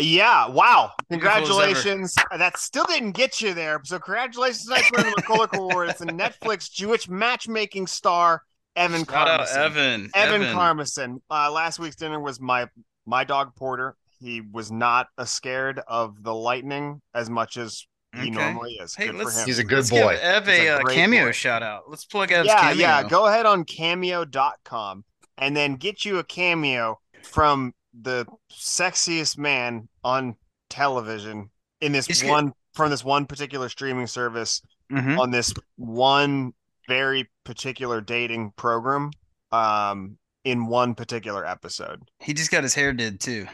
Yeah. 0.00 0.48
Wow. 0.48 0.92
Beautiful 1.08 1.28
as 1.30 1.36
ever. 1.36 1.46
Congratulations. 1.46 2.14
That 2.36 2.58
still 2.58 2.84
didn't 2.84 3.12
get 3.12 3.40
you 3.40 3.54
there. 3.54 3.80
So 3.84 3.98
congratulations 3.98 4.64
tonight 4.64 4.84
for 4.84 5.02
the 5.02 5.10
McCorkle 5.22 5.58
Award. 5.70 5.90
It's 5.90 6.00
a 6.00 6.06
Netflix 6.06 6.70
Jewish 6.70 7.08
matchmaking 7.08 7.86
star, 7.86 8.42
Evan 8.76 9.04
Shout 9.04 9.28
out 9.28 9.40
Carmusin. 9.48 9.56
Evan. 9.56 10.10
Evan, 10.14 10.42
Carmusin. 10.42 11.16
Uh, 11.30 11.50
last 11.50 11.78
week's 11.78 11.96
dinner 11.96 12.20
was 12.20 12.40
my 12.40 12.66
my 13.06 13.24
dog 13.24 13.54
Porter. 13.56 13.96
He 14.20 14.40
was 14.42 14.70
not 14.70 15.08
a 15.18 15.26
scared 15.26 15.80
of 15.88 16.22
the 16.22 16.34
lightning 16.34 17.00
as 17.14 17.30
much 17.30 17.56
as 17.56 17.86
he 18.14 18.20
Okay. 18.22 18.30
normally 18.30 18.72
is. 18.74 18.94
Hey, 18.94 19.06
Good 19.06 19.14
let's- 19.16 19.38
him. 19.40 19.46
He's 19.46 19.58
a 19.58 19.64
good 19.64 19.76
Let's 19.78 19.90
boy. 19.90 20.12
give 20.12 20.20
Ev 20.20 20.48
a 20.48 20.66
a, 20.66 20.76
uh, 20.76 20.82
cameo 20.84 21.24
boy. 21.26 21.32
shout 21.32 21.62
out. 21.62 21.84
Let's 21.88 22.04
plug 22.04 22.30
Ev's 22.30 22.46
yeah, 22.48 22.60
cameo. 22.60 22.76
yeah. 22.80 23.02
Go 23.08 23.26
ahead 23.26 23.46
on 23.46 23.64
cameo.com 23.64 25.04
and 25.38 25.56
then 25.56 25.76
get 25.76 26.04
you 26.04 26.18
a 26.18 26.24
cameo 26.24 26.98
from 27.22 27.72
the 27.98 28.26
sexiest 28.52 29.36
man 29.38 29.88
on 30.04 30.36
television 30.68 31.50
in 31.80 31.92
this 31.92 32.06
He's 32.06 32.22
good. 32.22 32.30
one 32.30 32.52
from 32.74 32.90
this 32.90 33.04
one 33.04 33.26
particular 33.26 33.68
streaming 33.68 34.06
service 34.06 34.62
Mhm. 34.92 35.18
on 35.18 35.30
this 35.30 35.52
one 35.76 36.52
very 36.88 37.28
particular 37.44 38.00
dating 38.00 38.52
program 38.56 39.10
um 39.52 40.16
in 40.44 40.66
one 40.66 40.94
particular 40.94 41.44
episode. 41.44 42.00
He 42.18 42.32
just 42.32 42.50
got 42.50 42.62
his 42.62 42.72
hair 42.72 42.94
did 42.94 43.20
too. 43.20 43.46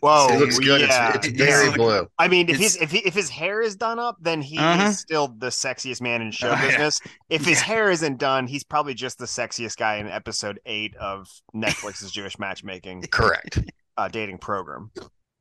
Whoa, 0.00 0.28
It 0.30 0.38
looks 0.40 0.58
good. 0.58 0.80
yeah, 0.80 1.12
It's, 1.14 1.26
it's 1.26 1.36
very 1.36 1.64
It's- 1.68 1.76
blue. 1.76 2.08
I 2.18 2.28
mean, 2.28 2.48
if 2.48 2.54
It's- 2.54 2.72
he's 2.74 2.82
if 2.82 2.90
he, 2.90 2.98
if 3.00 3.12
his 3.12 3.28
hair 3.28 3.60
is 3.60 3.76
done 3.76 3.98
up, 3.98 4.16
then 4.22 4.40
he 4.40 4.56
Uh-huh. 4.56 4.88
is 4.88 4.98
still 4.98 5.28
the 5.28 5.48
sexiest 5.48 6.00
man 6.00 6.22
in 6.22 6.30
show 6.30 6.48
Oh, 6.48 6.52
yeah. 6.52 6.66
business. 6.66 7.00
If 7.28 7.44
his 7.44 7.58
Yeah. 7.58 7.64
hair 7.66 7.90
isn't 7.90 8.16
done, 8.18 8.46
he's 8.46 8.64
probably 8.64 8.94
just 8.94 9.18
the 9.18 9.26
sexiest 9.26 9.76
guy 9.76 9.96
in 9.96 10.06
episode 10.06 10.60
eight 10.64 10.94
of 10.96 11.28
Netflix's 11.54 12.10
Jewish 12.10 12.38
matchmaking 12.38 13.04
Correct. 13.12 13.58
Uh, 14.00 14.08
dating 14.08 14.38
program. 14.38 14.90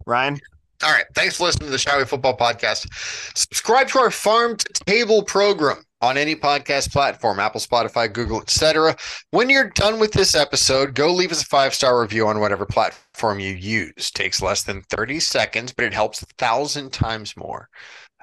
Ryan, 0.06 0.40
All 0.84 0.92
right. 0.92 1.06
Thanks 1.14 1.38
for 1.38 1.46
listening 1.46 1.68
to 1.68 1.72
the 1.72 1.78
Shall 1.78 2.04
Football 2.06 2.38
Podcast. 2.38 2.88
Subscribe 3.38 3.88
to 3.90 4.00
our 4.00 4.12
Farm 4.12 4.58
to 4.58 4.74
Table 4.86 5.24
program 5.24 5.84
on 6.02 6.18
any 6.18 6.36
podcast 6.36 6.92
platform, 6.92 7.40
Apple, 7.40 7.60
Spotify, 7.60 8.12
Google, 8.12 8.42
etc. 8.42 8.96
When 9.32 9.50
you're 9.50 9.70
done 9.70 10.00
with 10.00 10.14
this 10.14 10.36
episode, 10.36 10.96
go 10.96 11.14
leave 11.14 11.32
us 11.32 11.42
a 11.42 11.46
five 11.46 11.74
star 11.74 12.02
review 12.02 12.28
on 12.28 12.40
whatever 12.40 12.66
platform 12.66 13.40
you 13.40 13.54
use. 13.54 14.12
Takes 14.12 14.42
less 14.42 14.64
than 14.64 14.82
30 14.84 15.20
seconds, 15.20 15.74
but 15.74 15.86
it 15.86 15.94
helps 15.94 16.22
a 16.22 16.28
thousand 16.38 16.92
times 16.92 17.36
more. 17.36 17.70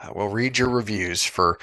Uh, 0.03 0.09
we'll 0.15 0.29
read 0.29 0.59
your 0.59 0.69
reviews 0.69 1.23
for 1.23 1.59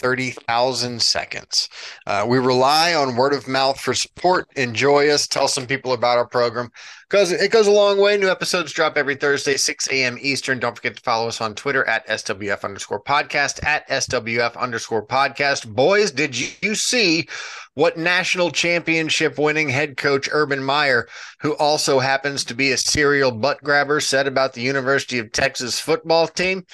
30,000 0.00 1.00
seconds. 1.00 1.68
Uh, 2.06 2.24
we 2.26 2.38
rely 2.38 2.94
on 2.94 3.16
word 3.16 3.34
of 3.34 3.46
mouth 3.46 3.78
for 3.78 3.94
support. 3.94 4.48
Enjoy 4.56 5.08
us. 5.08 5.28
Tell 5.28 5.46
some 5.46 5.66
people 5.66 5.92
about 5.92 6.18
our 6.18 6.26
program 6.26 6.70
because 7.08 7.32
it 7.32 7.50
goes 7.50 7.66
a 7.66 7.72
long 7.72 8.00
way. 8.00 8.16
New 8.16 8.30
episodes 8.30 8.72
drop 8.72 8.96
every 8.96 9.14
Thursday, 9.14 9.56
6 9.56 9.88
a.m. 9.90 10.16
Eastern. 10.20 10.58
Don't 10.58 10.74
forget 10.74 10.96
to 10.96 11.02
follow 11.02 11.28
us 11.28 11.40
on 11.40 11.54
Twitter 11.54 11.86
at 11.86 12.06
SWF 12.08 12.64
underscore 12.64 13.02
podcast, 13.02 13.64
at 13.64 13.86
SWF 13.88 14.56
underscore 14.56 15.06
podcast. 15.06 15.68
Boys, 15.68 16.10
did 16.10 16.36
you 16.62 16.74
see 16.74 17.28
what 17.74 17.98
national 17.98 18.50
championship 18.50 19.38
winning 19.38 19.68
head 19.68 19.96
coach 19.96 20.28
Urban 20.32 20.62
Meyer, 20.62 21.06
who 21.40 21.54
also 21.56 21.98
happens 21.98 22.44
to 22.44 22.54
be 22.54 22.72
a 22.72 22.78
serial 22.78 23.32
butt 23.32 23.62
grabber, 23.62 24.00
said 24.00 24.26
about 24.26 24.54
the 24.54 24.62
University 24.62 25.18
of 25.18 25.32
Texas 25.32 25.78
football 25.78 26.26
team? 26.26 26.64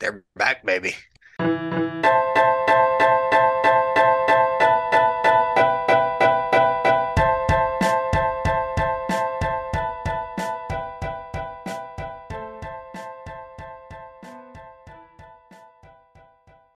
They're 0.00 0.24
back, 0.34 0.64
baby. 0.64 0.94